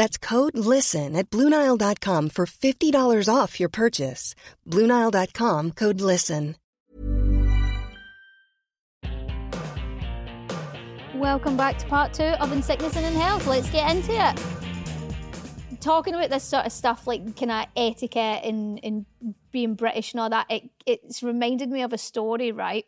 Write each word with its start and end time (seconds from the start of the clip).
That's 0.00 0.16
code 0.16 0.56
LISTEN 0.56 1.14
at 1.14 1.28
Bluenile.com 1.28 2.30
for 2.30 2.46
$50 2.46 3.28
off 3.28 3.60
your 3.60 3.68
purchase. 3.68 4.34
Bluenile.com 4.66 5.72
code 5.72 6.00
LISTEN. 6.00 6.56
Welcome 11.14 11.58
back 11.58 11.76
to 11.76 11.84
part 11.84 12.14
two 12.14 12.32
of 12.40 12.50
In 12.50 12.62
Sickness 12.62 12.96
and 12.96 13.04
in 13.04 13.12
Health. 13.12 13.46
Let's 13.46 13.68
get 13.68 13.94
into 13.94 14.12
it. 14.12 14.42
Talking 15.82 16.14
about 16.14 16.30
this 16.30 16.44
sort 16.44 16.64
of 16.64 16.72
stuff, 16.72 17.06
like 17.06 17.36
kind 17.36 17.50
of 17.50 17.66
etiquette 17.76 18.42
and, 18.42 18.80
and 18.82 19.04
being 19.52 19.74
British 19.74 20.14
and 20.14 20.20
all 20.22 20.30
that, 20.30 20.46
it, 20.48 20.70
it's 20.86 21.22
reminded 21.22 21.68
me 21.68 21.82
of 21.82 21.92
a 21.92 21.98
story, 21.98 22.52
right? 22.52 22.86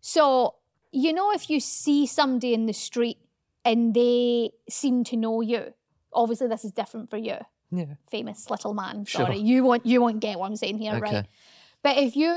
So, 0.00 0.56
you 0.90 1.12
know, 1.12 1.30
if 1.30 1.48
you 1.48 1.60
see 1.60 2.04
somebody 2.04 2.52
in 2.52 2.66
the 2.66 2.72
street 2.72 3.18
and 3.64 3.94
they 3.94 4.50
seem 4.68 5.04
to 5.04 5.16
know 5.16 5.40
you, 5.40 5.72
obviously 6.14 6.46
this 6.48 6.64
is 6.64 6.72
different 6.72 7.10
for 7.10 7.16
you, 7.16 7.36
Yeah. 7.70 7.94
famous 8.10 8.48
little 8.50 8.74
man. 8.74 9.04
Sure. 9.04 9.26
Sorry, 9.26 9.38
you 9.38 9.64
won't 9.64 9.84
you 9.86 10.00
won't 10.00 10.20
get 10.20 10.38
what 10.38 10.46
I'm 10.46 10.56
saying 10.56 10.78
here, 10.78 10.98
right? 10.98 11.26
But 11.82 11.96
if 11.98 12.14
you 12.16 12.30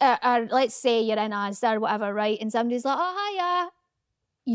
are, 0.00 0.18
are, 0.22 0.46
let's 0.46 0.74
say 0.74 1.02
you're 1.02 1.18
in 1.18 1.32
Asda 1.32 1.74
or 1.76 1.80
whatever, 1.80 2.14
right, 2.14 2.38
and 2.40 2.52
somebody's 2.52 2.84
like, 2.84 2.96
"Oh 3.00 3.12
hiya," 3.18 3.70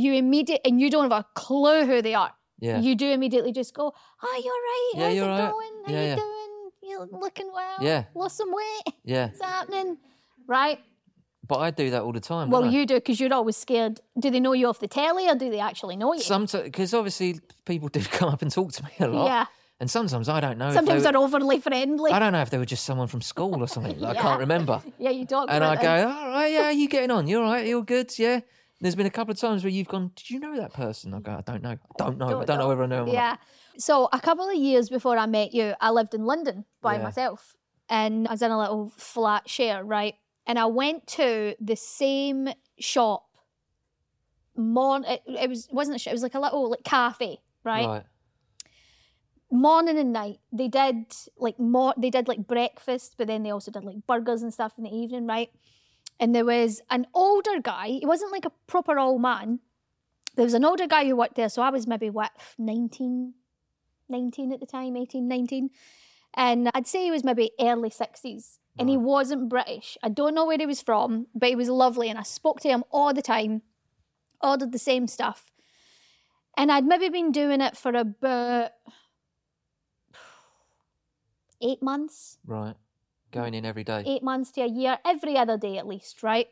you 0.02 0.14
immediate 0.14 0.62
and 0.66 0.80
you 0.80 0.90
don't 0.90 1.10
have 1.12 1.20
a 1.20 1.26
clue 1.36 1.86
who 1.86 2.02
they 2.02 2.14
are. 2.16 2.32
Yeah. 2.60 2.80
You 2.80 2.96
do 2.96 3.12
immediately 3.12 3.52
just 3.52 3.74
go, 3.74 3.94
"Hi, 4.18 4.38
you're 4.38 4.54
right. 4.54 4.92
Yeah, 4.96 5.08
How's 5.08 5.16
you're 5.18 5.26
it 5.26 5.30
right. 5.30 5.52
going? 5.52 5.74
How 5.86 5.92
Yeah, 5.92 6.02
you 6.02 6.08
yeah. 6.08 6.16
doing? 6.16 6.70
You're 6.82 7.20
looking 7.20 7.52
well. 7.54 7.78
Yeah. 7.82 8.04
Lost 8.16 8.38
some 8.38 8.52
weight. 8.54 8.96
Yeah. 9.04 9.28
What's 9.28 9.42
happening?" 9.42 9.98
Right. 10.48 10.80
But 11.46 11.58
I 11.60 11.72
do 11.72 11.90
that 11.90 12.02
all 12.02 12.14
the 12.14 12.22
time. 12.22 12.50
Well, 12.50 12.62
don't 12.64 12.72
you 12.72 12.86
do 12.86 12.96
because 12.96 13.20
you're 13.20 13.34
always 13.34 13.58
scared. 13.58 14.00
Do 14.18 14.30
they 14.32 14.40
know 14.40 14.54
you 14.54 14.68
off 14.68 14.80
the 14.80 14.88
telly 14.88 15.28
or 15.28 15.36
do 15.36 15.50
they 15.50 15.60
actually 15.60 15.98
know 15.98 16.14
you? 16.14 16.22
Sometimes, 16.22 16.64
because 16.64 16.94
obviously 16.94 17.40
people 17.66 17.88
do 17.92 18.02
come 18.02 18.30
up 18.30 18.42
and 18.42 18.50
talk 18.52 18.72
to 18.74 18.84
me 18.84 18.90
a 19.00 19.08
lot. 19.08 19.26
Yeah. 19.26 19.46
And 19.80 19.92
sometimes 19.92 20.30
I 20.30 20.40
don't 20.40 20.58
know. 20.58 20.70
if 20.70 20.76
Sometimes 20.76 21.04
they, 21.04 21.12
they're 21.12 21.20
overly 21.20 21.60
friendly. 21.60 22.12
I 22.12 22.20
don't 22.20 22.32
know 22.32 22.42
if 22.42 22.50
they 22.50 22.58
were 22.58 22.66
just 22.66 22.86
someone 22.86 23.08
from 23.08 23.22
school 23.22 23.62
or 23.62 23.68
something. 23.68 24.02
I 24.04 24.14
can't 24.14 24.40
remember. 24.40 24.82
Yeah, 24.98 25.10
you 25.10 25.26
talk 25.26 25.48
And 25.52 25.64
I 25.64 25.76
go, 25.82 26.08
all 26.10 26.30
right, 26.30 26.48
yeah, 26.52 26.70
you 26.70 26.88
getting 26.88 27.12
on? 27.12 27.28
You're 27.28 27.44
all 27.44 27.52
right? 27.52 27.68
You 27.68 27.78
all 27.78 27.82
good? 27.84 28.18
Yeah. 28.18 28.40
There's 28.80 28.96
been 28.96 29.06
a 29.08 29.10
couple 29.12 29.34
of 29.34 29.40
times 29.40 29.64
where 29.64 29.72
you've 29.72 29.88
gone, 29.90 30.12
did 30.16 30.30
you 30.30 30.40
know 30.40 30.56
that 30.58 30.74
person? 30.74 31.14
I 31.14 31.20
go, 31.20 31.32
I 31.34 31.42
don't 31.42 31.62
know. 31.62 31.72
I 31.72 31.78
don't 31.98 32.18
know. 32.18 32.42
I 32.42 32.46
don't 32.46 32.60
know 32.60 32.68
whether 32.70 32.84
I 32.84 32.88
know 32.88 33.06
not. 33.06 33.14
Yeah. 33.14 33.36
So 33.78 34.08
a 34.14 34.20
couple 34.22 34.48
of 34.48 34.56
years 34.56 34.90
before 34.90 35.18
I 35.18 35.26
met 35.26 35.54
you, 35.54 35.74
I 35.82 35.90
lived 35.90 36.14
in 36.14 36.24
London 36.26 36.64
by 36.82 36.96
Yeah. 36.96 37.04
myself, 37.04 37.56
and 37.90 38.28
I 38.28 38.32
was 38.32 38.42
in 38.42 38.52
a 38.52 38.58
little 38.60 38.94
flat 38.98 39.50
share, 39.50 39.84
right? 39.84 40.16
And 40.46 40.60
I 40.60 40.66
went 40.66 41.08
to 41.08 41.56
the 41.60 41.76
same 41.76 42.50
shop. 42.80 43.26
Morn, 44.56 45.04
it, 45.06 45.22
it 45.26 45.50
was 45.50 45.68
wasn't 45.72 45.96
a 45.96 46.00
shop. 46.00 46.12
It 46.12 46.16
was 46.16 46.24
like 46.24 46.36
a 46.36 46.40
little 46.40 46.70
like 46.70 46.84
cafe, 46.84 47.40
right? 47.64 47.88
Right. 47.88 48.04
Morning 49.50 49.98
and 49.98 50.14
night. 50.14 50.40
They 50.52 50.68
did 50.68 51.14
like 51.38 51.60
more. 51.60 51.94
They 51.98 52.10
did 52.10 52.28
like 52.28 52.46
breakfast, 52.46 53.16
but 53.18 53.28
then 53.28 53.44
they 53.44 53.52
also 53.52 53.72
did 53.72 53.84
like 53.84 54.06
burgers 54.08 54.44
and 54.44 54.54
stuff 54.54 54.74
in 54.78 54.84
the 54.84 54.96
evening, 54.96 55.28
right? 55.28 55.50
And 56.20 56.36
there 56.36 56.46
was 56.46 56.82
an 56.90 57.08
older 57.14 57.60
guy. 57.62 57.88
He 57.88 58.06
wasn't 58.06 58.32
like 58.32 58.46
a 58.46 58.52
proper 58.68 59.00
old 59.00 59.22
man. 59.22 59.60
There 60.36 60.46
was 60.46 60.54
an 60.54 60.66
older 60.66 60.88
guy 60.88 61.06
who 61.06 61.16
worked 61.16 61.36
there. 61.36 61.50
So 61.50 61.62
I 61.62 61.70
was 61.70 61.88
maybe 61.88 62.10
what 62.10 62.32
19, 62.58 63.34
19 64.10 64.52
at 64.52 64.60
the 64.60 64.66
time, 64.66 64.98
18, 64.98 65.28
19. 65.28 65.70
And 66.36 66.72
I'd 66.74 66.88
say 66.88 67.04
he 67.04 67.12
was 67.12 67.24
maybe 67.24 67.52
early 67.60 67.90
60s. 67.90 68.58
And 68.80 68.90
he 68.90 68.98
wasn't 68.98 69.50
British. 69.50 69.98
I 70.02 70.10
don't 70.10 70.34
know 70.34 70.46
where 70.46 70.58
he 70.58 70.66
was 70.66 70.82
from, 70.82 71.28
but 71.36 71.50
he 71.50 71.56
was 71.56 71.70
lovely. 71.70 72.10
And 72.10 72.18
I 72.18 72.24
spoke 72.24 72.60
to 72.62 72.70
him 72.70 72.84
all 72.92 73.14
the 73.14 73.22
time, 73.22 73.62
ordered 74.42 74.72
the 74.72 74.80
same 74.80 75.08
stuff. 75.08 75.52
And 76.58 76.72
I'd 76.72 76.86
maybe 76.86 77.10
been 77.10 77.32
doing 77.32 77.62
it 77.62 77.78
for 77.78 77.90
about 77.96 78.72
eight 81.62 81.82
months 81.82 82.38
Right. 82.46 82.76
Going 83.32 83.54
in 83.54 83.66
every 83.66 83.84
day. 83.84 84.04
eight 84.06 84.24
months 84.24 84.52
to 84.52 84.62
a 84.62 84.68
year, 84.68 85.00
every 85.06 85.38
other 85.38 85.58
day 85.58 85.78
at 85.78 85.88
least, 85.88 86.22
right? 86.24 86.48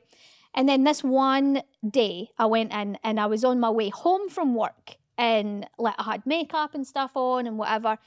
And 0.54 0.68
then 0.68 0.84
this 0.84 1.04
one 1.04 1.62
day 1.88 2.30
I 2.38 2.46
went 2.48 2.74
in 2.74 2.98
and 3.04 3.20
I 3.20 3.26
was 3.28 3.44
on 3.44 3.60
my 3.60 3.70
way 3.70 3.90
home 3.90 4.30
from 4.30 4.56
work 4.56 4.96
and 5.18 5.68
like 5.78 5.96
I 5.98 6.04
had 6.04 6.26
makeup 6.26 6.74
and 6.74 6.86
stuff 6.86 7.12
on 7.16 7.48
and 7.48 7.58
whatever. 7.58 7.98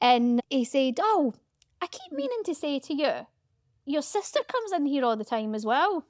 And 0.00 0.40
he 0.50 0.64
said, 0.64 0.98
Oh, 1.00 1.34
I 1.80 1.86
keep 1.86 2.12
meaning 2.12 2.42
to 2.44 2.54
say 2.54 2.78
to 2.80 2.94
you, 2.94 3.26
your 3.90 4.02
sister 4.02 4.40
comes 4.46 4.72
in 4.72 4.86
here 4.86 5.04
all 5.04 5.16
the 5.16 5.24
time 5.24 5.54
as 5.54 5.64
well. 5.66 6.04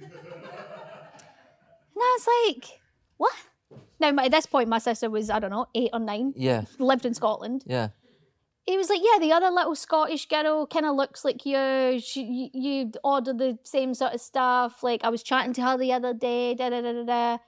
and 0.00 0.10
I 1.96 2.18
was 2.18 2.28
like, 2.54 2.80
What? 3.16 3.32
Now, 4.00 4.12
at 4.24 4.30
this 4.30 4.46
point, 4.46 4.68
my 4.68 4.78
sister 4.78 5.08
was, 5.08 5.30
I 5.30 5.38
don't 5.38 5.50
know, 5.50 5.66
eight 5.74 5.90
or 5.92 6.00
nine, 6.00 6.32
Yeah. 6.36 6.62
lived 6.78 7.06
in 7.06 7.14
Scotland 7.14 7.62
Yeah. 7.66 7.88
he 8.66 8.76
was 8.76 8.88
like, 8.90 9.00
yeah, 9.02 9.18
the 9.20 9.32
other 9.32 9.50
little 9.50 9.74
Scottish 9.74 10.26
girl 10.26 10.66
kind 10.66 10.86
of 10.86 10.96
looks 10.96 11.24
like 11.24 11.44
you. 11.46 12.00
She, 12.00 12.22
you. 12.22 12.48
You 12.84 12.92
order 13.04 13.32
the 13.32 13.58
same 13.62 13.94
sort 13.94 14.14
of 14.14 14.20
stuff. 14.20 14.82
Like 14.82 15.04
I 15.04 15.10
was 15.10 15.22
chatting 15.22 15.52
to 15.54 15.62
her 15.62 15.76
the 15.78 15.92
other 15.92 16.12
day. 16.14 16.54
Da 16.54 16.70
da 16.70 16.80
da 16.80 16.92
da 16.92 17.04
da. 17.04 17.38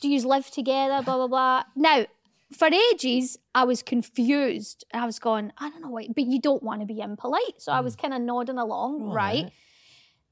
Do 0.00 0.08
you 0.08 0.20
live 0.26 0.50
together? 0.50 1.02
Blah 1.02 1.16
blah 1.16 1.28
blah. 1.28 1.62
Now, 1.76 2.06
for 2.52 2.68
ages, 2.68 3.38
I 3.54 3.64
was 3.64 3.82
confused. 3.82 4.84
I 4.92 5.04
was 5.06 5.18
going, 5.18 5.52
I 5.58 5.70
don't 5.70 5.82
know 5.82 5.90
why, 5.90 6.08
but 6.14 6.24
you 6.24 6.40
don't 6.40 6.62
want 6.62 6.80
to 6.80 6.86
be 6.86 7.00
impolite, 7.00 7.60
so 7.60 7.72
I 7.72 7.80
was 7.80 7.96
mm. 7.96 8.02
kind 8.02 8.14
of 8.14 8.20
nodding 8.20 8.58
along, 8.58 9.02
right? 9.02 9.44
Right. 9.44 9.52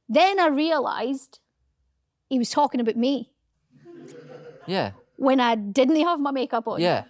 Then 0.08 0.38
I 0.38 0.48
realised 0.48 1.40
he 2.28 2.38
was 2.38 2.50
talking 2.50 2.81
about 2.81 2.96
me 2.96 3.32
Yeah. 4.66 4.93
when 5.16 5.40
I 5.40 5.55
didn't 5.55 5.96
have 5.96 6.20
my 6.20 6.31
makeup 6.31 6.69
on. 6.69 6.81
Yeah. 6.81 7.05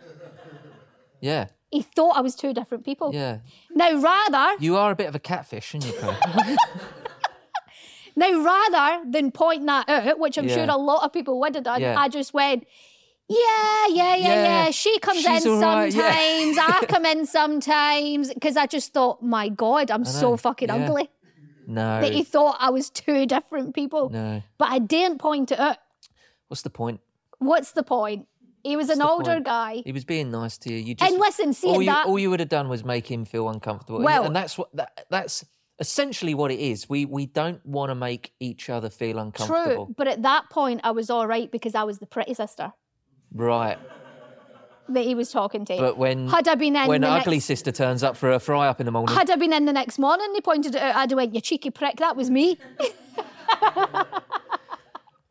Yeah. 1.20 1.48
He 1.70 1.82
thought 1.82 2.16
I 2.16 2.20
was 2.20 2.36
two 2.36 2.54
different 2.54 2.84
people. 2.84 3.12
Yeah. 3.12 3.38
Now, 3.70 3.96
rather, 4.00 4.56
You 4.62 4.76
are 4.76 4.92
a 4.92 4.96
bit 4.96 5.08
of 5.08 5.14
a 5.14 5.18
catfish, 5.18 5.74
aren't 5.74 5.86
you? 5.86 6.56
Now, 8.16 8.44
rather 8.44 9.10
than 9.10 9.32
point 9.32 9.66
that 9.66 9.88
out, 9.88 10.18
which 10.20 10.38
I'm 10.38 10.46
Yeah. 10.46 10.54
sure 10.54 10.66
a 10.68 10.76
lot 10.76 11.04
of 11.04 11.12
people 11.12 11.40
would 11.40 11.54
have 11.56 11.64
done, 11.64 11.80
Yeah. 11.80 11.98
I 11.98 12.08
just 12.08 12.32
went, 12.32 12.64
yeah, 13.28 13.86
yeah, 13.88 14.16
yeah, 14.16 14.16
yeah. 14.16 14.44
Yeah. 14.64 14.70
She 14.70 14.98
comes 14.98 15.22
She's 15.22 15.44
in 15.46 15.60
right, 15.60 15.92
yeah. 15.92 16.12
sometimes. 16.52 16.82
I 16.82 16.86
come 16.86 17.06
in 17.06 17.26
sometimes. 17.26 18.32
Because 18.34 18.56
I 18.56 18.66
just 18.66 18.92
thought, 18.92 19.22
my 19.22 19.48
God, 19.48 19.90
I'm 19.90 20.04
so 20.04 20.36
fucking 20.36 20.68
yeah. 20.68 20.74
ugly. 20.76 21.08
no. 21.66 22.00
That 22.00 22.12
he 22.12 22.22
thought 22.22 22.56
I 22.60 22.70
was 22.70 22.90
two 22.90 23.26
different 23.26 23.74
people. 23.74 24.10
No. 24.10 24.42
But 24.58 24.68
I 24.70 24.78
didn't 24.78 25.18
point 25.18 25.52
it 25.52 25.58
out. 25.58 25.78
What's 26.48 26.62
the 26.62 26.70
point? 26.70 27.00
What's 27.38 27.72
the 27.72 27.82
point? 27.82 28.26
He 28.62 28.76
was 28.76 28.88
an 28.88 29.02
older 29.02 29.34
point? 29.34 29.44
guy. 29.44 29.82
He 29.84 29.92
was 29.92 30.04
being 30.04 30.30
nice 30.30 30.56
to 30.58 30.72
you. 30.72 30.78
You 30.78 30.94
just 30.94 31.10
And 31.10 31.20
listen, 31.20 31.52
see 31.52 31.68
all 31.68 31.82
you 31.82 31.90
that. 31.90 32.06
all 32.06 32.18
you 32.18 32.30
would 32.30 32.40
have 32.40 32.48
done 32.48 32.68
was 32.68 32.84
make 32.84 33.10
him 33.10 33.24
feel 33.26 33.48
uncomfortable. 33.48 33.96
And- 33.96 34.04
Well- 34.04 34.24
and 34.24 34.34
that's 34.36 34.56
what 34.56 34.74
that, 34.76 35.06
that's 35.10 35.44
essentially 35.78 36.34
what 36.34 36.50
it 36.50 36.60
is. 36.60 36.88
We 36.88 37.04
we 37.04 37.26
don't 37.26 37.64
want 37.66 37.90
to 37.90 37.94
make 37.94 38.32
each 38.40 38.70
other 38.70 38.88
feel 38.88 39.18
uncomfortable. 39.18 39.86
True, 39.86 39.94
but 39.96 40.08
at 40.08 40.22
that 40.22 40.48
point, 40.50 40.80
I 40.84 40.92
was 40.92 41.10
all 41.10 41.26
right 41.26 41.50
because 41.50 41.74
I 41.74 41.82
was 41.82 41.98
the 41.98 42.06
pretty 42.06 42.32
sister 42.34 42.72
Right. 43.34 43.78
that 44.88 45.04
he 45.04 45.14
was 45.14 45.30
talking 45.30 45.64
to. 45.64 45.76
But 45.76 45.98
when 45.98 46.28
had 46.28 46.46
I 46.48 46.54
been 46.54 46.76
in 46.76 46.86
when 46.88 47.00
the 47.00 47.08
ugly 47.08 47.36
next, 47.36 47.46
sister 47.46 47.72
turns 47.72 48.02
up 48.02 48.16
for 48.16 48.30
a 48.30 48.38
fry 48.38 48.68
up 48.68 48.80
in 48.80 48.86
the 48.86 48.92
morning, 48.92 49.14
had 49.14 49.30
I 49.30 49.36
been 49.36 49.52
in 49.52 49.64
the 49.64 49.72
next 49.72 49.98
morning, 49.98 50.28
he 50.34 50.40
pointed 50.40 50.74
it 50.74 50.82
out. 50.82 50.96
I'd 50.96 51.10
have 51.10 51.16
went, 51.16 51.34
"You 51.34 51.40
cheeky 51.40 51.70
prick, 51.70 51.96
that 51.96 52.16
was 52.16 52.30
me." 52.30 52.58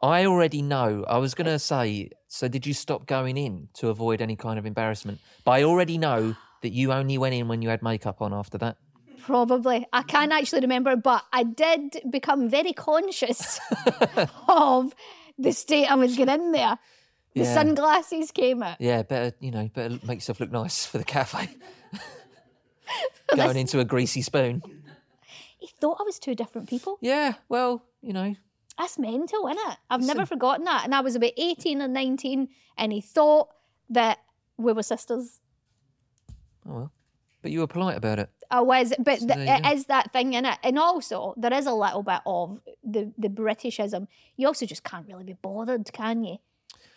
I 0.01 0.25
already 0.25 0.61
know. 0.61 1.05
I 1.07 1.17
was 1.17 1.33
going 1.33 1.45
to 1.47 1.57
say, 1.57 2.09
so 2.27 2.49
did 2.49 2.67
you 2.67 2.73
stop 2.73 3.05
going 3.05 3.37
in 3.37 3.69
to 3.75 3.87
avoid 3.87 4.21
any 4.21 4.35
kind 4.35 4.59
of 4.59 4.65
embarrassment? 4.65 5.19
But 5.45 5.51
I 5.51 5.63
already 5.63 5.97
know 5.97 6.35
that 6.61 6.73
you 6.73 6.91
only 6.91 7.17
went 7.17 7.35
in 7.35 7.47
when 7.47 7.61
you 7.61 7.69
had 7.69 7.81
makeup 7.81 8.21
on 8.21 8.33
after 8.33 8.57
that. 8.57 8.75
Probably. 9.21 9.85
I 9.93 10.03
can't 10.03 10.33
actually 10.33 10.59
remember, 10.59 10.97
but 10.97 11.23
I 11.31 11.43
did 11.43 12.01
become 12.09 12.49
very 12.49 12.73
conscious 12.73 13.61
of 14.49 14.93
the 15.37 15.53
state 15.53 15.89
I 15.89 15.95
was 15.95 16.17
getting 16.17 16.35
in 16.35 16.51
there. 16.51 16.77
The 17.35 17.41
Yeah. 17.41 17.53
sunglasses 17.53 18.31
came 18.31 18.61
out. 18.61 18.77
Yeah, 18.79 19.01
better, 19.03 19.35
you 19.39 19.51
know, 19.51 19.67
better 19.73 19.99
make 20.05 20.17
yourself 20.17 20.39
look 20.39 20.51
nice 20.51 20.85
for 20.85 20.97
the 20.99 21.03
cafe. 21.03 21.49
going 23.35 23.57
into 23.57 23.79
a 23.79 23.85
greasy 23.85 24.21
spoon. 24.21 24.61
He 25.57 25.67
thought 25.79 25.97
I 25.99 26.03
was 26.03 26.19
two 26.19 26.35
different 26.35 26.69
people. 26.69 26.97
Yeah, 27.01 27.33
well, 27.49 27.83
you 28.01 28.13
know, 28.13 28.35
That's 28.77 28.97
mental, 28.99 29.47
isn't 29.47 29.71
it? 29.71 29.77
I've 29.89 30.01
never 30.01 30.25
forgotten 30.25 30.65
that. 30.65 30.83
And 30.83 30.93
I 30.95 31.01
was 31.01 31.15
about 31.15 31.31
18 31.37 31.81
or 31.81 31.87
19, 31.87 32.49
and 32.77 32.91
he 32.91 33.01
thought 33.01 33.49
that 33.89 34.19
we 34.57 34.73
were 34.73 34.83
sisters. 34.83 35.39
oh 36.67 36.73
well. 36.73 36.91
But 37.41 37.51
you 37.51 37.59
were 37.59 37.67
polite 37.67 37.97
about 37.97 38.19
it. 38.19 38.29
I 38.49 38.61
was, 38.61 38.93
but 38.99 39.19
So 39.19 39.27
th- 39.27 39.37
there 39.37 39.57
you 39.59 39.65
it 39.69 39.73
is 39.75 39.85
that 39.87 40.13
thing 40.13 40.33
in 40.33 40.45
it. 40.45 40.57
And 40.63 40.79
also, 40.79 41.33
there 41.37 41.53
is 41.53 41.65
a 41.65 41.73
little 41.73 42.03
bit 42.03 42.21
of 42.25 42.61
the, 42.83 43.11
the 43.17 43.27
Britishism. 43.27 44.07
You 44.37 44.47
also 44.47 44.65
just 44.65 44.83
can't 44.83 45.07
really 45.07 45.23
be 45.25 45.33
bothered, 45.33 45.91
can 45.91 46.23
you? 46.23 46.37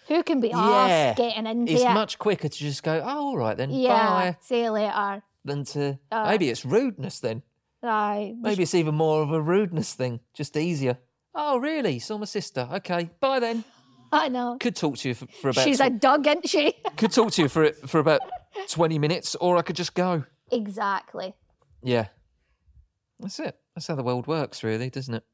Who 0.08 0.23
can 0.23 0.41
be 0.41 0.49
Yeah. 0.49 0.58
asked 0.58 1.19
getting 1.19 1.47
into 1.47 1.73
It's 1.73 1.82
it? 1.82 1.91
much 1.93 2.19
quicker 2.19 2.49
to 2.49 2.58
just 2.58 2.82
go, 2.82 3.03
oh, 3.05 3.08
all 3.29 3.37
right 3.37 3.56
then, 3.56 3.70
yeah, 3.70 4.06
bye, 4.08 4.37
see 4.41 4.62
you 4.62 4.70
later. 4.70 5.23
than 5.44 5.64
to 5.64 5.99
Uh, 6.12 6.26
maybe 6.26 6.49
it's 6.49 6.64
rudeness 6.64 7.20
then. 7.20 7.43
Aye. 7.82 8.35
Maybe 8.41 8.62
it's 8.64 8.75
even 8.75 8.94
more 8.94 9.23
of 9.23 9.32
a 9.32 9.41
rudeness 9.41 9.94
thing, 9.94 10.20
just 10.35 10.56
easier. 10.56 10.99
Oh, 11.35 11.58
really? 11.58 11.99
Saw 11.99 12.19
my 12.19 12.25
sister. 12.25 12.69
Okay, 12.75 13.11
bye 13.20 13.38
then. 13.41 13.64
I 14.12 14.29
know. 14.29 14.56
Could 14.61 14.76
talk 14.76 14.97
to 14.99 15.08
you 15.08 15.14
for, 15.14 15.26
for 15.26 15.50
about. 15.50 15.64
She's 15.64 15.81
a 15.81 15.91
dog, 15.91 16.26
isn't 16.26 16.49
she? 16.49 16.73
could 16.97 17.12
talk 17.12 17.32
to 17.32 17.43
you 17.43 17.49
for 17.49 17.73
for 17.87 17.99
about 17.99 18.20
twenty 18.69 18.99
minutes, 18.99 19.35
or 19.37 19.56
I 19.56 19.62
could 19.62 19.76
just 19.76 19.94
go. 19.94 20.25
exactly. 20.50 21.35
Yeah, 21.82 22.06
that's 23.20 23.38
it. 23.41 23.59
That's 23.75 23.87
how 23.88 23.94
the 23.97 24.02
world 24.02 24.26
works, 24.26 24.62
really, 24.64 24.91
doesn't 24.91 25.14
it? 25.14 25.25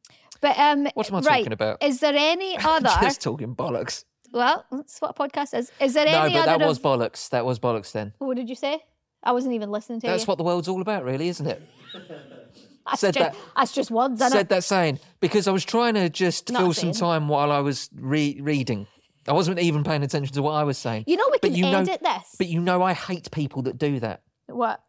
But 0.41 0.59
um, 0.59 0.89
What 0.95 1.09
am 1.09 1.17
I 1.17 1.21
right, 1.21 1.39
talking 1.39 1.53
about? 1.53 1.83
Is 1.83 2.01
there 2.01 2.15
any 2.17 2.57
other? 2.65 2.91
just 3.03 3.21
talking 3.23 3.55
bollocks. 3.55 4.05
Well, 4.33 4.65
that's 4.71 5.01
what 5.01 5.11
a 5.11 5.15
podcast 5.29 5.57
is. 5.57 5.71
Is 5.81 5.95
there 5.95 6.07
No, 6.07 6.23
any 6.23 6.35
but 6.35 6.49
other? 6.49 6.59
that 6.59 6.67
was 6.69 6.79
of- 6.79 6.83
bollocks. 6.85 7.29
That 7.31 7.45
was 7.45 7.59
bollocks. 7.59 7.93
Then 7.93 8.13
What 8.19 8.37
did 8.37 8.49
you 8.49 8.55
say? 8.57 8.83
I 9.23 9.33
wasn't 9.33 9.55
even 9.55 9.71
listening 9.71 10.01
to 10.01 10.07
it. 10.07 10.11
that's 10.11 10.23
you. 10.25 10.27
what 10.27 10.39
the 10.39 10.45
world's 10.45 10.69
all 10.69 10.81
about, 10.81 11.05
really, 11.05 11.29
isn't 11.29 11.47
it? 11.47 11.63
that's 12.87 13.01
said 13.01 13.15
just, 13.15 13.33
that- 13.33 13.37
That's 13.57 13.73
just 13.73 13.91
words, 13.91 14.19
Said 14.21 14.33
it? 14.35 14.49
that 14.49 14.65
saying 14.65 14.99
because 15.21 15.47
I 15.47 15.53
was 15.53 15.65
trying 15.65 15.95
to 15.95 16.09
just 16.09 16.51
Not 16.51 16.61
fill 16.61 16.73
some 16.73 16.93
time 16.93 17.29
while 17.29 17.53
I 17.53 17.61
was 17.61 17.89
re- 17.95 18.41
reading. 18.41 18.87
I 19.29 19.33
wasn't 19.33 19.61
even 19.61 19.85
paying 19.85 20.03
attention 20.03 20.35
to 20.35 20.43
what 20.43 20.53
I 20.55 20.65
was 20.65 20.79
saying. 20.79 21.05
You 21.07 21.17
know 21.17 21.29
we 21.31 21.39
But 21.41 21.49
can 21.51 21.55
you 21.57 21.71
know- 21.71 21.81
edit 21.81 22.03
this. 22.03 22.35
But 22.39 22.49
you 22.49 22.61
know, 22.61 22.83
I 22.83 22.93
hate 22.95 23.31
people 23.31 23.63
that 23.63 23.79
do 23.79 24.01
that. 24.01 24.23
What? 24.47 24.81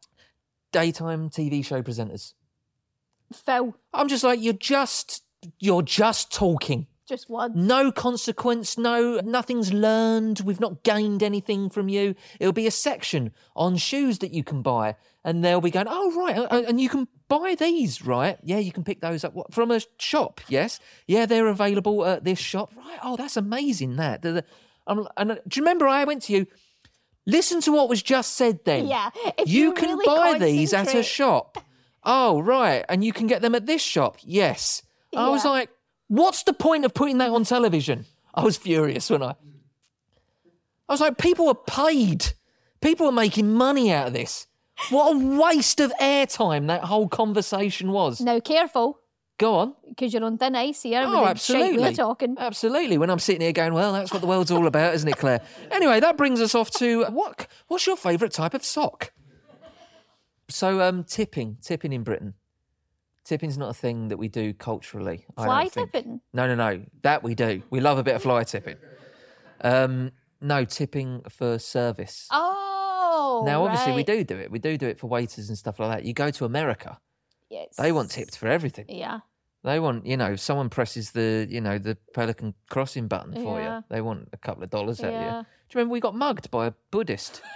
Daytime 0.71 1.29
TV 1.29 1.63
show 1.63 1.83
presenters. 1.83 2.33
Phil. 3.31 3.75
I'm 3.93 4.07
just 4.07 4.23
like, 4.23 4.41
you're 4.41 4.53
just, 4.53 5.23
you're 5.59 5.81
just 5.83 6.31
talking. 6.33 6.87
Just 7.07 7.29
words. 7.29 7.53
No 7.55 7.91
consequence, 7.91 8.77
no, 8.77 9.19
nothing's 9.25 9.73
learned. 9.73 10.39
We've 10.45 10.59
not 10.59 10.83
gained 10.83 11.21
anything 11.21 11.69
from 11.69 11.89
you. 11.89 12.15
It'll 12.39 12.53
be 12.53 12.65
a 12.67 12.71
section 12.71 13.33
on 13.55 13.75
shoes 13.75 14.19
that 14.19 14.31
you 14.33 14.43
can 14.43 14.61
buy, 14.61 14.95
and 15.23 15.43
they'll 15.43 15.59
be 15.61 15.69
going, 15.71 15.87
oh, 15.89 16.11
right, 16.15 16.47
and 16.65 16.79
you 16.79 16.87
can 16.87 17.07
buy 17.27 17.55
these, 17.59 18.01
right? 18.05 18.37
Yeah, 18.43 18.59
you 18.59 18.71
can 18.71 18.83
pick 18.85 19.01
those 19.01 19.23
up 19.25 19.33
from 19.51 19.71
a 19.71 19.81
shop, 19.99 20.39
yes? 20.47 20.79
Yeah, 21.05 21.25
they're 21.25 21.47
available 21.47 22.05
at 22.05 22.23
this 22.23 22.39
shop, 22.39 22.71
right? 22.77 22.99
Oh, 23.03 23.17
that's 23.17 23.35
amazing, 23.37 23.97
that. 23.97 24.21
The- 24.21 24.31
the- 24.31 24.45
and 24.85 25.31
uh, 25.31 25.35
do 25.47 25.59
you 25.59 25.63
remember 25.63 25.87
I 25.87 26.03
went 26.03 26.23
to 26.23 26.33
you? 26.33 26.45
Listen 27.25 27.61
to 27.61 27.71
what 27.71 27.87
was 27.87 28.03
just 28.03 28.33
said 28.35 28.59
then. 28.65 28.85
Yeah, 28.87 29.09
if 29.37 29.47
you, 29.49 29.67
you 29.67 29.73
can 29.73 29.97
really 29.97 30.05
buy 30.05 30.37
these 30.39 30.73
at 30.73 30.93
a 30.93 31.01
shop. 31.03 31.57
Oh, 32.03 32.41
right. 32.41 32.83
And 32.89 33.01
you 33.01 33.13
can 33.13 33.27
get 33.27 33.41
them 33.41 33.55
at 33.55 33.65
this 33.65 33.81
shop. 33.81 34.17
Yes. 34.23 34.83
I 35.15 35.29
was 35.29 35.45
like, 35.45 35.69
what's 36.13 36.43
the 36.43 36.53
point 36.53 36.85
of 36.85 36.93
putting 36.93 37.17
that 37.17 37.29
on 37.31 37.43
television? 37.43 38.05
I 38.33 38.43
was 38.43 38.57
furious 38.57 39.09
when 39.09 39.23
I. 39.23 39.31
I 40.89 40.93
was 40.93 41.01
like, 41.01 41.17
people 41.17 41.47
are 41.47 41.55
paid. 41.55 42.33
People 42.81 43.07
are 43.07 43.11
making 43.13 43.53
money 43.53 43.91
out 43.91 44.07
of 44.07 44.13
this. 44.13 44.47
What 44.89 45.15
a 45.15 45.17
waste 45.39 45.79
of 45.79 45.91
airtime 46.01 46.67
that 46.67 46.83
whole 46.83 47.07
conversation 47.07 47.91
was. 47.91 48.19
Now, 48.19 48.39
careful, 48.39 48.99
Go 49.37 49.55
on. 49.55 49.75
because 49.87 50.13
you're 50.13 50.23
on 50.23 50.37
thin 50.37 50.55
ice 50.55 50.83
here. 50.83 51.03
Oh, 51.05 51.25
absolutely. 51.25 51.79
We're 51.79 51.93
talking. 51.93 52.35
Absolutely. 52.37 52.97
When 52.97 53.09
I'm 53.09 53.19
sitting 53.19 53.41
here 53.41 53.51
going, 53.51 53.73
well, 53.73 53.93
that's 53.93 54.11
what 54.11 54.21
the 54.21 54.27
world's 54.27 54.51
all 54.51 54.67
about, 54.67 54.93
isn't 54.95 55.07
it, 55.07 55.17
Clair? 55.17 55.41
Anyway, 55.71 55.99
that 55.99 56.17
brings 56.17 56.41
us 56.41 56.53
off 56.53 56.69
to 56.71 57.05
what? 57.05 57.47
What's 57.67 57.87
your 57.87 57.97
favourite 57.97 58.33
type 58.33 58.53
of 58.53 58.63
sock? 58.63 59.11
So, 60.49 60.81
um, 60.81 61.03
tipping, 61.03 61.57
tipping 61.61 61.93
in 61.93 62.03
Britain. 62.03 62.33
Tipping's 63.23 63.57
not 63.57 63.69
a 63.69 63.73
thing 63.73 64.09
that 64.09 64.17
we 64.17 64.27
do 64.27 64.53
culturally. 64.53 65.25
Fly 65.37 65.67
tipping? 65.69 66.19
No, 66.33 66.45
no, 66.47 66.55
no. 66.55 66.83
That 67.03 67.23
we 67.23 67.35
do. 67.35 67.63
We 67.69 67.79
love 67.79 67.97
a 67.97 68.03
bit 68.03 68.15
of 68.15 68.21
fly 68.21 68.43
tipping. 68.43 68.75
Um, 69.61 70.11
no, 70.41 70.65
tipping 70.65 71.21
for 71.29 71.57
service. 71.57 72.27
Oh. 72.31 73.43
now, 73.45 73.63
obviously, 73.63 73.93
we 73.93 74.03
do 74.03 74.23
do 74.25 74.37
it. 74.37 74.51
We 74.51 74.59
do 74.59 74.77
do 74.77 74.87
it 74.87 74.99
for 74.99 75.07
waiters 75.07 75.47
and 75.47 75.57
stuff 75.57 75.79
like 75.79 75.89
that. 75.97 76.05
You 76.05 76.13
go 76.13 76.31
to 76.31 76.45
America, 76.45 76.99
Yes. 77.49 77.75
they 77.77 77.91
want 77.93 78.11
tipped 78.11 78.37
for 78.37 78.47
everything. 78.47 78.85
Yeah. 78.89 79.19
They 79.63 79.79
want, 79.79 80.05
you 80.05 80.17
know, 80.17 80.35
someone 80.35 80.69
presses 80.69 81.11
the, 81.11 81.47
you 81.49 81.61
know, 81.61 81.77
the 81.77 81.97
Pelican 82.13 82.53
crossing 82.69 83.07
button 83.07 83.33
for 83.35 83.61
Yeah. 83.61 83.77
you. 83.77 83.83
They 83.89 84.01
want 84.01 84.27
a 84.33 84.37
couple 84.37 84.63
of 84.63 84.69
dollars 84.69 85.01
out 85.01 85.13
of 85.13 85.21
you. 85.21 85.29
Do 85.29 85.35
you 85.37 85.45
remember 85.75 85.93
we 85.93 85.99
got 86.01 86.15
mugged 86.15 86.51
by 86.51 86.67
a 86.67 86.73
Buddhist? 86.91 87.41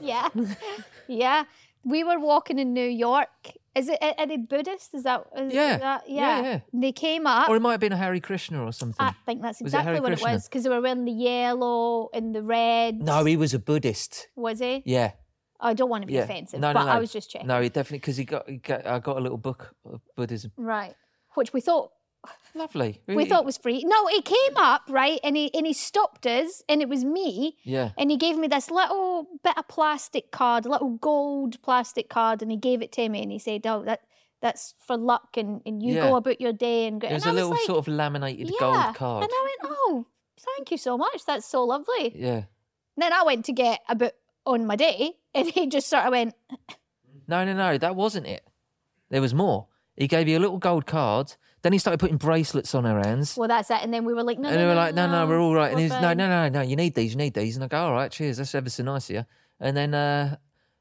Yeah. 0.00 0.28
yeah. 1.08 1.44
We 1.84 2.02
were 2.04 2.18
walking 2.18 2.58
in 2.58 2.72
New 2.72 2.86
York. 2.88 3.28
Is 3.74 3.88
it 3.88 3.98
are 4.02 4.26
they 4.26 4.36
Buddhist? 4.36 4.92
Is 4.94 5.04
that 5.04 5.24
is 5.36 5.52
Yeah. 5.54 5.78
that- 5.78 6.08
Yeah, 6.08 6.20
yeah. 6.20 6.42
yeah. 6.42 6.60
They 6.74 6.92
came 6.92 7.26
up. 7.26 7.48
or 7.48 7.56
it 7.56 7.60
might 7.60 7.72
have 7.72 7.80
been 7.80 7.92
a 7.92 7.96
Hare 7.96 8.18
Krishna 8.20 8.62
or 8.64 8.72
something. 8.72 8.96
I 9.04 9.12
think 9.24 9.40
that's 9.42 9.60
it 9.60 9.64
exactly 9.64 9.94
Hare 9.94 10.02
what 10.02 10.12
it 10.12 10.20
was 10.20 10.46
because 10.48 10.64
they 10.64 10.68
were 10.70 10.80
wearing 10.80 11.04
the 11.06 11.12
yellow 11.12 12.10
and 12.12 12.34
the 12.34 12.42
red. 12.42 13.00
no, 13.00 13.24
he 13.24 13.36
was 13.36 13.54
a 13.54 13.58
Buddhist. 13.58 14.28
was 14.36 14.58
he? 14.58 14.82
Yeah. 14.84 15.12
I 15.58 15.74
don't 15.74 15.88
want 15.88 16.02
to 16.02 16.06
be 16.08 16.14
Yeah. 16.14 16.24
offensive, 16.24 16.58
no, 16.60 16.68
no, 16.72 16.74
but 16.80 16.84
no. 16.86 16.90
I 16.92 16.98
was 16.98 17.12
just 17.12 17.30
checking. 17.30 17.46
No, 17.46 17.62
he 17.62 17.68
definitely, 17.68 17.98
because 18.00 18.16
he 18.16 18.24
got, 18.24 18.48
he 18.48 18.56
got, 18.56 18.84
I 18.84 18.98
got 18.98 19.16
a 19.16 19.20
little 19.20 19.38
book 19.38 19.74
of 19.86 20.00
Buddhism. 20.16 20.50
Right. 20.56 20.94
Which 21.34 21.52
we 21.52 21.60
thought 21.60 21.92
Lovely. 22.54 23.00
we 23.06 23.14
really. 23.14 23.28
thought 23.28 23.44
was 23.44 23.56
free. 23.56 23.82
No, 23.84 24.06
he 24.08 24.20
came 24.22 24.56
up 24.56 24.82
right, 24.88 25.18
and 25.24 25.36
he 25.36 25.52
and 25.54 25.66
he 25.66 25.72
stopped 25.72 26.26
us, 26.26 26.62
and 26.68 26.82
it 26.82 26.88
was 26.88 27.04
me. 27.04 27.56
Yeah. 27.64 27.90
And 27.96 28.10
he 28.10 28.16
gave 28.16 28.36
me 28.36 28.46
this 28.48 28.70
little 28.70 29.26
bit 29.42 29.56
of 29.56 29.68
plastic 29.68 30.30
card, 30.30 30.66
a 30.66 30.70
little 30.70 30.90
gold 30.98 31.60
plastic 31.62 32.08
card, 32.10 32.42
and 32.42 32.50
he 32.50 32.56
gave 32.58 32.82
it 32.82 32.92
to 32.92 33.08
me, 33.08 33.22
and 33.22 33.32
he 33.32 33.38
said, 33.38 33.66
"Oh, 33.66 33.82
that 33.84 34.00
that's 34.42 34.74
for 34.78 34.96
luck, 34.98 35.36
and, 35.36 35.62
and 35.64 35.82
you 35.82 35.94
Yeah. 35.94 36.08
go 36.08 36.16
about 36.16 36.40
your 36.40 36.52
day." 36.52 36.86
And 36.86 37.00
go. 37.00 37.08
It 37.08 37.14
was 37.14 37.22
and 37.24 37.30
a 37.30 37.32
I 37.32 37.34
little 37.36 37.50
like, 37.50 37.60
sort 37.60 37.78
of 37.78 37.88
laminated 37.88 38.50
yeah. 38.50 38.56
gold 38.60 38.96
card. 38.96 39.24
And 39.24 39.32
I 39.32 39.42
went, 39.62 39.72
"Oh, 39.74 40.06
thank 40.56 40.70
you 40.70 40.76
so 40.78 40.98
much. 40.98 41.24
That's 41.24 41.46
so 41.46 41.64
lovely." 41.64 42.12
Yeah. 42.14 42.34
And 42.34 42.44
Then 42.98 43.12
I 43.14 43.22
went 43.22 43.46
to 43.46 43.52
get 43.52 43.80
a 43.88 43.94
bit 43.94 44.14
on 44.44 44.66
my 44.66 44.76
day, 44.76 45.12
and 45.34 45.48
he 45.48 45.66
just 45.68 45.88
sort 45.88 46.04
of 46.04 46.10
went, 46.10 46.34
No, 47.26 47.44
no, 47.44 47.54
no, 47.54 47.78
that 47.78 47.96
wasn't 47.96 48.26
it. 48.26 48.46
There 49.08 49.22
was 49.22 49.32
more. 49.32 49.68
He 49.96 50.06
gave 50.08 50.28
you 50.28 50.38
a 50.38 50.40
little 50.40 50.58
gold 50.58 50.86
card. 50.86 51.34
Then 51.62 51.72
he 51.72 51.78
started 51.78 51.98
putting 51.98 52.16
bracelets 52.16 52.74
on 52.74 52.84
her 52.84 52.98
hands. 52.98 53.36
"Well, 53.36 53.46
that's 53.48 53.70
it." 53.70 53.78
And 53.82 53.92
then 53.94 54.04
we 54.04 54.14
were 54.14 54.24
like, 54.24 54.38
"No, 54.38 54.48
and 54.48 54.56
no, 54.56 54.60
they 54.62 54.66
were 54.66 54.74
no, 54.74 54.80
like, 54.80 54.94
no, 54.94 55.06
no, 55.10 55.26
we're 55.26 55.38
all 55.40 55.54
right. 55.54 55.68
And 55.68 55.76
we're 55.76 55.82
he's, 55.82 55.90
no, 55.92 56.12
no, 56.12 56.28
no, 56.28 56.48
no, 56.48 56.60
you 56.62 56.74
need 56.76 56.94
these, 56.94 57.12
you 57.12 57.18
need 57.18 57.34
these. 57.34 57.56
And 57.56 57.64
I 57.64 57.68
go, 57.68 57.78
all 57.78 57.92
right, 57.92 58.10
cheers, 58.10 58.38
that's 58.38 58.54
ever 58.54 58.68
so 58.70 58.82
nice 58.82 59.08
of 59.10 59.16
you. 59.16 59.24
And 59.60 59.76
then, 59.76 60.38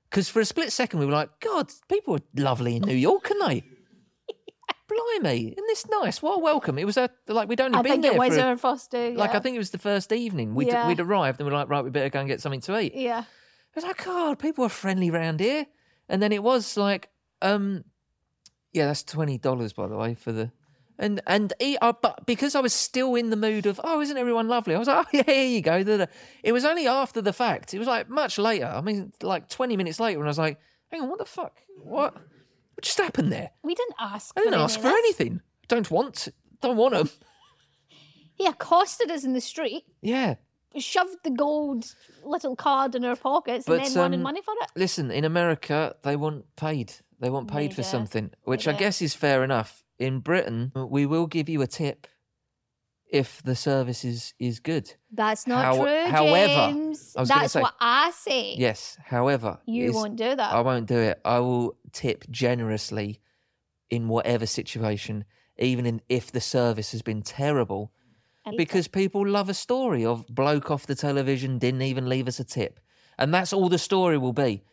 because 0.09 0.27
for 0.29 0.39
a 0.39 0.45
split 0.45 0.71
second 0.71 0.99
we 0.99 1.05
were 1.05 1.11
like, 1.11 1.29
God, 1.39 1.71
people 1.87 2.15
are 2.15 2.19
lovely 2.35 2.77
in 2.77 2.81
New 2.83 2.95
York, 2.95 3.29
aren't 3.29 3.47
they? 3.47 3.63
Blimey, 5.21 5.49
isn't 5.53 5.67
this 5.67 5.85
nice? 5.89 6.21
What 6.21 6.37
a 6.37 6.39
welcome. 6.39 6.77
It 6.77 6.85
was 6.85 6.97
a, 6.97 7.09
like, 7.27 7.47
we'd 7.47 7.61
only 7.61 7.77
I 7.77 7.81
been 7.81 7.91
think 7.93 8.03
there 8.03 8.13
it 8.13 8.19
was 8.19 8.35
for, 8.37 8.51
a- 8.51 8.57
first 8.57 8.91
day. 8.91 9.15
like. 9.15 9.33
I 9.35 9.39
think 9.39 9.55
it 9.55 9.59
was 9.59 9.69
the 9.71 9.77
first 9.77 10.11
evening. 10.11 10.53
We'd, 10.55 10.67
Yeah. 10.67 10.87
we'd 10.87 10.99
arrived 10.99 11.39
and 11.39 11.47
we 11.47 11.53
are 11.55 11.59
like, 11.59 11.69
right, 11.69 11.83
we 11.83 11.89
better 11.91 12.09
go 12.09 12.19
and 12.19 12.27
get 12.27 12.41
something 12.41 12.59
to 12.61 12.77
eat. 12.79 12.93
Yeah. 12.95 13.19
I 13.23 13.25
was 13.75 13.85
like, 13.85 14.03
God, 14.03 14.37
people 14.39 14.65
are 14.65 14.69
friendly 14.69 15.09
round 15.09 15.39
here. 15.39 15.65
And 16.09 16.21
then 16.21 16.33
it 16.33 16.43
was 16.43 16.75
like, 16.75 17.09
um, 17.41 17.85
yeah, 18.73 18.87
that's 18.87 19.03
twenty 19.03 19.37
dollars 19.37 19.73
by 19.73 19.87
the 19.87 19.95
way 19.97 20.13
for 20.15 20.31
the, 20.31 20.51
and 20.97 21.21
and 21.27 21.53
he, 21.59 21.77
uh, 21.77 21.93
but 22.01 22.25
because 22.25 22.55
I 22.55 22.59
was 22.61 22.73
still 22.73 23.15
in 23.15 23.29
the 23.29 23.35
mood 23.35 23.65
of, 23.65 23.79
oh, 23.83 24.01
isn't 24.01 24.17
everyone 24.17 24.47
lovely? 24.47 24.75
I 24.75 24.79
was 24.79 24.87
like, 24.87 25.05
oh 25.05 25.09
yeah, 25.17 25.23
here 25.23 25.45
you 25.47 25.61
go. 25.61 26.07
It 26.43 26.51
was 26.51 26.65
only 26.65 26.87
after 26.87 27.21
the 27.21 27.33
fact. 27.33 27.73
It 27.73 27.79
was 27.79 27.87
like 27.87 28.09
much 28.09 28.37
later. 28.37 28.65
I 28.65 28.81
mean, 28.81 29.11
like 29.21 29.49
twenty 29.49 29.77
minutes 29.77 29.99
later, 29.99 30.19
and 30.19 30.27
I 30.27 30.29
was 30.29 30.37
like, 30.37 30.59
hang 30.91 31.01
on, 31.01 31.09
what 31.09 31.19
the 31.19 31.25
fuck? 31.25 31.57
What? 31.83 32.13
What 32.13 32.83
just 32.83 32.97
happened 32.99 33.31
there? 33.31 33.51
We 33.63 33.75
didn't 33.75 33.95
ask. 33.99 34.33
I 34.37 34.41
didn't 34.41 34.59
ask 34.59 34.79
for 34.79 34.87
anything. 34.87 35.41
Don't 35.67 35.89
want. 35.91 36.27
Don't 36.61 36.77
want 36.77 36.93
them. 36.93 37.09
He 38.35 38.45
accosted 38.47 39.11
us 39.11 39.23
in 39.23 39.33
the 39.33 39.41
street, 39.41 39.83
Yeah. 40.01 40.35
shoved 40.77 41.17
the 41.23 41.29
gold 41.29 41.93
little 42.23 42.55
card 42.55 42.95
in 42.95 43.05
our 43.05 43.15
pockets, 43.15 43.65
But, 43.67 43.79
and 43.81 43.85
then 43.87 43.99
wanted 43.99 44.15
um, 44.17 44.23
money 44.23 44.41
for 44.41 44.53
it. 44.61 44.69
Listen, 44.75 45.11
in 45.11 45.25
America, 45.25 45.95
they 46.01 46.15
want 46.15 46.45
paid. 46.55 46.93
They 47.21 47.29
want 47.29 47.49
paid 47.49 47.73
for 47.73 47.83
something, 47.83 48.31
which 48.43 48.67
I 48.67 48.73
guess 48.73 49.01
is 49.01 49.13
fair 49.13 49.43
enough. 49.43 49.83
In 49.99 50.19
Britain, 50.19 50.71
we 50.75 51.05
will 51.05 51.27
give 51.27 51.47
you 51.47 51.61
a 51.61 51.67
tip 51.67 52.07
if 53.11 53.43
the 53.43 53.55
service 53.55 54.03
is, 54.03 54.33
is 54.39 54.59
good. 54.59 54.91
That's 55.11 55.45
not 55.45 55.63
how- 55.65 55.83
true, 55.83 56.05
however, 56.07 56.71
James. 56.73 57.13
I 57.15 57.19
was 57.21 57.29
gonna 57.29 57.41
That's 57.41 57.53
say- 57.53 57.61
what 57.61 57.75
I 57.79 58.11
say. 58.11 58.55
Yes. 58.57 58.97
However, 59.05 59.59
You 59.67 59.83
it's- 59.89 59.95
won't 59.95 60.15
do 60.15 60.35
that. 60.35 60.53
I 60.53 60.61
won't 60.61 60.87
do 60.87 60.97
it. 60.97 61.19
I 61.23 61.39
will 61.39 61.75
tip 61.91 62.25
generously 62.31 63.19
in 63.91 64.07
whatever 64.07 64.45
situation, 64.47 65.25
even 65.59 65.85
in, 65.85 66.01
if 66.09 66.31
the 66.31 66.41
service 66.41 66.91
has 66.93 67.01
been 67.03 67.21
terrible, 67.21 67.91
And- 68.45 68.57
because 68.57 68.87
people 68.87 69.27
love 69.27 69.49
a 69.49 69.53
story 69.53 70.03
of 70.05 70.25
bloke 70.27 70.71
off 70.71 70.87
the 70.87 70.95
television 70.95 71.59
didn't 71.59 71.83
even 71.83 72.09
leave 72.09 72.27
us 72.27 72.39
a 72.39 72.43
tip, 72.45 72.79
and 73.19 73.31
that's 73.31 73.53
all 73.53 73.69
the 73.69 73.77
story 73.77 74.17
will 74.17 74.33
be. 74.33 74.63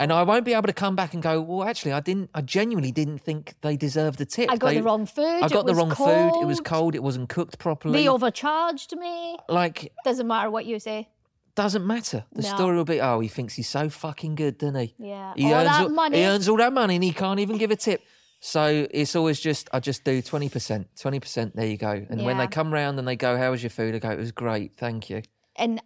And 0.00 0.12
I 0.12 0.22
won't 0.22 0.44
be 0.44 0.52
able 0.54 0.66
to 0.66 0.72
come 0.72 0.96
back 0.96 1.14
and 1.14 1.22
go, 1.22 1.40
well, 1.40 1.68
actually, 1.68 1.92
I 1.92 2.00
didn't. 2.00 2.30
I 2.34 2.40
genuinely 2.40 2.92
didn't 2.92 3.18
think 3.18 3.54
they 3.62 3.76
deserved 3.76 4.20
a 4.20 4.24
tip. 4.24 4.50
I 4.50 4.56
got 4.56 4.68
They- 4.68 4.76
the 4.76 4.82
wrong 4.82 5.06
food. 5.06 5.42
I 5.42 5.48
got 5.48 5.66
the 5.66 5.74
wrong 5.74 5.90
food. 5.94 6.32
It 6.42 6.46
was 6.46 6.58
cold, 6.60 6.64
cold. 6.64 6.94
It 6.94 7.02
wasn't 7.02 7.28
cooked 7.28 7.58
properly. 7.58 8.02
They 8.02 8.08
overcharged 8.08 8.96
me. 8.96 9.36
like 9.48 9.92
Doesn't 10.04 10.26
matter 10.26 10.50
what 10.50 10.66
you 10.66 10.78
say. 10.78 11.08
doesn't 11.54 11.86
matter. 11.86 12.24
The 12.32 12.42
No. 12.42 12.48
story 12.56 12.76
will 12.76 12.84
be, 12.84 13.00
oh, 13.00 13.20
he 13.20 13.28
thinks 13.28 13.54
he's 13.54 13.68
so 13.68 13.88
fucking 13.88 14.34
good, 14.34 14.58
doesn't 14.58 14.74
he? 14.74 14.94
Yeah. 14.98 15.34
He 15.36 15.46
all 15.46 15.60
earns 15.60 15.68
that 15.68 15.82
all, 15.82 15.88
money. 15.90 16.18
He 16.18 16.24
earns 16.24 16.48
all 16.48 16.56
that 16.56 16.72
money 16.72 16.96
and 16.96 17.04
he 17.04 17.12
can't 17.12 17.38
even 17.40 17.58
give 17.58 17.70
a 17.70 17.76
tip. 17.76 18.02
So 18.40 18.86
it's 18.90 19.14
always 19.16 19.40
just 19.40 19.68
I 19.72 19.80
just 19.80 20.04
do 20.04 20.20
twenty 20.20 20.48
percent, 20.50 20.88
twenty 21.00 21.18
percent. 21.20 21.56
There 21.56 21.64
you 21.66 21.78
go. 21.78 22.04
And 22.10 22.24
when 22.26 22.36
they 22.38 22.46
come 22.46 22.74
round 22.74 22.98
and 22.98 23.08
they 23.08 23.16
go, 23.16 23.38
"How 23.38 23.50
was 23.52 23.62
your 23.62 23.70
food?" 23.70 23.94
I 23.94 23.98
go, 24.00 24.10
"It 24.10 24.18
was 24.18 24.32
great, 24.32 24.76
thank 24.76 25.08
you." 25.08 25.22
and 25.56 25.80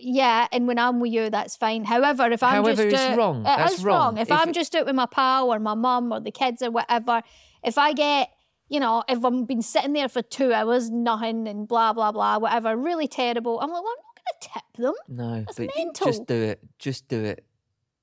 yeah, 0.00 0.46
and 0.52 0.66
when 0.66 0.78
I'm 0.78 1.00
with 1.00 1.12
you, 1.12 1.30
that's 1.30 1.56
fine. 1.56 1.84
However, 1.84 2.30
if 2.30 2.42
I'm 2.42 2.62
However, 2.62 2.82
just 2.82 2.94
it's 2.94 3.02
out- 3.02 3.18
wrong. 3.18 3.40
it 3.40 3.44
That's 3.44 3.74
is 3.78 3.84
wrong. 3.84 4.18
If, 4.18 4.28
If 4.30 4.32
I'm 4.38 4.50
it- 4.50 4.54
just 4.54 4.74
out 4.74 4.86
with 4.86 4.94
my 4.94 5.06
pal 5.06 5.52
or 5.52 5.58
my 5.58 5.74
mum 5.74 6.12
or 6.12 6.20
the 6.20 6.30
kids 6.30 6.62
or 6.62 6.70
whatever, 6.70 7.22
if 7.64 7.78
I 7.78 7.92
get 7.92 8.30
you 8.70 8.80
know, 8.80 9.02
if 9.08 9.24
I'm 9.24 9.46
been 9.46 9.62
sitting 9.62 9.94
there 9.94 10.10
for 10.10 10.20
two 10.20 10.52
hours, 10.52 10.90
nothing 10.90 11.48
and 11.48 11.66
blah 11.66 11.94
blah 11.94 12.12
blah, 12.12 12.36
whatever, 12.38 12.76
really 12.76 13.08
terrible. 13.08 13.58
I'm 13.60 13.70
like, 13.70 13.82
well, 13.82 13.92
I'm 13.96 14.04
not 14.04 14.14
going 14.14 14.40
to 14.40 14.48
tip 14.52 14.82
them. 14.84 14.94
No, 15.08 15.44
That's 15.46 15.56
but 15.56 15.70
mental. 15.74 16.06
just 16.06 16.26
do 16.26 16.34
it. 16.34 16.60
Just 16.78 17.08
do 17.08 17.24
it. 17.24 17.46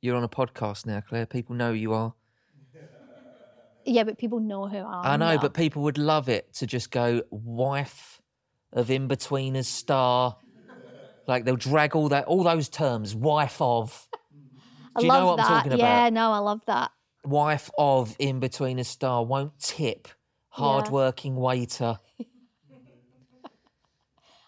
You're 0.01 0.15
on 0.15 0.23
a 0.23 0.27
podcast 0.29 0.87
now, 0.87 1.01
Clair. 1.01 1.27
People 1.27 1.55
know 1.55 1.71
you 1.71 1.93
are. 1.93 2.13
Yeah, 3.85 4.03
but 4.03 4.17
people 4.17 4.39
know 4.39 4.65
who 4.67 4.77
I 4.77 4.81
am. 5.13 5.21
I 5.21 5.33
know, 5.33 5.39
but 5.39 5.53
people 5.53 5.83
would 5.83 5.99
love 5.99 6.27
it 6.29 6.51
to 6.55 6.65
just 6.65 6.89
go 6.89 7.21
wife 7.29 8.19
of 8.73 8.87
Inbetweeners 8.87 9.65
star. 9.65 10.37
Like 11.27 11.45
they'll 11.45 11.55
drag 11.55 11.95
all 11.95 12.09
that, 12.09 12.25
all 12.25 12.43
those 12.43 12.69
terms. 12.69 13.15
Wife 13.15 13.61
of, 13.61 14.07
I 14.95 14.99
do 14.99 15.05
you 15.05 15.11
love 15.11 15.19
know 15.21 15.25
what 15.27 15.37
that. 15.37 15.45
I'm 15.49 15.57
talking 15.57 15.71
about? 15.73 15.79
Yeah, 15.85 16.09
no, 16.09 16.31
I 16.31 16.37
love 16.39 16.61
that. 16.67 16.91
wife 17.23 17.69
of 17.77 18.17
Inbetweener 18.17 18.85
star 18.85 19.23
won't 19.25 19.57
tip. 19.59 20.07
Hard-working 20.49 21.35
waiter. 21.35 21.99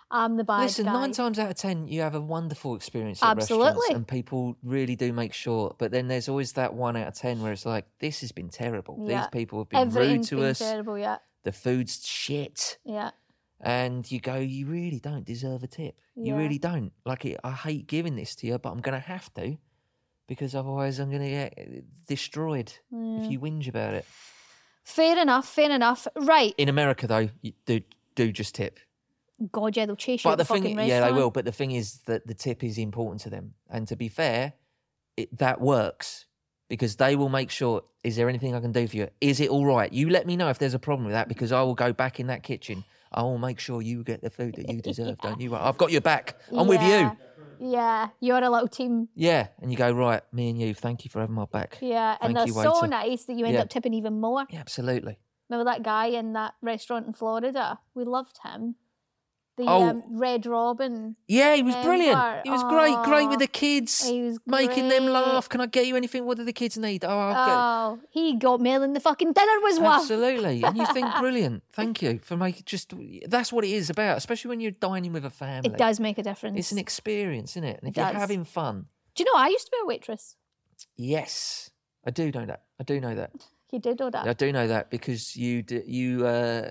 I'm 0.10 0.38
the 0.38 0.46
bad 0.46 0.62
Listen, 0.62 0.86
guy. 0.86 0.94
nine 0.94 1.12
times 1.12 1.38
out 1.38 1.50
of 1.50 1.58
ten, 1.58 1.86
you 1.90 2.00
have 2.00 2.16
a 2.16 2.22
wonderful 2.22 2.76
experience 2.78 3.22
at 3.22 3.36
restaurants, 3.36 3.90
and 3.90 4.08
people 4.08 4.56
really 4.64 4.96
do 4.96 5.12
make 5.12 5.34
sure. 5.34 5.76
But 5.78 5.92
then 5.92 6.08
there's 6.08 6.30
always 6.30 6.54
that 6.54 6.74
one 6.74 6.96
out 6.96 7.08
of 7.10 7.14
ten 7.16 7.42
where 7.42 7.52
it's 7.52 7.66
like, 7.66 7.86
this 8.00 8.22
has 8.22 8.32
been 8.32 8.48
terrible. 8.48 9.06
Yeah. 9.06 9.20
These 9.24 9.28
people 9.34 9.60
have 9.60 9.68
been 9.70 9.80
rude 9.90 9.98
Everything's 9.98 10.30
to 10.30 10.36
been 10.38 10.46
us. 10.46 10.60
terrible. 10.60 10.98
Yeah, 10.98 11.18
The 11.44 11.52
food's 11.52 12.08
shit, 12.08 12.78
yeah. 12.86 13.10
And 13.62 14.10
you 14.12 14.20
go, 14.20 14.36
you 14.36 14.66
really 14.68 15.00
don't 15.00 15.26
deserve 15.26 15.64
a 15.64 15.68
tip. 15.68 16.00
You 16.16 16.34
Yeah. 16.34 16.40
really 16.40 16.58
don't. 16.60 16.92
Like, 17.06 17.26
it, 17.26 17.40
I 17.44 17.52
hate 17.52 17.88
giving 17.88 18.16
this 18.16 18.36
to 18.38 18.48
you, 18.48 18.58
but 18.58 18.70
I'm 18.72 18.82
going 18.82 19.00
to 19.00 19.08
have 19.08 19.34
to 19.36 19.58
because 20.28 20.54
otherwise 20.56 21.00
I'm 21.00 21.10
going 21.10 21.24
to 21.24 21.30
get 21.30 21.54
uh, 21.58 21.82
destroyed 22.08 22.74
if 22.92 23.32
you 23.32 23.40
whinge 23.40 23.68
about 23.68 23.94
it. 23.94 24.06
Fair 24.84 25.18
enough. 25.20 25.48
Fair 25.48 25.72
enough. 25.72 26.08
Right. 26.16 26.54
In 26.58 26.70
America, 26.70 27.08
though, 27.08 27.30
do 27.66 27.82
do 28.16 28.32
just 28.32 28.56
tip. 28.56 28.80
God, 29.52 29.78
yeah, 29.78 29.86
they'll 29.86 29.96
chase 29.96 30.24
you. 30.24 30.32
But 30.32 30.38
the 30.38 30.46
thing, 30.46 30.64
fucking 30.64 30.80
yeah, 30.88 31.02
they 31.02 31.12
will. 31.12 31.30
But 31.30 31.46
the 31.46 31.52
thing 31.52 31.72
is 31.72 32.00
that 32.08 32.26
the 32.26 32.34
tip 32.34 32.64
is 32.64 32.78
important 32.78 33.22
to 33.22 33.30
them, 33.30 33.54
and 33.70 33.88
to 33.88 33.96
be 33.96 34.08
fair, 34.08 34.54
it, 35.16 35.38
that 35.38 35.62
works 35.62 36.26
because 36.70 36.96
they 36.96 37.16
will 37.16 37.30
make 37.30 37.52
sure. 37.52 37.84
Is 38.04 38.16
there 38.16 38.30
anything 38.30 38.56
I 38.56 38.62
can 38.62 38.72
do 38.72 38.88
for 38.88 38.96
you? 38.96 39.10
Is 39.20 39.42
it 39.42 39.50
all 39.50 39.66
right? 39.66 39.92
You 39.92 40.10
let 40.10 40.26
me 40.26 40.38
know 40.38 40.48
if 40.48 40.58
there's 40.58 40.74
a 40.74 40.80
problem 40.80 41.06
with 41.06 41.14
that 41.14 41.28
because 41.28 41.52
I 41.52 41.62
will 41.64 41.76
go 41.76 41.92
back 41.92 42.20
in 42.22 42.28
that 42.28 42.42
kitchen. 42.42 42.86
I 43.12 43.22
will 43.24 43.38
make 43.38 43.60
sure 43.60 43.82
you 43.82 44.04
get 44.04 44.22
the 44.22 44.30
food 44.30 44.56
that 44.56 44.70
you 44.70 44.82
deserve. 44.82 45.18
Don't 45.20 45.40
you? 45.42 45.56
I've 45.56 45.78
got 45.78 45.92
your 45.92 46.02
back. 46.02 46.40
I'm 46.56 46.68
with 46.68 46.82
you. 46.82 47.12
Yeah, 47.60 48.10
you're 48.20 48.38
a 48.44 48.50
little 48.50 48.68
team. 48.68 49.10
Yeah, 49.16 49.48
and 49.62 49.72
you 49.72 49.78
go 49.78 49.92
right. 49.92 50.22
Me 50.32 50.50
and 50.50 50.60
you. 50.62 50.74
Thank 50.76 51.06
you 51.06 51.10
for 51.10 51.22
having 51.22 51.36
my 51.36 51.46
back. 51.46 51.80
Yeah, 51.82 52.16
and 52.22 52.36
Thank 52.36 52.38
they're 52.38 52.48
you, 52.48 52.54
so 52.64 52.76
waiter. 52.82 52.88
nice 52.88 53.26
that 53.26 53.34
you 53.36 53.46
end 53.46 53.56
Yeah. 53.56 53.62
up 53.62 53.70
tipping 53.70 53.94
even 53.96 54.20
more. 54.22 54.46
Yeah, 54.52 54.60
absolutely. 54.60 55.18
Remember 55.50 55.72
that 55.72 55.82
guy 55.82 56.08
in 56.08 56.34
that 56.34 56.54
restaurant 56.62 57.08
in 57.08 57.14
Florida? 57.14 57.80
We 57.96 58.04
loved 58.04 58.40
him. 58.44 58.76
The 59.58 59.64
Oh. 59.68 59.88
um, 59.90 60.04
Red 60.12 60.46
Robin. 60.46 61.16
Yeah, 61.28 61.56
he 61.56 61.64
was 61.64 61.74
Um, 61.74 61.82
brilliant. 61.84 62.42
He 62.44 62.50
was 62.52 62.64
great. 62.66 62.96
Great 63.04 63.28
with 63.28 63.40
the 63.40 63.48
kids. 63.48 64.08
he 64.08 64.22
was 64.22 64.38
making 64.46 64.88
them 64.88 65.08
laugh. 65.08 65.50
Can 65.50 65.62
I 65.62 65.66
get 65.66 65.88
you 65.88 65.96
anything? 65.96 66.26
What 66.26 66.38
do 66.38 66.44
the 66.44 66.54
kids 66.54 66.78
need? 66.78 67.04
Oh, 67.04 67.10
I'll 67.10 67.34
get. 67.34 67.56
Oh, 68.04 68.08
he 68.12 68.36
got 68.36 68.62
me 68.62 68.70
and 68.72 68.96
the 68.96 69.00
fucking 69.00 69.34
dinner 69.34 69.60
was 69.62 69.80
worth. 69.80 70.02
Absolutely. 70.02 70.64
And 70.64 70.78
you 70.78 70.86
think, 70.94 71.08
brilliant. 71.20 71.64
Thank 71.74 72.04
you 72.04 72.20
for 72.24 72.38
making 72.38 72.64
just 72.68 72.94
that's 73.28 73.52
what 73.52 73.66
it 73.66 73.72
is 73.72 73.90
about, 73.90 74.18
especially 74.18 74.50
when 74.50 74.60
you're 74.60 74.72
dining 74.72 75.12
with 75.12 75.26
a 75.26 75.32
family. 75.32 75.72
It 75.72 75.78
does 75.78 76.00
make 76.00 76.20
a 76.20 76.24
difference. 76.24 76.60
It's 76.60 76.72
an 76.72 76.78
experience, 76.78 77.54
isn't 77.54 77.64
it? 77.64 77.80
And 77.82 77.90
if 77.90 77.98
It 77.98 78.00
you're 78.00 78.12
does. 78.14 78.22
having 78.22 78.44
fun, 78.46 78.86
Do 79.16 79.24
you 79.24 79.34
know 79.34 79.40
I 79.40 79.48
used 79.48 79.66
to 79.66 79.72
be 79.72 79.78
a 79.82 79.86
waitress? 79.88 80.36
yes, 80.96 81.72
I 82.06 82.12
do 82.12 82.32
know 82.32 82.46
that. 82.46 82.62
I 82.80 82.84
do 82.84 83.00
know 83.02 83.16
that. 83.16 83.32
You 83.70 83.80
did 83.80 84.00
know 84.00 84.10
that. 84.10 84.26
I 84.26 84.32
do 84.32 84.54
know 84.54 84.66
that 84.70 84.90
because 84.90 85.36
you 85.36 85.62
d- 85.62 85.84
you 85.86 86.26
uh, 86.26 86.70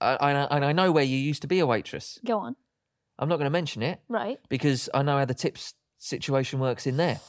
I, 0.00 0.16
I 0.16 0.56
and 0.56 0.64
I 0.64 0.72
know 0.72 0.92
where 0.92 1.04
you 1.04 1.16
used 1.16 1.42
to 1.42 1.48
be 1.48 1.58
a 1.58 1.66
waitress. 1.66 2.18
Go 2.24 2.38
on. 2.38 2.56
I'm 3.18 3.28
not 3.28 3.36
going 3.36 3.46
to 3.46 3.50
mention 3.50 3.82
it 3.82 4.00
Right. 4.08 4.38
because 4.48 4.88
I 4.94 5.02
know 5.02 5.18
how 5.18 5.26
the 5.26 5.34
tips 5.34 5.74
situation 5.98 6.58
works 6.58 6.86
in 6.86 6.96
there. 6.96 7.20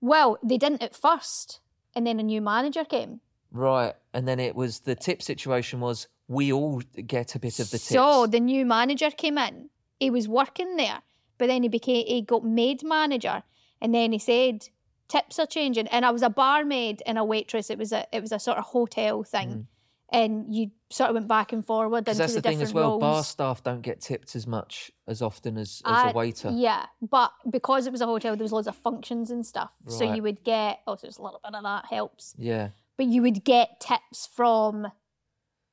Well, 0.00 0.38
they 0.42 0.56
didn't 0.58 0.82
at 0.82 0.94
first, 0.94 1.60
and 1.94 2.06
then 2.06 2.20
a 2.20 2.22
new 2.22 2.40
manager 2.40 2.84
came. 2.84 3.20
Right, 3.52 3.94
and 4.14 4.28
then 4.28 4.38
it 4.38 4.54
was 4.54 4.80
the 4.80 4.94
tip 4.94 5.22
situation 5.22 5.80
was 5.80 6.06
we 6.28 6.52
all 6.52 6.80
get 7.06 7.34
a 7.34 7.40
bit 7.40 7.58
of 7.58 7.70
the 7.70 7.78
tips. 7.78 7.88
So 7.88 8.26
the 8.26 8.38
new 8.38 8.64
manager 8.64 9.10
came 9.10 9.36
in. 9.36 9.70
He 9.98 10.08
was 10.08 10.28
working 10.28 10.76
there, 10.76 11.02
but 11.36 11.48
then 11.48 11.64
he 11.64 11.68
became 11.68 12.06
he 12.06 12.22
got 12.22 12.44
made 12.44 12.84
manager, 12.84 13.42
and 13.80 13.92
then 13.92 14.12
he 14.12 14.18
said 14.20 14.68
tips 15.08 15.40
are 15.40 15.46
changing. 15.46 15.88
And 15.88 16.06
I 16.06 16.12
was 16.12 16.22
a 16.22 16.30
barmaid 16.30 17.02
and 17.04 17.18
a 17.18 17.24
waitress. 17.24 17.68
It 17.70 17.78
was 17.78 17.92
a 17.92 18.06
it 18.12 18.20
was 18.20 18.30
a 18.30 18.38
sort 18.38 18.58
of 18.58 18.66
hotel 18.66 19.24
thing, 19.24 19.48
mm. 19.50 19.64
And 20.12 20.52
you 20.54 20.70
sort 20.90 21.10
of 21.10 21.14
went 21.14 21.28
back 21.28 21.52
and 21.52 21.64
forward 21.64 22.08
into 22.08 22.18
that's 22.18 22.34
the, 22.34 22.40
the, 22.40 22.48
thing 22.48 22.58
different 22.58 22.68
as 22.70 22.74
well. 22.74 22.90
roles. 22.90 23.00
Bar 23.00 23.24
staff 23.24 23.62
don't 23.62 23.82
get 23.82 24.00
tipped 24.00 24.34
as 24.34 24.46
much 24.46 24.90
as 25.06 25.22
often 25.22 25.56
as, 25.56 25.80
as 25.86 26.06
Uh, 26.06 26.08
a 26.10 26.12
waiter. 26.12 26.50
Yeah, 26.52 26.86
but 27.00 27.32
because 27.48 27.86
it 27.86 27.92
was 27.92 28.00
a 28.00 28.06
hotel, 28.06 28.34
there 28.34 28.42
was 28.42 28.52
loads 28.52 28.66
of 28.66 28.74
functions 28.76 29.30
and 29.30 29.46
stuff. 29.46 29.70
So 29.86 30.12
you 30.12 30.22
would 30.22 30.42
get 30.44 30.80
oh, 30.86 30.96
so 30.96 31.00
there's 31.02 31.18
a 31.18 31.22
little 31.22 31.40
bit 31.44 31.54
of 31.54 31.62
that 31.62 31.86
helps. 31.86 32.34
Yeah. 32.38 32.70
but 32.96 33.06
you 33.06 33.22
would 33.22 33.44
get 33.44 33.80
tips 33.80 34.28
from 34.34 34.88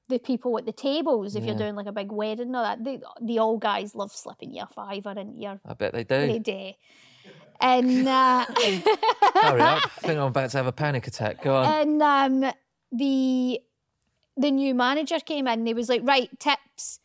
the 0.09 0.19
people 0.19 0.57
at 0.57 0.65
the 0.65 0.71
tables 0.71 1.35
if 1.35 1.43
you're 1.43 1.55
doing 1.57 1.75
like 1.75 1.87
a 1.87 1.91
big 1.91 2.11
wedding 2.11 2.55
or 2.55 2.61
that. 2.63 2.83
The, 2.83 3.01
the 3.21 3.39
old 3.39 3.59
guys 3.61 3.93
love 3.95 4.11
slipping 4.13 4.53
you 4.53 4.63
a 4.63 4.67
fiver 4.67 5.11
into 5.19 5.37
your 5.41 5.59
I 5.65 5.73
bet 5.73 5.91
they 5.93 6.03
do 6.05 6.27
they 6.27 6.39
do. 6.39 6.71
And 7.59 8.07
uh, 8.21 8.45
Hurry 9.41 9.61
up. 9.61 9.83
I 9.83 9.89
think 10.01 10.19
I'm 10.19 10.27
about 10.27 10.51
to 10.51 10.57
have 10.57 10.67
a 10.67 10.71
panic 10.71 11.07
attack. 11.07 11.41
Go 11.43 11.55
on. 11.55 11.65
and 12.01 12.43
um, 12.43 12.53
the 12.91 13.59
the 14.37 14.51
new 14.51 14.73
manager 14.75 15.19
came 15.19 15.47
in 15.47 15.59
and 15.59 15.67
he 15.67 15.73
was 15.73 15.89
like, 15.89 16.01
right, 16.03 16.29
tips. 16.39 16.99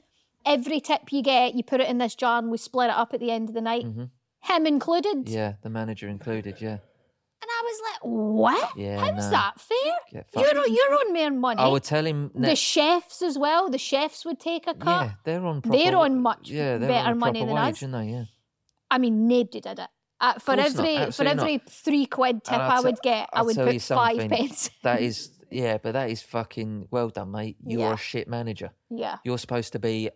Every 0.44 0.80
tip 0.80 1.12
you 1.12 1.22
get, 1.22 1.54
you 1.54 1.62
put 1.62 1.80
it 1.80 1.88
in 1.88 1.98
this 1.98 2.14
jar 2.14 2.38
and 2.38 2.50
we 2.50 2.58
split 2.58 2.88
it 2.90 2.96
up 2.96 3.14
at 3.14 3.20
the 3.20 3.30
end 3.30 3.48
of 3.48 3.54
the 3.54 3.60
night. 3.60 3.84
Him 3.84 4.66
included. 4.66 5.18
Mm-hmm. 5.26 5.32
yeah, 5.34 5.52
the 5.62 5.70
manager 5.70 6.08
included. 6.08 6.56
Yeah. 6.60 6.78
And 7.42 7.50
I 7.50 7.62
was 7.64 7.80
like, 7.92 8.00
what? 8.02 8.76
Yeah, 8.76 8.98
How's 8.98 9.24
no. 9.24 9.30
that 9.30 9.60
fair? 9.60 10.22
You're, 10.36 10.58
on- 10.60 10.72
you're 10.74 10.94
on 10.94 11.12
more 11.12 11.30
money. 11.30 11.60
I 11.60 11.68
would 11.68 11.82
tell 11.84 12.04
him. 12.04 12.30
the 12.34 12.54
chefs 12.56 13.20
as 13.22 13.36
well. 13.38 13.68
The 13.68 13.78
chefs 13.78 14.24
would 14.24 14.38
take 14.40 14.66
a 14.68 14.74
cut. 14.74 14.86
yeah, 15.06 15.12
they're 15.24 15.44
on. 15.44 15.60
Proper, 15.62 15.76
They're 15.78 15.96
on 15.96 16.20
much 16.22 16.50
yeah, 16.50 16.78
they're 16.78 16.88
better 16.88 17.10
on 17.10 17.18
money 17.18 17.40
than 17.44 17.54
wage, 17.54 17.82
us. 17.82 17.90
they? 17.90 18.04
Yeah. 18.10 18.24
I 18.90 18.98
mean, 18.98 19.26
nobody 19.26 19.60
did 19.60 19.78
it. 19.78 19.88
Uh, 20.20 20.34
for 20.38 20.52
every 20.52 20.96
for 20.96 21.02
absolutely 21.02 21.24
not. 21.34 21.42
every 21.42 21.62
three 21.68 22.06
quid 22.06 22.44
tip 22.44 22.58
I 22.58 22.80
would 22.80 22.98
get, 23.02 23.28
I 23.32 23.42
would 23.42 23.56
put 23.56 23.82
five 23.82 24.28
pence. 24.28 24.70
That 24.84 25.02
is, 25.02 25.30
yeah, 25.52 25.78
but 25.78 25.92
that 25.92 26.10
is 26.10 26.22
fucking 26.22 26.88
well 26.90 27.08
done, 27.08 27.30
mate. 27.30 27.56
You're 27.64 27.80
Yeah. 27.80 27.94
a 27.94 27.96
shit 27.96 28.28
manager. 28.28 28.70
yeah, 28.90 29.18
You're 29.24 29.38
supposed 29.38 29.72
to 29.72 29.78
be 29.78 30.10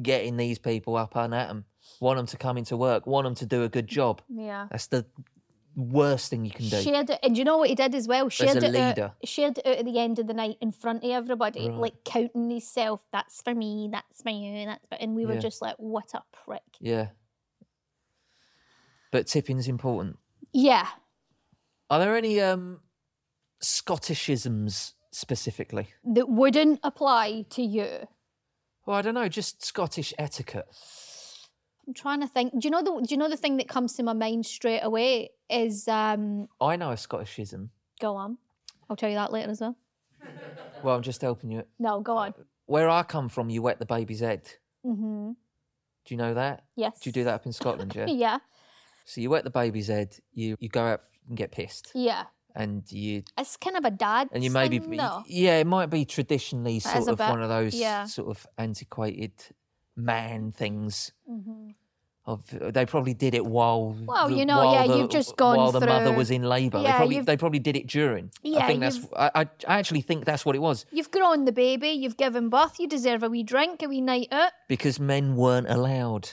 getting 0.00 0.36
these 0.36 0.58
people 0.58 0.96
up 0.96 1.16
and 1.16 1.34
at 1.34 1.48
them, 1.48 1.64
want 2.00 2.16
them 2.18 2.26
to 2.26 2.36
come 2.36 2.56
into 2.58 2.76
work, 2.76 3.06
want 3.06 3.24
them 3.24 3.34
to 3.36 3.46
do 3.46 3.62
a 3.64 3.68
good 3.68 3.86
job. 3.86 4.22
yeah. 4.28 4.66
That's 4.70 4.86
the 4.86 5.06
worst 5.76 6.30
thing 6.30 6.44
you 6.44 6.50
can 6.50 6.68
do. 6.68 6.80
Shared 6.82 7.10
it, 7.10 7.20
and 7.22 7.38
you 7.38 7.44
know 7.44 7.56
what 7.58 7.68
he 7.68 7.74
did 7.76 7.94
as 7.94 8.08
well? 8.08 8.28
Shared 8.28 8.62
a 8.62 8.66
it 8.66 8.72
leader. 8.72 9.04
Out, 9.04 9.28
shared 9.28 9.58
it 9.58 9.66
out 9.66 9.76
at 9.78 9.84
the 9.84 9.98
end 9.98 10.18
of 10.18 10.26
the 10.26 10.34
night 10.34 10.56
in 10.60 10.72
front 10.72 11.04
of 11.04 11.10
everybody, 11.10 11.68
like 11.68 12.02
counting 12.04 12.50
himself. 12.50 13.00
That's 13.12 13.40
for 13.42 13.54
me. 13.54 13.88
That's 13.90 14.20
for 14.22 14.30
you. 14.30 14.66
That's 14.66 14.84
for, 14.88 14.96
and 14.96 15.14
we 15.14 15.24
were 15.24 15.34
Yeah. 15.34 15.40
just 15.40 15.62
like, 15.62 15.76
what 15.78 16.12
a 16.14 16.22
prick. 16.44 16.62
Yeah. 16.80 17.08
But 19.10 19.26
tipping's 19.26 19.68
important. 19.68 20.18
Yeah. 20.52 20.86
Are 21.90 21.98
there 21.98 22.16
any 22.16 22.40
um 22.40 22.80
Scottishisms 23.62 24.92
specifically? 25.10 25.88
That 26.04 26.28
wouldn't 26.28 26.80
apply 26.82 27.44
to 27.50 27.62
you. 27.62 28.08
Well, 28.86 28.96
I 28.96 29.02
don't 29.02 29.14
know, 29.14 29.28
just 29.28 29.64
Scottish 29.64 30.14
etiquette. 30.18 30.66
I'm 31.86 31.94
trying 31.94 32.20
to 32.20 32.26
think. 32.28 32.52
Do 32.52 32.60
you 32.66 32.70
know 32.70 32.82
the 32.82 33.06
Do 33.06 33.14
you 33.14 33.16
know 33.16 33.28
the 33.28 33.36
thing 33.36 33.56
that 33.56 33.68
comes 33.68 33.94
to 33.94 34.02
my 34.02 34.12
mind 34.12 34.44
straight 34.46 34.80
away 34.80 35.30
is 35.48 35.88
um. 35.88 36.48
I 36.60 36.76
know 36.76 36.90
a 36.90 36.94
Scottishism. 36.96 37.70
Go 38.00 38.14
on. 38.16 38.36
I'll 38.90 38.96
tell 38.96 39.08
you 39.08 39.14
that 39.16 39.32
later 39.32 39.50
as 39.50 39.60
well. 39.60 39.76
Well, 40.82 40.96
I'm 40.96 41.02
just 41.02 41.20
helping 41.22 41.50
you. 41.50 41.64
No, 41.78 42.00
go 42.00 42.16
on. 42.16 42.34
Where 42.66 42.88
I 42.90 43.02
come 43.02 43.28
from, 43.28 43.48
you 43.50 43.62
wet 43.62 43.78
the 43.78 43.86
baby's 43.86 44.20
head. 44.20 44.42
Mm-hmm. 44.84 45.30
Do 45.32 46.14
you 46.14 46.16
know 46.16 46.34
that? 46.34 46.64
Yes. 46.76 47.00
Do 47.00 47.08
you 47.08 47.12
do 47.12 47.24
that 47.24 47.34
up 47.34 47.46
in 47.46 47.52
Scotland? 47.52 47.94
Yeah. 47.94 48.06
Yeah. 48.08 48.38
So 49.04 49.22
you 49.22 49.30
wet 49.30 49.44
the 49.44 49.50
baby's 49.50 49.88
head. 49.88 50.14
You 50.34 50.56
you 50.60 50.68
go 50.68 50.82
out 50.82 51.02
and 51.28 51.36
get 51.36 51.50
pissed, 51.52 51.92
Yeah. 51.94 52.24
And 52.58 52.82
you 52.92 53.22
It's 53.38 53.56
kind 53.56 53.76
of 53.76 53.84
a 53.84 53.90
dad. 53.90 54.28
and 54.32 54.42
you 54.44 54.50
maybe 54.50 54.78
though. 54.80 55.22
yeah, 55.26 55.58
it 55.58 55.66
might 55.66 55.88
be 55.90 56.04
traditionally 56.04 56.80
sort 56.80 57.08
of 57.08 57.16
bit- 57.18 57.30
one 57.30 57.40
of 57.42 57.48
those 57.48 57.74
yeah. 57.74 58.04
sort 58.04 58.28
of 58.28 58.46
antiquated 58.58 59.32
man 59.96 60.52
things. 60.52 61.12
Mhm. 61.30 61.74
Of 62.26 62.44
they 62.74 62.84
probably 62.84 63.14
did 63.14 63.32
it 63.34 63.46
while 63.46 63.96
Well, 64.04 64.28
the- 64.28 64.34
you 64.36 64.44
know, 64.44 64.70
yeah, 64.74 64.86
the- 64.86 64.98
you've 64.98 65.08
just 65.08 65.34
gone 65.36 65.56
while 65.56 65.72
the 65.72 65.80
mother 65.80 66.12
was 66.12 66.30
in 66.30 66.42
labour. 66.42 66.78
Yeah, 66.82 66.92
they 66.92 66.96
probably 66.98 67.20
they 67.20 67.36
probably 67.38 67.58
did 67.58 67.74
it 67.74 67.86
during. 67.86 68.30
Yeah, 68.42 68.64
I 68.64 68.66
think 68.66 68.80
that's 68.80 68.98
I, 69.16 69.30
I 69.34 69.40
I 69.66 69.78
actually 69.78 70.02
think 70.02 70.26
that's 70.26 70.44
what 70.44 70.54
it 70.54 70.58
was 70.58 70.84
You've 70.92 71.10
grown 71.10 71.46
the 71.46 71.52
baby. 71.52 71.88
You've 71.88 72.18
given 72.18 72.50
birth. 72.50 72.78
You 72.78 72.86
deserve 72.86 73.22
a 73.22 73.30
wee 73.30 73.42
drink, 73.44 73.82
a 73.82 73.88
wee 73.88 74.02
night 74.02 74.28
out. 74.30 74.52
because 74.68 75.00
men 75.00 75.36
weren't 75.36 75.70
allowed 75.70 76.30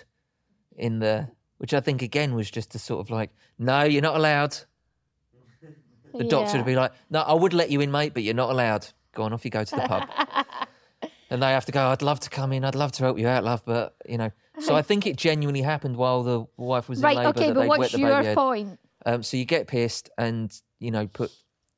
in 0.75 1.00
the 1.00 1.29
which 1.60 1.74
I 1.74 1.79
think 1.79 2.01
again 2.01 2.34
was 2.36 2.51
just 2.51 2.75
a 2.75 2.79
sort 2.79 3.00
of 3.00 3.10
like 3.10 3.29
no, 3.58 3.84
you're 3.84 4.01
not 4.01 4.17
allowed. 4.17 4.58
The 6.17 6.24
doctor 6.24 6.57
would 6.57 6.65
be 6.65 6.75
like, 6.75 6.91
no, 7.10 7.22
I 7.22 7.34
would 7.34 7.53
let 7.53 7.69
you 7.72 7.81
in, 7.81 7.91
mate, 7.91 8.13
but 8.13 8.24
you're 8.24 8.34
not 8.34 8.50
allowed. 8.50 8.88
Go 9.13 9.24
on, 9.24 9.34
off 9.34 9.45
you 9.45 9.51
go 9.51 9.63
to 9.63 9.75
the 9.75 9.81
pub. 9.81 10.03
and 11.29 11.41
they 11.41 11.51
have 11.51 11.65
to 11.65 11.72
go, 11.72 11.88
I'd 11.88 12.01
love 12.01 12.19
to 12.22 12.29
come 12.29 12.51
in, 12.53 12.63
I'd 12.63 12.75
love 12.75 12.91
to 12.93 13.03
help 13.03 13.17
you 13.17 13.27
out, 13.27 13.43
love, 13.43 13.63
but, 13.65 13.95
you 14.07 14.17
know. 14.17 14.31
So 14.60 14.75
I 14.75 14.81
think 14.81 15.05
it 15.05 15.17
genuinely 15.17 15.62
happened 15.62 15.98
while 15.98 16.24
the 16.24 16.45
wife 16.57 16.88
was 16.88 17.00
in 17.00 17.05
Right. 17.05 17.15
labour 17.17 17.29
Okay, 17.29 17.48
that 17.48 17.55
but 17.55 17.67
what's 17.67 17.93
your 17.93 18.36
point? 18.36 18.79
Um, 19.05 19.22
so 19.24 19.38
you 19.38 19.45
get 19.45 19.67
pissed 19.67 20.10
and, 20.17 20.51
you 20.79 20.91
know, 20.91 21.07
put, 21.07 21.31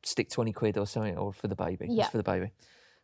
stick 0.04 0.30
20 0.30 0.52
quid 0.54 0.78
or 0.78 0.86
something, 0.86 1.18
or 1.18 1.34
for 1.34 1.48
the 1.48 1.56
baby. 1.56 1.86
It's 1.86 1.96
Yeah. 1.96 2.10
for 2.10 2.18
the 2.18 2.24
baby. 2.24 2.52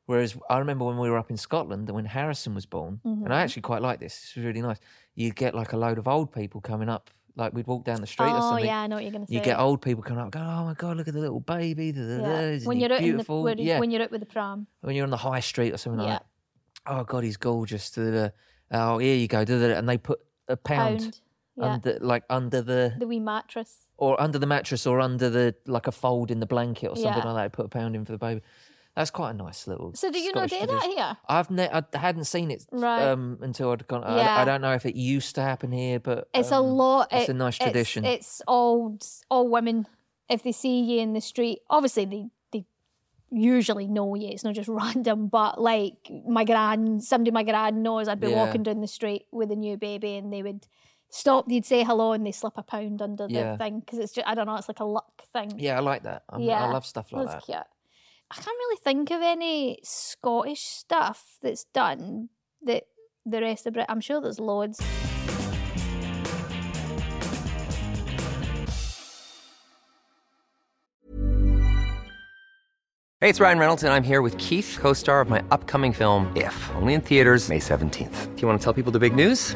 Whereas 0.06 0.38
I 0.50 0.60
remember 0.60 0.84
when 0.86 0.98
we 0.98 1.10
were 1.10 1.18
up 1.18 1.30
in 1.32 1.38
Scotland, 1.38 1.88
and 1.88 1.96
when 1.96 2.06
Harrison 2.06 2.54
was 2.54 2.66
born, 2.66 3.00
and 3.04 3.18
Mm-hmm. 3.20 3.32
I 3.32 3.42
actually 3.42 3.62
quite 3.62 3.82
like 3.82 4.00
this, 4.00 4.20
this 4.22 4.36
was 4.36 4.46
really 4.46 4.62
nice. 4.62 4.78
You'd 5.16 5.36
get 5.36 5.56
like 5.56 5.72
a 5.74 5.78
load 5.78 5.98
of 5.98 6.08
old 6.08 6.32
people 6.34 6.60
coming 6.62 6.90
up, 6.90 7.10
like 7.36 7.54
we'd 7.54 7.68
walk 7.68 7.84
down 7.84 8.00
the 8.02 8.08
street 8.08 8.28
or 8.28 8.38
Oh 8.38 8.40
something. 8.50 8.66
yeah, 8.66 8.82
I 8.82 8.88
know 8.88 8.96
what 8.96 9.04
you're 9.04 9.12
gonna 9.14 9.28
say. 9.28 9.34
You 9.36 9.42
get 9.42 9.60
old 9.60 9.82
people 9.82 10.04
coming 10.04 10.24
up, 10.24 10.32
going, 10.32 10.46
"Oh 10.46 10.66
my 10.66 10.74
god, 10.76 10.98
look 10.98 11.08
at 11.08 11.14
the 11.14 11.20
little 11.20 11.40
baby! 11.40 11.92
Da, 11.92 12.02
da, 12.02 12.18
da, 12.18 12.40
Yeah. 12.52 12.60
When 12.66 12.80
you're 12.80 12.92
out 12.92 13.00
the 13.00 13.04
beautiful?" 13.04 13.44
when, 13.44 13.58
yeah, 13.58 13.80
when 13.80 13.92
you're 13.92 14.02
out 14.04 14.12
with 14.12 14.20
the 14.22 14.26
pram. 14.28 14.68
when 14.82 14.96
you're 14.96 15.04
on 15.06 15.10
the 15.10 15.18
high 15.18 15.40
street 15.40 15.74
or 15.74 15.78
something 15.78 16.00
Yeah. 16.02 16.14
like 16.14 16.20
that. 16.20 16.26
Oh 17.00 17.04
god, 17.04 17.24
he's 17.24 17.38
gorgeous! 17.38 17.90
Da. 17.92 18.30
Oh, 18.72 18.98
here 18.98 19.16
you 19.16 19.28
go, 19.28 19.40
and 19.40 19.88
they 19.90 19.98
put 19.98 20.20
a 20.48 20.58
pound, 20.58 21.00
Pound. 21.00 21.20
Yeah. 21.56 21.74
under, 21.74 21.98
like 22.02 22.24
under 22.30 22.62
the 22.62 22.94
the 22.98 23.08
wee 23.08 23.20
mattress. 23.20 23.88
or 23.98 24.20
under 24.22 24.40
the 24.40 24.48
mattress 24.48 24.86
or 24.88 25.00
under 25.00 25.30
the 25.30 25.56
like 25.68 25.88
a 25.88 25.92
fold 25.92 26.32
in 26.32 26.40
the 26.40 26.46
blanket 26.48 26.88
or 26.88 26.96
something 26.96 27.24
like 27.24 27.36
that. 27.36 27.54
Put 27.54 27.66
a 27.66 27.70
pound 27.70 27.96
in 27.96 28.06
for 28.06 28.12
the 28.12 28.18
baby. 28.18 28.42
That's 28.96 29.10
quite 29.10 29.32
a 29.32 29.34
nice 29.34 29.66
little. 29.66 29.94
So 29.96 30.12
do 30.12 30.20
you 30.20 30.32
not 30.34 30.50
Scottish 30.50 30.68
do 30.68 30.74
that 30.74 30.82
tradition. 30.82 30.98
here? 30.98 31.18
I've 31.28 31.50
ne- 31.50 31.70
I 31.70 31.84
hadn't 31.98 32.26
seen 32.26 32.52
it 32.52 32.64
Right. 32.72 33.02
um, 33.10 33.40
until 33.42 33.72
I'd 33.72 33.88
gone. 33.88 34.04
I, 34.04 34.18
Yeah. 34.18 34.38
I 34.42 34.46
don't 34.46 34.62
know 34.62 34.74
if 34.74 34.86
it 34.86 34.96
used 34.96 35.34
to 35.36 35.42
happen 35.42 35.72
here, 35.72 36.00
but 36.00 36.28
It's 36.34 36.52
a 36.52 36.58
um, 36.58 36.66
lot. 36.68 37.08
It's 37.12 37.28
it- 37.28 37.32
a 37.32 37.34
nice 37.34 37.58
tradition. 37.58 38.06
It's, 38.06 38.42
all 38.48 38.98
all 39.32 39.48
women. 39.50 39.88
If 40.30 40.44
they 40.44 40.52
see 40.52 40.80
you 40.82 41.00
in 41.02 41.14
the 41.14 41.22
street, 41.22 41.60
obviously 41.72 42.06
they 42.06 42.26
they 42.52 42.66
usually 43.32 43.88
know 43.88 44.14
you. 44.16 44.28
It's 44.30 44.44
not 44.44 44.54
just 44.54 44.70
random. 44.84 45.28
But 45.28 45.60
like 45.60 46.12
my 46.28 46.44
gran, 46.44 47.00
somebody 47.02 47.32
my 47.32 47.44
gran 47.44 47.82
knows, 47.82 48.08
I'd 48.08 48.20
be 48.20 48.28
Yeah. 48.30 48.46
walking 48.46 48.62
down 48.64 48.82
the 48.82 48.88
street 48.88 49.26
with 49.32 49.52
a 49.52 49.56
new 49.56 49.76
baby, 49.76 50.18
and 50.18 50.32
they 50.32 50.44
would 50.44 50.68
stop. 51.10 51.48
They'd 51.48 51.66
say 51.66 51.84
hello, 51.84 52.14
and 52.14 52.26
they 52.28 52.32
slip 52.32 52.54
a 52.58 52.64
pound 52.64 53.02
under 53.02 53.28
the 53.28 53.56
thing 53.58 53.80
because 53.80 53.98
it's 53.98 54.14
just 54.14 54.28
I 54.28 54.36
don't 54.36 54.46
know. 54.46 54.56
It's 54.56 54.68
like 54.70 54.80
a 54.82 54.86
luck 54.86 55.24
thing. 55.34 55.54
yeah, 55.58 55.78
I 55.78 55.80
like 55.80 56.04
that. 56.04 56.24
I'm, 56.30 56.42
Yeah, 56.42 56.64
I 56.64 56.72
love 56.72 56.86
stuff 56.86 57.12
like 57.12 57.26
That's 57.28 57.48
that. 57.48 57.54
cute. 57.54 57.68
I 58.32 58.36
can't 58.36 58.48
really 58.48 58.80
think 58.84 59.12
of 59.12 59.22
any 59.22 59.80
Scottish 59.84 60.62
stuff 60.62 61.38
that's 61.42 61.66
done 61.74 62.30
that 62.64 62.84
the 63.26 63.42
rest 63.42 63.68
of 63.68 63.74
Brit. 63.74 63.86
I'm 63.90 64.02
sure 64.02 64.22
there's 64.22 64.40
loads. 64.40 64.82
Hey, 73.20 73.30
it's 73.30 73.40
Ryan 73.40 73.60
Reynolds, 73.60 73.84
and 73.84 73.94
I'm 73.94 74.04
here 74.04 74.22
with 74.22 74.38
Keith, 74.38 74.78
co 74.82 74.92
star 74.92 75.22
of 75.22 75.30
my 75.30 75.42
upcoming 75.50 75.94
film, 75.94 76.30
If, 76.36 76.70
only 76.76 76.94
in 76.94 77.00
theaters, 77.00 77.48
May 77.48 77.60
17th. 77.60 78.36
Do 78.36 78.42
you 78.42 78.48
want 78.50 78.60
to 78.60 78.64
tell 78.64 78.74
people 78.74 78.92
the 78.92 79.00
big 79.00 79.16
news? 79.16 79.56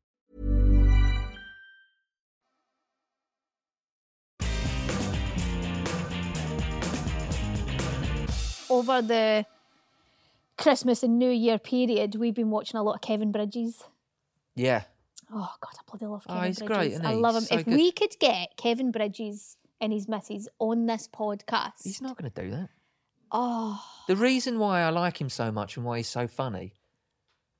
Over 8.71 9.01
the 9.01 9.45
Christmas 10.57 11.03
and 11.03 11.19
New 11.19 11.29
Year 11.29 11.59
period, 11.59 12.15
we've 12.15 12.33
been 12.33 12.49
watching 12.51 12.77
a 12.77 12.83
lot 12.83 12.95
of 12.95 13.01
Kevin 13.01 13.31
Bridges. 13.31 13.83
Yeah. 14.55 14.83
Oh 15.33 15.49
God, 15.61 15.71
I 15.77 15.81
bloody 15.89 16.05
love 16.05 16.23
Oh, 16.27 16.33
Kevin 16.33 16.47
he's 16.47 16.59
Bridges. 16.59 16.77
great, 16.77 16.91
isn't 16.93 17.05
I 17.05 17.13
love 17.13 17.35
him. 17.35 17.41
So 17.43 17.55
if 17.55 17.65
good. 17.65 17.73
we 17.75 17.91
could 17.91 18.15
get 18.19 18.55
Kevin 18.57 18.91
Bridges 18.91 19.57
and 19.79 19.91
his 19.93 20.07
missus 20.07 20.47
on 20.59 20.85
this 20.85 21.07
podcast, 21.07 21.83
He's 21.83 22.01
not 22.01 22.17
going 22.17 22.31
to 22.31 22.41
do 22.43 22.51
that. 22.51 22.69
Oh, 23.31 23.81
The 24.07 24.15
reason 24.17 24.59
why 24.59 24.81
I 24.81 24.89
like 24.89 25.19
him 25.19 25.29
so 25.29 25.51
much 25.51 25.77
and 25.77 25.85
why 25.85 25.97
he's 25.97 26.09
so 26.09 26.27
funny 26.27 26.73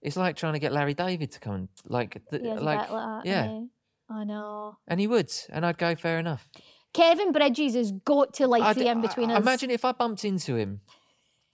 is 0.01 0.17
like 0.17 0.35
trying 0.35 0.53
to 0.53 0.59
get 0.59 0.73
Larry 0.73 0.93
David 0.93 1.31
to 1.31 1.39
come 1.39 1.53
and 1.55 1.69
like, 1.87 2.21
th- 2.29 2.41
he 2.41 2.47
like, 2.49 2.61
like 2.61 2.89
that, 2.89 3.21
yeah? 3.25 3.61
I 4.09 4.23
know. 4.25 4.77
and 4.87 4.99
he 4.99 5.07
would, 5.07 5.31
and 5.49 5.65
I'd 5.65 5.77
go 5.77 5.95
fair 5.95 6.19
enough. 6.19 6.49
Kevin 6.93 7.31
Bridges 7.31 7.75
has 7.75 7.93
got 7.93 8.33
to 8.35 8.47
like 8.47 8.61
I'd- 8.63 8.79
the 8.81 8.87
Inbetweeners. 8.87 9.37
Imagine 9.37 9.71
if 9.71 9.85
I 9.85 9.93
bumped 9.93 10.25
into 10.25 10.55
him 10.55 10.81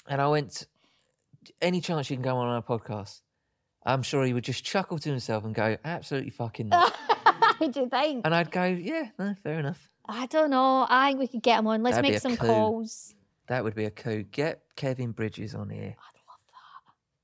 and 0.08 0.22
I 0.22 0.28
went, 0.28 0.66
any 1.62 1.82
chance 1.82 2.10
you 2.10 2.16
can 2.16 2.24
go 2.24 2.38
on 2.38 2.48
our 2.48 2.62
podcast? 2.62 3.22
I'm 3.86 4.04
sure 4.04 4.26
he 4.26 4.34
would 4.34 4.44
just 4.44 4.64
chuckle 4.66 5.00
to 5.00 5.10
himself 5.10 5.46
and 5.46 5.56
go, 5.56 5.78
absolutely 5.86 6.32
fucking 6.32 6.70
not. 6.70 6.94
What 7.58 7.72
do 7.72 7.80
you 7.82 7.90
think? 7.90 8.22
and 8.24 8.36
I'd 8.36 8.52
go, 8.52 8.66
yeah, 8.66 9.10
no, 9.18 9.34
fair 9.42 9.60
enough. 9.60 9.90
I 10.08 10.28
don't 10.28 10.52
know. 10.52 10.86
I 10.88 11.10
think 11.10 11.20
we 11.20 11.28
could 11.28 11.42
get 11.42 11.58
him 11.58 11.66
on. 11.68 11.82
Let's 11.82 11.96
That'd 11.96 12.08
be 12.08 12.12
make 12.12 12.18
a 12.18 12.22
some 12.22 12.38
coup. 12.38 12.46
calls. 12.46 13.16
That 13.48 13.64
would 13.64 13.74
be 13.74 13.86
a 13.86 13.90
coup. 13.90 14.24
Get 14.32 14.62
Kevin 14.76 15.12
Bridges 15.12 15.56
on 15.56 15.70
here. 15.70 15.96
I'd 15.98 16.20
love 16.28 16.40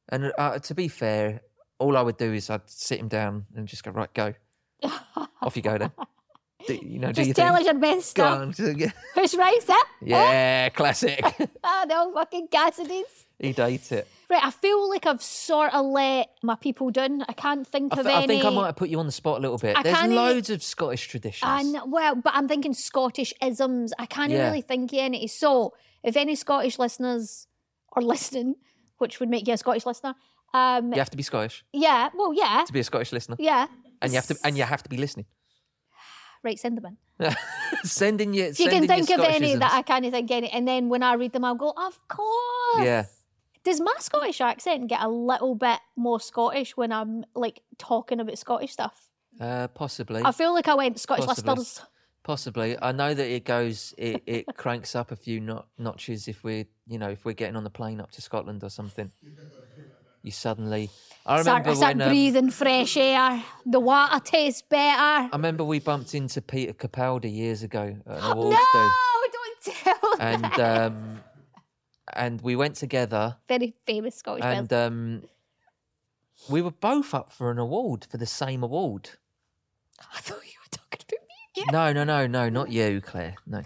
that. 0.10 0.16
And 0.16 0.34
uh, 0.38 0.60
to 0.60 0.74
be 0.74 0.88
fair, 0.88 1.42
all 1.78 1.96
I 1.98 2.02
would 2.02 2.18
do 2.18 2.34
is 2.34 2.50
I'd 2.50 2.68
sit 2.68 3.00
him 3.00 3.10
down 3.10 3.46
and 3.56 3.68
just 3.68 3.84
go, 3.84 3.92
right, 3.92 4.12
go. 4.14 4.34
Off 5.44 5.56
you 5.56 5.62
go 5.62 5.78
then. 5.78 5.92
Do, 6.68 6.76
you 6.76 7.00
know, 7.00 7.12
Just 7.12 7.28
you 7.28 7.34
tell 7.34 7.56
think? 7.56 7.68
us 7.68 7.74
your 7.74 7.80
best 7.82 8.10
stuff. 8.10 8.40
on. 8.42 8.54
so, 8.56 8.66
yeah. 8.68 8.92
Who's 9.16 9.36
right, 9.36 9.62
sir? 9.62 9.74
Yeah, 10.02 10.70
classic. 10.70 11.22
Ah, 11.64 11.86
the 11.88 11.98
old 11.98 12.14
fucking 12.14 12.48
Cassidy's. 12.50 13.06
He'd 13.40 13.58
hate 13.58 13.92
it. 13.92 14.08
Right, 14.30 14.44
I 14.44 14.52
feel 14.52 14.90
like 14.90 15.06
I've 15.06 15.22
sort 15.22 15.74
of 15.74 15.86
let 15.88 16.30
my 16.42 16.56
people 16.56 16.90
down. 16.92 17.24
I 17.28 17.34
can't 17.34 17.68
think 17.68 17.94
I, 17.96 18.00
of 18.00 18.06
th- 18.06 18.16
I 18.16 18.26
think 18.28 18.46
I 18.46 18.50
might 18.50 18.68
have 18.68 18.76
put 18.78 18.90
you 18.90 19.00
on 19.00 19.06
the 19.06 19.12
spot 19.12 19.40
a 19.40 19.42
little 19.42 19.58
bit. 19.58 19.78
I 19.78 19.84
There's 19.84 20.08
loads 20.10 20.50
of 20.50 20.64
Scottish 20.64 21.08
traditions. 21.08 21.44
I 21.44 21.64
know, 21.64 21.86
well, 21.86 22.16
but 22.16 22.34
I'm 22.34 22.48
thinking 22.48 22.74
Scottish 22.74 23.34
isms. 23.42 23.92
I 24.00 24.06
can't 24.06 24.32
Yeah. 24.32 24.46
really 24.48 24.62
think 24.62 24.94
of 24.94 25.00
any. 25.00 25.28
So, 25.28 25.74
if 26.04 26.16
any 26.16 26.36
Scottish 26.36 26.80
listeners 26.80 27.48
are 27.94 28.02
listening, 28.14 28.56
which 28.98 29.20
would 29.20 29.30
make 29.30 29.48
you 29.48 29.54
a 29.54 29.58
Scottish 29.58 29.86
listener, 29.86 30.16
um, 30.54 30.94
You 30.94 31.00
have 31.00 31.10
to 31.10 31.18
be 31.18 31.24
Scottish 31.24 31.66
yeah, 31.74 32.10
well, 32.16 32.34
yeah, 32.34 32.64
to 32.66 32.72
be 32.74 32.80
a 32.80 32.84
Scottish 32.84 33.12
listener, 33.12 33.36
yeah, 33.40 33.68
and 34.02 34.12
you 34.12 34.18
have 34.18 34.28
to 34.28 34.38
and 34.44 34.58
you 34.58 34.64
have 34.64 34.84
to 34.84 34.90
be 34.90 34.98
listening. 34.98 35.26
Right, 36.44 36.60
send 36.60 36.78
them 36.78 36.86
in. 37.20 37.36
sending 37.84 38.34
you. 38.34 38.46
If 38.46 38.60
you 38.60 38.70
can 38.70 38.88
think 38.88 39.10
of 39.10 39.20
any 39.22 39.56
that 39.56 39.74
I 39.74 39.82
can't 39.82 40.10
think 40.10 40.32
any, 40.32 40.50
and 40.50 40.68
then 40.68 40.90
when 40.90 41.04
I 41.04 41.14
read 41.14 41.34
them, 41.34 41.46
I'll 41.46 41.56
go, 41.56 41.74
of 41.76 42.00
course. 42.08 42.86
Yeah. 42.86 43.06
Does 43.64 43.80
my 43.80 43.94
Scottish 44.00 44.42
accent 44.42 44.88
get 44.90 45.02
a 45.02 45.08
little 45.08 45.56
bit 45.56 45.80
more 45.96 46.20
Scottish 46.20 46.76
when 46.76 46.92
I'm 46.92 47.24
like 47.34 47.62
talking 47.78 48.20
about 48.20 48.38
Scottish 48.38 48.72
stuff? 48.72 49.10
Uh, 49.40 49.68
possibly. 49.70 50.22
I 50.24 50.32
feel 50.32 50.54
like 50.54 50.68
I 50.68 50.76
went 50.76 51.00
Scottish 51.00 51.26
Possibly. 51.26 51.56
listeners. 51.56 51.82
Possibly. 52.24 52.78
I 52.82 52.92
know 52.92 53.14
that 53.14 53.28
it 53.28 53.44
goes, 53.44 53.94
it, 53.98 54.24
it 54.26 54.46
cranks 54.58 54.96
up 54.96 55.12
a 55.12 55.16
few 55.16 55.40
not, 55.40 55.68
notches 55.78 56.28
if 56.28 56.44
we're, 56.44 56.66
you 56.88 56.98
know, 56.98 57.10
if 57.10 57.26
we're 57.26 57.34
getting 57.34 57.56
on 57.56 57.64
the 57.64 57.70
plane 57.70 58.00
up 58.00 58.12
to 58.12 58.22
Scotland 58.22 58.64
or 58.64 58.70
something. 58.70 59.12
You 60.24 60.32
suddenly. 60.32 60.90
I 61.26 61.42
Start, 61.42 61.46
remember 61.66 61.70
I 61.70 61.74
start 61.74 61.98
when. 61.98 62.02
um, 62.02 62.10
breathing 62.10 62.50
fresh 62.50 62.98
air. 62.98 63.44
The 63.66 63.80
water 63.80 64.20
tastes 64.24 64.62
better. 64.62 65.00
I 65.02 65.30
remember 65.34 65.64
we 65.64 65.80
bumped 65.80 66.16
into 66.16 66.42
Peter 66.42 66.74
Capaldi 66.74 67.34
years 67.34 67.62
ago 67.64 67.96
at 68.08 68.18
an 68.18 68.24
awards 68.32 68.58
no, 68.74 68.82
do, 68.82 69.32
don't 69.32 69.62
tell 69.62 70.14
and 70.20 70.44
that. 70.44 70.92
um, 70.92 71.20
and 72.14 72.42
we 72.42 72.56
went 72.56 72.76
together, 72.76 73.38
Very 73.48 73.74
famous 73.86 74.16
Scottish 74.16 74.44
and 74.44 74.72
um, 74.74 75.24
we 76.50 76.62
were 76.62 76.72
both 76.72 77.14
up 77.14 77.32
for 77.32 77.50
an 77.52 77.58
award 77.58 78.06
for 78.10 78.18
the 78.18 78.26
same 78.26 78.64
award. 78.64 79.12
I 80.14 80.20
thought 80.20 80.40
you 80.46 80.60
were 80.62 80.70
talking 80.78 81.06
about 81.08 81.28
me. 81.28 81.36
Yeah, 81.56 81.64
No, 81.72 81.94
no, 81.94 82.04
no, 82.04 82.28
no, 82.28 82.50
not 82.50 82.70
you, 82.72 83.00
Clair. 83.02 83.36
No, 83.48 83.64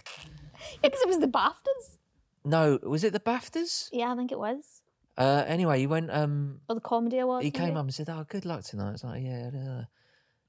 because 0.82 1.02
it 1.02 1.08
was 1.08 1.20
the 1.20 1.28
BAFTAs. 1.28 1.98
no. 2.46 2.78
Was 2.84 3.04
it 3.04 3.14
the 3.14 3.20
Baftas? 3.20 3.90
Yeah, 3.92 4.12
I 4.12 4.16
think 4.16 4.32
it 4.32 4.38
was. 4.40 4.77
Uh, 5.18 5.44
anyway, 5.48 5.80
he 5.80 5.88
went. 5.88 6.12
Um, 6.12 6.62
Or 6.70 6.76
the 6.76 6.82
comedy 6.82 7.18
awards. 7.20 7.44
he 7.44 7.52
came 7.52 7.76
up 7.76 7.84
and 7.84 7.94
said, 7.94 8.10
"Oh, 8.10 8.24
good 8.28 8.46
luck 8.46 8.64
tonight." 8.64 8.90
I 8.90 8.92
was 8.92 9.04
like, 9.04 9.24
"Yeah." 9.24 9.50
Uh. 9.54 9.84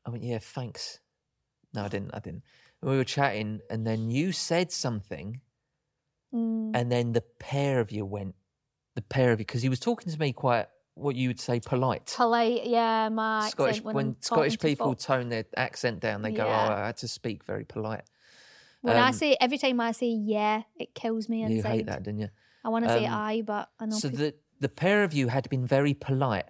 I 0.06 0.10
went, 0.10 0.22
"Yeah, 0.24 0.38
thanks." 0.38 1.00
No, 1.74 1.84
I 1.84 1.88
didn't. 1.88 2.12
I 2.14 2.18
didn't. 2.18 2.42
We 2.82 2.96
were 2.96 3.04
chatting, 3.04 3.60
and 3.70 3.86
then 3.86 4.10
you 4.10 4.32
said 4.32 4.70
something, 4.70 5.40
Mm. 6.34 6.72
and 6.74 6.92
then 6.92 7.12
the 7.12 7.22
pair 7.22 7.80
of 7.80 7.90
you 7.90 8.04
went. 8.04 8.34
The 8.94 9.02
pair 9.02 9.32
of 9.32 9.40
you, 9.40 9.46
because 9.46 9.62
he 9.62 9.68
was 9.68 9.80
talking 9.80 10.12
to 10.12 10.18
me 10.18 10.32
quite 10.32 10.66
what 10.94 11.14
you 11.16 11.28
would 11.28 11.40
say 11.40 11.60
polite. 11.60 12.12
Polite, 12.16 12.66
yeah, 12.66 13.08
my 13.08 13.48
Scottish 13.48 13.80
when, 13.82 13.94
when, 13.94 14.16
Scottish 14.20 14.54
talking 14.56 14.58
to 14.58 14.76
people 14.76 14.94
tone 14.94 15.28
their 15.28 15.44
accent 15.56 16.00
down, 16.00 16.22
they 16.22 16.32
go, 16.32 16.44
Yeah. 16.44 16.68
"Oh, 16.68 16.72
I 16.82 16.86
had 16.86 16.96
to 16.98 17.08
speak 17.08 17.44
very 17.44 17.64
polite." 17.64 18.04
When 18.82 18.96
I 18.96 19.08
um, 19.08 19.12
say 19.14 19.36
every 19.40 19.58
time 19.58 19.80
I 19.80 19.92
say 19.92 20.08
yeah, 20.08 20.62
it 20.76 20.94
kills 20.94 21.28
me 21.28 21.42
inside. 21.42 21.54
You 21.56 21.62
hate 21.62 21.86
that, 21.86 22.02
didn't 22.02 22.20
you? 22.20 22.28
I 22.64 22.68
want 22.68 22.84
to 22.84 22.90
say 22.90 23.06
Um, 23.06 23.14
I, 23.14 23.42
but 23.42 23.70
I 23.78 23.86
know. 23.86 23.96
So 23.96 24.08
peop- 24.10 24.18
the 24.18 24.34
the 24.60 24.68
pair 24.68 25.04
of 25.04 25.12
you 25.12 25.28
had 25.28 25.48
been 25.50 25.66
very 25.66 25.94
polite, 25.94 26.46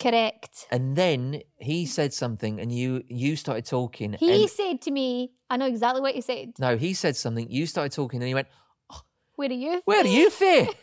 Correct. 0.00 0.66
and 0.70 0.96
then 0.96 1.42
he 1.56 1.86
said 1.86 2.12
something, 2.12 2.60
and 2.60 2.72
you 2.72 3.02
you 3.08 3.36
started 3.36 3.64
talking. 3.64 4.14
He 4.14 4.42
and, 4.42 4.50
said 4.50 4.82
to 4.82 4.90
me, 4.90 5.32
I 5.50 5.56
know 5.56 5.66
exactly 5.66 6.00
what 6.00 6.14
he 6.14 6.20
said. 6.20 6.54
no, 6.58 6.76
he 6.76 6.94
said 6.94 7.16
something. 7.16 7.50
You 7.50 7.66
started 7.66 7.92
talking, 7.92 8.20
and 8.20 8.28
he 8.28 8.34
went, 8.34 8.48
Where 9.36 9.48
are 9.48 9.52
you? 9.52 9.82
"Where 9.84 10.02
do 10.02 10.10
you 10.10 10.30
fear?" 10.30 10.68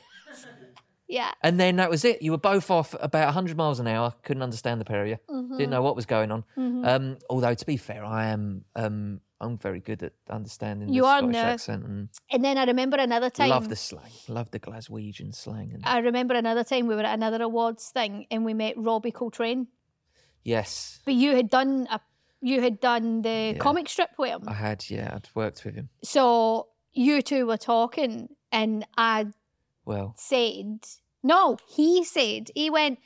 Yeah. 1.07 1.31
And 1.43 1.59
then 1.59 1.75
that 1.75 1.91
was 1.91 2.05
it. 2.05 2.23
You 2.23 2.31
were 2.31 2.39
both 2.39 2.71
off 2.71 2.95
about 2.99 3.25
100 3.25 3.55
miles 3.55 3.79
an 3.79 3.85
hour. 3.87 4.15
Couldn't 4.23 4.41
understand 4.41 4.81
the 4.81 4.85
pair 4.85 5.03
of 5.03 5.07
you. 5.09 5.17
Mm-hmm. 5.29 5.57
Didn't 5.57 5.69
know 5.69 5.83
what 5.83 5.95
was 5.95 6.07
going 6.07 6.31
on. 6.31 6.43
Um, 6.57 7.17
although, 7.29 7.53
to 7.53 7.65
be 7.67 7.77
fair, 7.77 8.03
I 8.03 8.27
am 8.27 8.65
um, 8.75 9.21
I'm 9.43 9.57
very 9.57 9.79
good 9.79 10.01
at 10.03 10.13
understanding 10.29 10.89
You 10.93 11.01
the 11.03 11.07
are 11.07 11.19
Scottish 11.19 11.33
now. 11.33 11.47
accent 11.49 11.85
and 11.85 12.09
And 12.31 12.43
then 12.45 12.57
I 12.57 12.63
remember 12.65 12.97
another 12.97 13.29
time. 13.29 13.49
love 13.49 13.67
the 13.69 13.75
slang. 13.75 14.11
Love 14.27 14.49
the 14.51 14.59
Glaswegian 14.59 15.33
slang. 15.35 15.71
And, 15.73 15.83
I 15.85 15.99
remember 15.99 16.33
another 16.35 16.63
time 16.63 16.87
we 16.87 16.95
were 16.95 17.01
at 17.03 17.13
another 17.13 17.41
awards 17.43 17.89
thing 17.89 18.25
and 18.31 18.45
we 18.45 18.53
met 18.53 18.75
Robbie 18.77 19.11
Coltrane. 19.11 19.67
yes, 20.43 20.99
But 21.05 21.13
you 21.15 21.35
had 21.35 21.49
done 21.49 21.87
a, 21.91 21.99
you 22.41 22.61
had 22.61 22.79
done 22.79 23.21
the 23.21 23.55
comic 23.59 23.87
strip 23.89 24.09
with 24.17 24.29
him. 24.31 24.43
I 24.47 24.53
had. 24.53 24.85
Yeah, 24.89 25.11
I'd 25.15 25.29
worked 25.35 25.63
with 25.65 25.75
him. 25.75 25.89
So 26.03 26.67
you 26.91 27.21
two 27.21 27.45
were 27.45 27.57
talking 27.57 28.29
and 28.51 28.85
I 28.97 29.27
Well, 29.85 30.13
said, 30.17 30.79
no, 31.23 31.57
he 31.67 32.03
said, 32.03 32.51
he 32.55 32.69
went, 32.69 32.99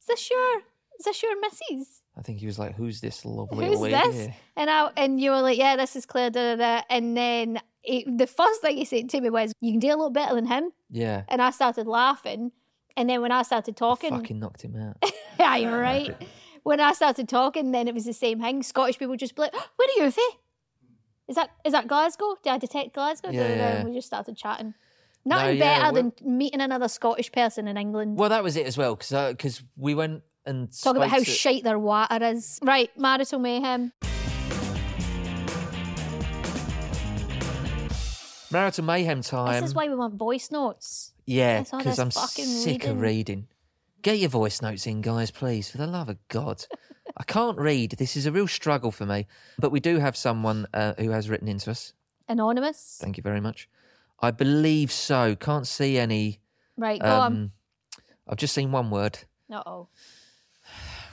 is 0.00 0.06
this 0.06 0.30
your, 0.30 0.58
is 0.98 1.04
this 1.04 1.22
your 1.22 1.38
missus? 1.40 1.97
I 2.18 2.22
think 2.22 2.40
he 2.40 2.46
was 2.46 2.58
like, 2.58 2.74
"Who's 2.74 3.00
this 3.00 3.24
lovely 3.24 3.66
Who's 3.66 3.78
lady?" 3.78 3.94
this? 3.94 4.34
And 4.56 4.68
I, 4.68 4.90
and 4.96 5.20
you 5.20 5.30
were 5.30 5.40
like, 5.40 5.56
yeah, 5.56 5.76
this 5.76 5.94
is 5.94 6.04
Clair, 6.04 6.30
da, 6.30 6.56
da, 6.56 6.56
da. 6.56 6.82
And 6.90 7.16
then 7.16 7.60
he, 7.82 8.04
the 8.08 8.26
first 8.26 8.60
thing 8.60 8.76
he 8.76 8.84
said 8.84 9.08
to 9.10 9.20
me 9.20 9.30
was, 9.30 9.52
you 9.60 9.72
can 9.72 9.78
do 9.78 9.88
a 9.88 9.90
little 9.90 10.10
better 10.10 10.34
than 10.34 10.46
him. 10.46 10.72
Yeah, 10.90 11.22
And 11.28 11.40
I 11.40 11.50
started 11.50 11.86
laughing. 11.86 12.52
And 12.96 13.08
then 13.08 13.22
when 13.22 13.30
I 13.30 13.42
started 13.42 13.76
talking, 13.76 14.10
fucking 14.10 14.40
knocked 14.40 14.62
him 14.62 14.74
out. 14.76 14.96
yeah, 15.38 15.54
you're 15.56 15.80
right. 15.80 16.14
When 16.64 16.80
I 16.80 16.92
started 16.92 17.28
talking, 17.28 17.70
then 17.70 17.86
it 17.86 17.94
was 17.94 18.04
the 18.04 18.12
same 18.12 18.40
thing. 18.40 18.64
Scottish 18.64 18.98
people 18.98 19.16
just 19.16 19.36
be 19.36 19.42
like, 19.42 19.52
oh, 19.54 19.66
where 19.76 19.88
are 19.88 20.04
you, 20.04 20.10
Faye? 20.10 20.38
Is 21.28 21.36
that 21.36 21.50
is 21.64 21.72
that 21.72 21.86
Glasgow? 21.86 22.36
Did 22.42 22.50
I 22.50 22.58
detect 22.58 22.94
Glasgow? 22.94 23.30
Yeah, 23.30 23.48
yeah. 23.48 23.68
And 23.76 23.88
we 23.88 23.94
just 23.94 24.08
started 24.08 24.36
chatting. 24.36 24.74
Nothing 25.24 25.58
No, 25.58 25.64
yeah, 25.64 25.90
better 25.90 25.94
than 25.94 26.38
meeting 26.38 26.60
another 26.60 26.88
Scottish 26.88 27.30
person 27.30 27.68
in 27.68 27.76
England. 27.76 28.16
well, 28.16 28.30
that 28.30 28.42
was 28.42 28.56
it 28.56 28.66
as 28.66 28.78
well, 28.78 28.96
because 28.96 29.32
because 29.32 29.60
uh, 29.60 29.64
we 29.76 29.94
went 29.94 30.22
and 30.48 30.72
Talk 30.82 30.96
about 30.96 31.10
how 31.10 31.18
to- 31.18 31.24
shite 31.24 31.62
their 31.64 31.78
water 31.78 32.24
is. 32.24 32.58
Right, 32.62 32.90
marital 32.98 33.38
mayhem. 33.38 33.92
marital 38.50 38.84
mayhem 38.84 39.20
time. 39.22 39.60
this 39.60 39.70
is 39.70 39.74
why 39.74 39.88
we 39.88 39.94
want 39.94 40.14
voice 40.14 40.50
notes. 40.50 41.12
Yeah, 41.26 41.60
because 41.62 41.98
I'm 41.98 42.10
fucking 42.10 42.46
sick 42.46 42.84
of 42.84 43.00
reading. 43.00 43.00
reading. 43.00 43.48
Get 44.02 44.18
your 44.18 44.30
voice 44.30 44.62
notes 44.62 44.86
in, 44.86 45.02
guys, 45.02 45.30
please, 45.30 45.70
for 45.70 45.78
the 45.78 45.86
love 45.86 46.08
of 46.08 46.16
God. 46.28 46.64
I 47.16 47.24
can't 47.24 47.58
read. 47.58 47.92
This 47.98 48.16
is 48.16 48.26
a 48.26 48.32
real 48.32 48.46
struggle 48.46 48.90
for 48.92 49.04
me. 49.04 49.26
But 49.58 49.70
we 49.72 49.80
do 49.80 49.98
have 49.98 50.16
someone 50.16 50.66
uh, 50.72 50.94
who 50.98 51.10
has 51.10 51.28
written 51.28 51.48
into 51.48 51.70
us. 51.70 51.92
Anonymous. 52.28 52.98
Thank 53.00 53.16
you 53.16 53.22
very 53.22 53.40
much. 53.40 53.68
I 54.20 54.30
believe 54.30 54.92
so. 54.92 55.34
Can't 55.36 55.66
see 55.66 55.98
any. 55.98 56.40
Right, 56.76 57.00
go 57.00 57.08
on. 57.08 57.32
Um, 57.32 57.52
I've 58.28 58.38
just 58.38 58.54
seen 58.54 58.72
one 58.72 58.90
word. 58.90 59.18
Uh 59.52 59.62
oh. 59.66 59.88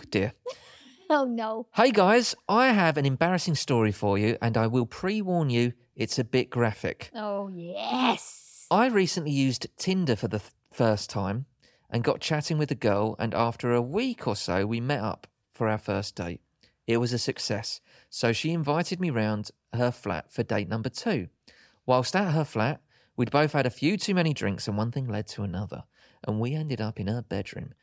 Dear. 0.10 0.34
Oh 1.10 1.26
no. 1.26 1.68
Hey 1.74 1.92
guys, 1.92 2.36
I 2.50 2.68
have 2.68 2.98
an 2.98 3.06
embarrassing 3.06 3.56
story 3.56 3.92
for 3.92 4.18
you, 4.18 4.38
and 4.42 4.58
I 4.58 4.68
will 4.68 4.86
pre 4.86 5.22
warn 5.22 5.50
you 5.50 5.74
it's 5.96 6.20
a 6.20 6.24
bit 6.24 6.50
graphic. 6.50 7.12
Oh 7.16 7.50
yes. 7.54 8.68
I 8.72 8.88
recently 8.88 9.32
used 9.32 9.68
Tinder 9.78 10.16
for 10.16 10.28
the 10.28 10.40
th- 10.40 10.52
first 10.72 11.10
time 11.10 11.46
and 11.90 12.04
got 12.04 12.20
chatting 12.20 12.58
with 12.58 12.72
a 12.72 12.76
girl, 12.76 13.16
and 13.20 13.34
after 13.34 13.74
a 13.74 13.82
week 13.82 14.28
or 14.28 14.36
so, 14.36 14.66
we 14.66 14.80
met 14.80 15.02
up 15.02 15.28
for 15.54 15.68
our 15.68 15.78
first 15.78 16.16
date. 16.16 16.42
It 16.88 16.98
was 16.98 17.14
a 17.14 17.20
success, 17.20 17.82
so 18.10 18.34
she 18.34 18.52
invited 18.52 19.00
me 19.00 19.10
round 19.10 19.52
her 19.74 19.92
flat 19.92 20.32
for 20.32 20.44
date 20.44 20.68
number 20.68 20.90
two. 20.90 21.30
Whilst 21.86 22.16
at 22.16 22.34
her 22.34 22.46
flat, 22.46 22.82
we'd 23.16 23.32
both 23.32 23.54
had 23.54 23.66
a 23.66 23.72
few 23.72 23.98
too 23.98 24.14
many 24.16 24.34
drinks, 24.34 24.68
and 24.68 24.78
one 24.78 24.92
thing 24.92 25.08
led 25.08 25.28
to 25.28 25.44
another, 25.44 25.84
and 26.28 26.40
we 26.40 26.54
ended 26.54 26.82
up 26.82 27.00
in 27.00 27.08
her 27.08 27.22
bedroom. 27.22 27.74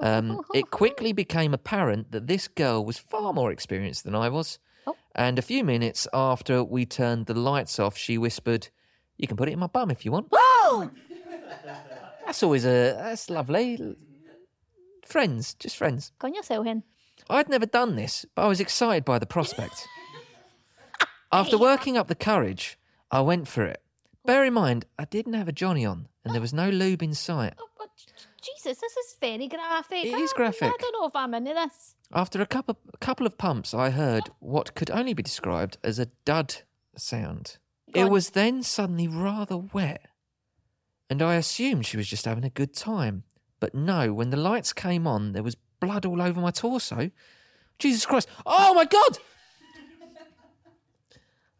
Um, 0.00 0.42
it 0.54 0.70
quickly 0.70 1.12
became 1.12 1.54
apparent 1.54 2.12
that 2.12 2.26
this 2.26 2.48
girl 2.48 2.84
was 2.84 2.98
far 2.98 3.32
more 3.32 3.50
experienced 3.50 4.04
than 4.04 4.14
I 4.14 4.28
was. 4.28 4.58
Oh. 4.86 4.96
And 5.14 5.38
a 5.38 5.42
few 5.42 5.64
minutes 5.64 6.06
after 6.12 6.62
we 6.64 6.86
turned 6.86 7.26
the 7.26 7.34
lights 7.34 7.78
off, 7.78 7.96
she 7.96 8.18
whispered, 8.18 8.68
You 9.16 9.26
can 9.28 9.36
put 9.36 9.48
it 9.48 9.52
in 9.52 9.58
my 9.58 9.66
bum 9.66 9.90
if 9.90 10.04
you 10.04 10.12
want. 10.12 10.28
Oh! 10.62 10.88
That's 12.26 12.44
always 12.44 12.64
a 12.64 12.94
that's 12.96 13.28
lovely. 13.28 13.96
Friends, 15.04 15.54
just 15.54 15.76
friends. 15.76 16.12
On 16.20 16.32
yourself. 16.32 16.64
I'd 17.28 17.48
never 17.48 17.66
done 17.66 17.96
this, 17.96 18.24
but 18.36 18.42
I 18.42 18.48
was 18.48 18.60
excited 18.60 19.04
by 19.04 19.18
the 19.18 19.26
prospect. 19.26 19.88
After 21.32 21.58
working 21.58 21.96
up 21.96 22.06
the 22.06 22.14
courage, 22.14 22.78
I 23.10 23.20
went 23.22 23.48
for 23.48 23.64
it. 23.64 23.82
Bear 24.24 24.44
in 24.44 24.52
mind, 24.52 24.84
I 24.98 25.06
didn't 25.06 25.32
have 25.32 25.48
a 25.48 25.52
Johnny 25.52 25.84
on, 25.84 26.06
and 26.24 26.32
there 26.32 26.40
was 26.40 26.52
no 26.52 26.68
lube 26.68 27.02
in 27.02 27.14
sight. 27.14 27.54
Jesus, 28.42 28.78
this 28.80 28.96
is 28.96 29.16
very 29.20 29.48
graphic. 29.48 30.04
It 30.04 30.14
is 30.18 30.32
I- 30.34 30.36
graphic. 30.36 30.62
I 30.72 30.76
don't 30.78 30.92
know 31.00 31.06
if 31.06 31.14
I'm 31.16 31.34
into 31.34 31.54
this. 31.54 31.94
After 32.12 32.40
a 32.42 32.46
couple, 32.46 32.76
a 32.92 32.96
couple 32.98 33.26
of 33.26 33.36
pumps, 33.38 33.72
I 33.74 33.90
heard 33.90 34.30
what 34.40 34.74
could 34.74 34.90
only 34.90 35.14
be 35.14 35.22
described 35.22 35.76
as 35.84 35.98
a 35.98 36.06
dud 36.24 36.56
sound. 36.96 37.58
Go 37.92 38.00
It 38.00 38.04
on. 38.04 38.10
was 38.10 38.30
then 38.30 38.62
suddenly 38.62 39.06
rather 39.08 39.56
wet, 39.56 40.06
and 41.08 41.20
I 41.22 41.34
assumed 41.36 41.86
she 41.86 41.96
was 41.96 42.08
just 42.08 42.24
having 42.24 42.44
a 42.44 42.50
good 42.50 42.74
time. 42.74 43.24
But 43.60 43.74
no, 43.74 44.12
when 44.14 44.30
the 44.30 44.36
lights 44.36 44.72
came 44.72 45.06
on, 45.06 45.32
there 45.32 45.42
was 45.42 45.56
blood 45.80 46.06
all 46.06 46.20
over 46.22 46.40
my 46.40 46.50
torso. 46.50 47.10
Jesus 47.78 48.06
Christ! 48.06 48.28
Oh 48.46 48.74
my 48.74 48.84
God! 48.84 49.18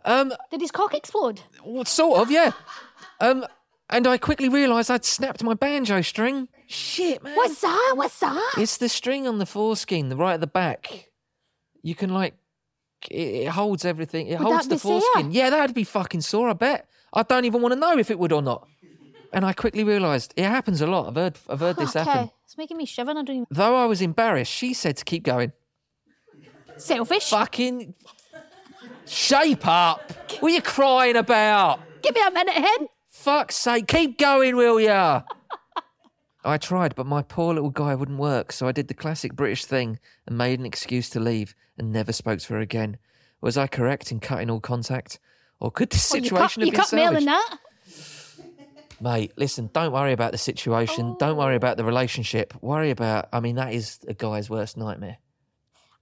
Um, 0.04 0.32
Did 0.50 0.62
his 0.62 0.70
cock 0.70 0.94
explode? 0.94 1.42
well, 1.62 1.84
sort 1.84 2.20
of, 2.20 2.30
yeah. 2.30 2.52
Um, 3.20 3.44
and 3.90 4.06
I 4.06 4.16
quickly 4.16 4.48
realised 4.48 4.90
I'd 4.90 5.04
snapped 5.04 5.42
my 5.42 5.52
banjo 5.52 6.00
string. 6.00 6.48
Shit, 6.70 7.24
man. 7.24 7.34
What's 7.34 7.60
that? 7.62 7.94
What's 7.96 8.20
that? 8.20 8.54
It's 8.56 8.76
the 8.76 8.88
string 8.88 9.26
on 9.26 9.38
the 9.38 9.46
foreskin, 9.46 10.08
the 10.08 10.14
right 10.14 10.34
at 10.34 10.40
the 10.40 10.46
back. 10.46 11.10
You 11.82 11.96
can 11.96 12.10
like, 12.10 12.34
it, 13.10 13.16
it 13.16 13.48
holds 13.48 13.84
everything. 13.84 14.28
It 14.28 14.38
Would 14.38 14.46
holds 14.46 14.68
that 14.68 14.68
the 14.68 14.74
be 14.76 14.78
sore? 14.78 15.00
foreskin. 15.00 15.32
Yeah, 15.32 15.50
that'd 15.50 15.74
be 15.74 15.82
fucking 15.82 16.20
sore. 16.20 16.48
I 16.48 16.52
bet. 16.52 16.88
I 17.12 17.24
don't 17.24 17.44
even 17.44 17.60
want 17.60 17.74
to 17.74 17.80
know 17.80 17.98
if 17.98 18.08
it 18.08 18.20
would 18.20 18.30
or 18.30 18.40
not. 18.40 18.68
And 19.32 19.44
I 19.44 19.52
quickly 19.52 19.82
realised 19.82 20.32
it 20.36 20.44
happens 20.44 20.80
a 20.80 20.86
lot. 20.86 21.08
I've 21.08 21.16
heard, 21.16 21.38
I've 21.48 21.58
heard 21.58 21.76
this 21.76 21.96
okay. 21.96 22.08
happen. 22.08 22.30
It's 22.44 22.56
making 22.56 22.76
me 22.76 22.84
shiver. 22.84 23.10
and 23.10 23.18
I 23.18 23.22
don't 23.24 23.36
even. 23.36 23.46
Though 23.50 23.74
I 23.74 23.86
was 23.86 24.00
embarrassed, 24.00 24.52
she 24.52 24.72
said 24.72 24.96
to 24.98 25.04
keep 25.04 25.24
going. 25.24 25.50
Selfish. 26.76 27.30
Fucking 27.30 27.94
shape 29.06 29.66
up. 29.66 30.12
What 30.38 30.52
are 30.52 30.54
you 30.54 30.62
crying 30.62 31.16
about? 31.16 31.80
Give 32.02 32.14
me 32.14 32.22
a 32.24 32.30
minute, 32.30 32.54
hen. 32.54 32.86
Fuck's 33.08 33.56
sake, 33.56 33.88
keep 33.88 34.18
going, 34.18 34.54
will 34.54 34.80
ya? 34.80 35.22
I 36.44 36.56
tried, 36.56 36.94
but 36.94 37.06
my 37.06 37.22
poor 37.22 37.52
little 37.54 37.70
guy 37.70 37.94
wouldn't 37.94 38.18
work, 38.18 38.52
so 38.52 38.66
I 38.66 38.72
did 38.72 38.88
the 38.88 38.94
classic 38.94 39.34
British 39.34 39.64
thing 39.64 39.98
and 40.26 40.38
made 40.38 40.58
an 40.58 40.66
excuse 40.66 41.10
to 41.10 41.20
leave 41.20 41.54
and 41.76 41.92
never 41.92 42.12
spoke 42.12 42.40
to 42.40 42.54
her 42.54 42.60
again. 42.60 42.96
Was 43.40 43.56
I 43.58 43.66
correct 43.66 44.10
in 44.10 44.20
cutting 44.20 44.50
all 44.50 44.60
contact? 44.60 45.18
Or 45.60 45.70
could 45.70 45.90
the 45.90 45.96
Well, 46.10 46.18
you 46.18 46.24
situation 46.24 46.62
cut, 46.62 46.66
you 46.66 46.66
have 46.66 46.72
been 46.72 46.80
cut 46.80 46.88
salvaged? 46.88 47.26
that. 47.26 47.58
Mate, 49.02 49.32
listen, 49.36 49.70
don't 49.72 49.92
worry 49.92 50.12
about 50.12 50.32
the 50.32 50.38
situation. 50.38 51.16
Don't 51.18 51.36
worry 51.38 51.56
about 51.56 51.78
the 51.78 51.84
relationship. 51.84 52.52
Worry 52.62 52.90
about, 52.90 53.28
I 53.32 53.40
mean, 53.40 53.56
that 53.56 53.72
is 53.72 53.98
a 54.06 54.12
guy's 54.14 54.50
worst 54.50 54.76
nightmare. 54.76 55.18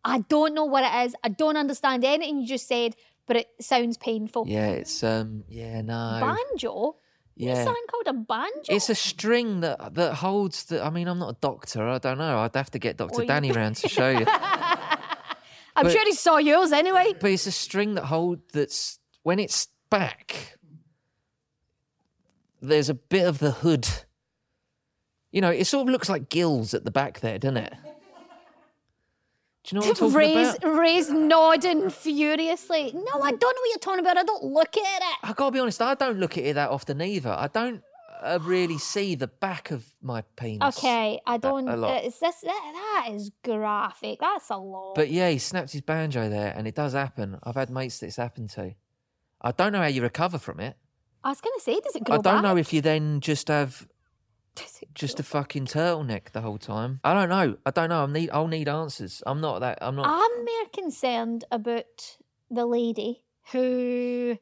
I 0.04 0.20
don't 0.28 0.54
know 0.54 0.64
what 0.64 0.84
it 0.84 1.06
is. 1.06 1.14
I 1.22 1.28
don't 1.28 1.56
understand 1.56 2.04
anything 2.04 2.40
you 2.40 2.46
just 2.46 2.66
said, 2.66 2.96
but 3.26 3.36
it 3.36 3.48
sounds 3.60 3.96
painful. 3.96 4.46
Yeah, 4.48 4.68
it's, 4.70 5.02
um, 5.04 5.44
yeah, 5.48 5.80
no. 5.82 6.18
Banjo? 6.20 6.96
Yeah. 7.38 7.54
There's 7.54 7.64
something 7.66 7.84
called 7.90 8.06
a 8.08 8.12
banjo? 8.12 8.74
It's 8.74 8.90
a 8.90 8.94
string 8.94 9.60
that 9.60 9.94
that 9.94 10.14
holds 10.14 10.64
the. 10.64 10.84
I 10.84 10.90
mean, 10.90 11.08
I'm 11.08 11.18
not 11.18 11.30
a 11.30 11.36
doctor. 11.40 11.86
I 11.88 11.98
don't 11.98 12.18
know. 12.18 12.38
I'd 12.40 12.54
have 12.54 12.70
to 12.72 12.78
get 12.78 12.96
Doctor 12.98 13.14
Well, 13.14 13.22
you- 13.22 13.28
Danny 13.28 13.52
round 13.52 13.76
to 13.76 13.88
show 13.88 14.10
you. 14.10 14.26
I'm 15.76 15.84
but- 15.84 15.92
sure 15.92 16.04
he 16.04 16.12
saw 16.12 16.36
yours 16.38 16.72
anyway. 16.72 17.14
But 17.20 17.30
it's 17.30 17.46
a 17.46 17.52
string 17.52 17.94
that 17.94 18.04
hold 18.04 18.40
that's 18.52 18.98
when 19.22 19.38
it's 19.38 19.68
back. 19.90 20.58
There's 22.60 22.88
a 22.88 22.94
bit 22.94 23.26
of 23.26 23.38
the 23.38 23.52
hood. 23.52 23.88
You 25.30 25.40
know, 25.40 25.50
it 25.50 25.66
sort 25.66 25.86
of 25.86 25.92
looks 25.92 26.08
like 26.08 26.28
gills 26.28 26.74
at 26.74 26.84
the 26.84 26.90
back 26.90 27.20
there, 27.20 27.38
doesn't 27.38 27.58
it? 27.58 27.74
Do 29.68 29.76
you 29.76 29.80
know 29.80 29.86
what 29.86 30.00
I'm 30.00 30.10
talking 30.10 30.16
Ray's, 30.16 30.54
about? 30.54 30.78
Ray's 30.78 31.10
nodding 31.10 31.90
furiously. 31.90 32.90
No, 32.94 33.20
I 33.20 33.32
don't 33.32 33.42
know 33.42 33.60
what 33.60 33.68
you're 33.68 33.78
talking 33.78 34.00
about. 34.00 34.16
I 34.16 34.22
don't 34.22 34.44
look 34.44 34.74
at 34.78 35.02
it. 35.02 35.18
I 35.22 35.34
gotta 35.34 35.50
be 35.50 35.58
honest. 35.58 35.82
I 35.82 35.94
don't 35.94 36.18
look 36.18 36.38
at 36.38 36.44
it 36.44 36.54
that 36.54 36.70
often 36.70 37.02
either. 37.02 37.28
I 37.28 37.48
don't 37.48 37.82
uh, 38.22 38.38
really 38.40 38.78
see 38.78 39.14
the 39.14 39.26
back 39.26 39.70
of 39.70 39.84
my 40.00 40.22
penis. 40.36 40.78
Okay, 40.78 41.20
I 41.26 41.36
don't. 41.36 41.68
a 41.68 41.76
lot. 41.76 42.02
It's 42.02 42.18
this, 42.18 42.40
that, 42.40 42.72
that 43.04 43.12
is 43.14 43.30
graphic. 43.44 44.20
That's 44.20 44.48
a 44.48 44.56
lot. 44.56 44.94
But 44.94 45.10
yeah, 45.10 45.28
he 45.28 45.36
snapped 45.36 45.72
his 45.72 45.82
banjo 45.82 46.30
there, 46.30 46.54
and 46.56 46.66
it 46.66 46.74
does 46.74 46.94
happen. 46.94 47.38
I've 47.42 47.56
had 47.56 47.68
mates 47.68 47.98
that 47.98 48.06
it's 48.06 48.16
happened 48.16 48.48
to. 48.50 48.74
I 49.42 49.52
don't 49.52 49.72
know 49.72 49.80
how 49.80 49.86
you 49.86 50.00
recover 50.00 50.38
from 50.38 50.60
it. 50.60 50.78
I 51.22 51.28
was 51.28 51.42
going 51.42 51.54
to 51.58 51.62
say, 51.62 51.78
does 51.78 51.94
it 51.94 52.04
grow 52.04 52.16
I 52.16 52.22
don't 52.22 52.42
know 52.42 52.56
if 52.56 52.72
you 52.72 52.80
then 52.80 53.20
just 53.20 53.48
have 53.48 53.86
just 54.94 55.20
a 55.20 55.22
fucking 55.22 55.66
turtleneck 55.66 56.32
the 56.32 56.40
whole 56.40 56.58
time. 56.58 57.00
I 57.04 57.14
don't 57.14 57.28
know. 57.28 57.56
I 57.66 57.70
don't 57.70 57.88
know. 57.88 58.04
I 58.04 58.06
need. 58.06 58.30
I'll 58.30 58.48
need 58.48 58.68
answers. 58.68 59.22
I'm 59.26 59.40
not 59.40 59.60
that. 59.60 59.78
I'm 59.82 59.96
not. 59.96 60.06
I'm 60.06 60.44
more 60.44 60.68
concerned 60.72 61.44
about 61.50 62.16
the 62.50 62.66
lady 62.66 63.22
who, 63.52 64.38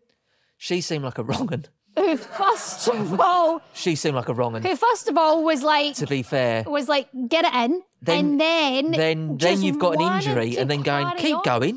she 0.57 0.81
seemed 0.81 1.05
like 1.05 1.18
a 1.18 1.22
wrong 1.24 1.48
un. 1.52 1.64
who 1.96 2.16
first 2.16 2.88
of 2.94 3.20
all, 3.20 3.62
She 3.72 3.94
seemed 3.94 4.16
like 4.16 4.29
a 4.29 4.35
wrong 4.35 4.55
un. 4.57 4.62
who 4.62 4.74
first 4.76 5.09
of 5.09 5.16
all 5.16 5.44
was 5.44 5.62
like, 5.62 5.94
To 5.96 6.07
be 6.07 6.22
fair, 6.22 6.64
was 6.66 6.88
like, 6.88 7.09
get 7.29 7.44
it 7.44 7.55
in, 7.55 7.83
Then- 8.02 8.18
and 8.33 8.40
then, 8.40 8.90
then 8.92 9.37
then 9.38 9.62
you've 9.62 9.79
got 9.79 9.94
an 10.00 10.00
injury, 10.16 10.57
and 10.59 10.70
then 10.70 10.83
going, 10.83 11.11
keep 11.18 11.37
on. 11.37 11.42
going. 11.44 11.74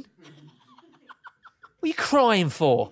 What 1.80 1.86
are 1.86 1.88
you 1.88 1.94
crying 1.94 2.50
for? 2.50 2.92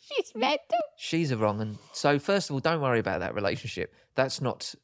She's 0.00 0.34
meant 0.34 0.60
to. 0.68 0.76
She's 0.96 1.30
a 1.30 1.36
wrong 1.36 1.60
un. 1.60 1.78
So 1.92 2.18
first 2.18 2.50
of 2.50 2.54
all, 2.54 2.60
don't 2.60 2.80
worry 2.80 2.98
about 2.98 3.20
that 3.20 3.34
relationship. 3.34 3.94
That's 4.14 4.40
not 4.40 4.74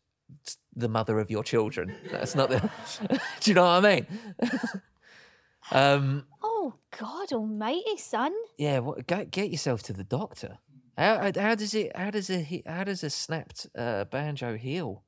the 0.75 0.89
mother 0.89 1.19
of 1.19 1.31
your 1.31 1.43
children. 1.43 1.95
That's 2.11 2.35
not 2.35 2.51
the. 2.51 2.61
Do 3.41 3.51
you 3.51 3.55
know 3.55 3.63
what 3.63 3.85
I 3.85 3.95
mean? 3.95 4.07
um. 5.73 6.25
Oh 6.43 6.75
God 6.99 7.33
Almighty, 7.33 7.97
son! 7.97 8.33
Yeah, 8.57 8.81
what, 8.81 9.07
go, 9.07 9.25
get 9.25 9.51
yourself 9.51 9.83
to 9.85 9.93
the 9.93 10.05
doctor. 10.05 10.59
How, 10.97 11.31
how 11.37 11.55
does 11.55 11.75
it? 11.75 11.97
How 11.97 12.11
does 12.11 12.29
a 12.31 12.63
how 12.67 12.85
does 12.85 13.05
a 13.05 13.11
snapped 13.11 13.67
uh, 13.77 14.05
banjo 14.05 14.57
heal? 14.57 15.05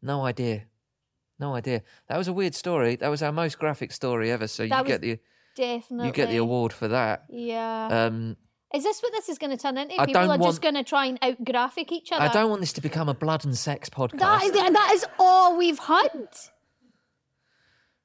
No 0.00 0.24
idea, 0.24 0.64
no 1.38 1.54
idea. 1.54 1.82
That 2.08 2.16
was 2.18 2.28
a 2.28 2.32
weird 2.32 2.54
story. 2.54 2.96
That 2.96 3.08
was 3.08 3.22
our 3.22 3.32
most 3.32 3.58
graphic 3.58 3.92
story 3.92 4.30
ever. 4.30 4.48
So 4.48 4.62
you 4.62 4.70
That 4.70 4.84
was 4.84 4.92
get 4.92 5.00
the 5.02 5.18
Definitely, 5.54 6.06
you 6.06 6.12
get 6.12 6.30
the 6.30 6.38
award 6.38 6.72
for 6.72 6.88
that. 6.88 7.24
Yeah. 7.28 7.88
Um, 7.90 8.36
Is 8.74 8.82
this 8.84 9.02
what 9.02 9.12
this 9.12 9.28
is 9.28 9.38
going 9.38 9.50
to 9.50 9.56
turn 9.56 9.76
into? 9.76 10.00
I 10.00 10.06
People 10.06 10.22
are 10.22 10.28
want- 10.28 10.42
just 10.42 10.62
going 10.62 10.74
to 10.74 10.82
try 10.84 11.06
and 11.06 11.18
out 11.22 11.44
graphic 11.44 11.92
each 11.92 12.10
other. 12.12 12.22
I 12.24 12.28
don't 12.28 12.48
want 12.48 12.60
this 12.60 12.72
to 12.74 12.80
become 12.80 13.08
a 13.08 13.14
blood 13.14 13.44
and 13.44 13.56
sex 13.56 13.88
podcast. 13.90 14.18
That 14.18 14.42
is, 14.44 14.52
that 14.52 14.90
is 14.94 15.04
all 15.18 15.56
we've 15.58 15.78
had. 15.78 16.28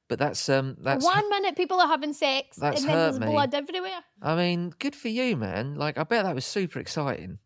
but 0.08 0.18
that's 0.18 0.48
um 0.48 0.76
that's. 0.80 1.04
One 1.04 1.28
minute 1.30 1.56
people 1.56 1.80
are 1.80 1.88
having 1.88 2.12
sex, 2.12 2.56
that's 2.56 2.80
and 2.80 2.88
then 2.88 2.96
there's 2.96 3.20
me. 3.20 3.26
blood 3.26 3.54
everywhere. 3.54 4.00
I 4.22 4.36
mean, 4.36 4.74
good 4.78 4.94
for 4.94 5.08
you, 5.08 5.36
man. 5.36 5.74
Like 5.76 5.96
I 5.98 6.04
bet 6.04 6.24
that 6.24 6.34
was 6.34 6.44
super 6.46 6.78
exciting. 6.80 7.38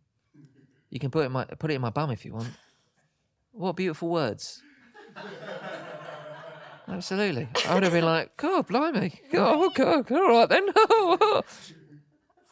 You 0.90 0.98
can 0.98 1.10
put 1.10 1.22
it 1.22 1.26
in 1.26 1.32
my 1.32 1.44
put 1.44 1.70
it 1.70 1.74
in 1.74 1.80
my 1.80 1.90
bum 1.90 2.10
if 2.10 2.24
you 2.24 2.34
want. 2.34 2.50
What 3.52 3.76
beautiful 3.76 4.08
words. 4.08 4.62
Absolutely. 6.88 7.48
I 7.68 7.74
would 7.74 7.84
have 7.84 7.92
been 7.92 8.04
like, 8.04 8.36
God, 8.36 8.66
blimey. 8.66 9.20
Oh, 9.34 9.66
okay, 9.66 10.14
all 10.14 10.28
right 10.28 10.48
then. 10.48 10.68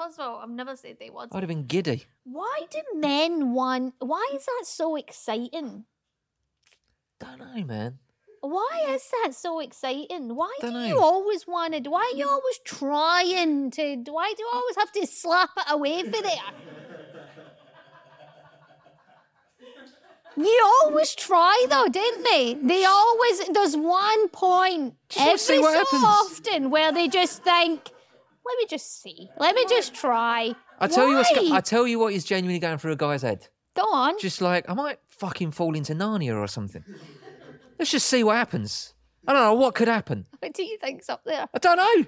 First 0.00 0.18
of 0.18 0.26
all, 0.26 0.36
I've 0.38 0.48
never 0.48 0.76
said 0.76 0.96
they 0.98 1.10
would. 1.10 1.28
I 1.30 1.34
would 1.36 1.42
have 1.42 1.48
been 1.48 1.66
giddy. 1.66 2.04
Why 2.24 2.60
do 2.70 2.78
men 2.94 3.52
want? 3.52 3.94
Why 3.98 4.30
is 4.34 4.46
that 4.46 4.64
so 4.64 4.96
exciting? 4.96 5.84
Don't 7.18 7.38
know, 7.38 7.64
man. 7.64 7.98
Why 8.40 8.86
is 8.88 9.06
that 9.22 9.34
so 9.34 9.60
exciting? 9.60 10.34
Why 10.34 10.56
do 10.62 10.68
Dunno. 10.68 10.86
you 10.86 10.98
always 10.98 11.46
want 11.46 11.74
to? 11.74 11.90
Why 11.90 12.10
are 12.14 12.16
you 12.16 12.26
always 12.26 12.58
trying 12.64 13.70
to? 13.72 13.96
Why 14.08 14.32
do 14.34 14.42
you 14.42 14.50
always 14.54 14.76
have 14.76 14.90
to 14.92 15.06
slap 15.06 15.50
it 15.58 15.64
away 15.68 16.02
for 16.04 16.22
there? 16.22 16.50
You 20.36 20.72
always 20.82 21.14
try 21.14 21.66
though, 21.68 21.88
didn't 21.88 22.24
they? 22.24 22.54
They 22.54 22.84
always 22.86 23.40
there's 23.48 23.76
one 23.76 24.28
point 24.28 24.94
Just 25.10 25.18
wanna 25.18 25.30
every 25.32 25.38
see 25.38 25.58
what 25.58 25.72
so 25.90 25.96
happens. 25.98 26.04
often 26.04 26.70
where 26.70 26.90
they 26.90 27.08
just 27.08 27.42
think, 27.42 27.90
let 28.44 28.56
me 28.58 28.66
just 28.68 29.02
see, 29.02 29.28
let 29.38 29.54
me 29.54 29.64
just 29.68 29.94
try. 29.94 30.54
I 30.78 30.86
tell 30.88 31.08
you 31.08 31.16
what's 31.16 31.32
go- 31.34 31.52
I 31.54 31.60
tell 31.60 31.86
you 31.86 31.98
what 31.98 32.12
is 32.12 32.24
genuinely 32.24 32.58
going 32.58 32.78
through 32.78 32.92
a 32.92 32.96
guy's 32.96 33.22
head. 33.22 33.48
Go 33.76 33.82
on. 33.82 34.18
Just 34.18 34.40
like 34.40 34.68
I 34.68 34.74
might 34.74 34.98
fucking 35.08 35.52
fall 35.52 35.74
into 35.76 35.94
Narnia 35.94 36.36
or 36.36 36.46
something. 36.48 36.84
Let's 37.78 37.90
just 37.90 38.06
see 38.08 38.24
what 38.24 38.36
happens. 38.36 38.94
I 39.26 39.32
don't 39.32 39.42
know 39.42 39.54
what 39.54 39.74
could 39.74 39.88
happen. 39.88 40.26
what 40.38 40.52
do 40.54 40.62
you 40.64 40.78
think's 40.78 41.08
up 41.08 41.22
there? 41.24 41.46
I 41.54 41.58
don't 41.58 41.76
know. 41.76 42.06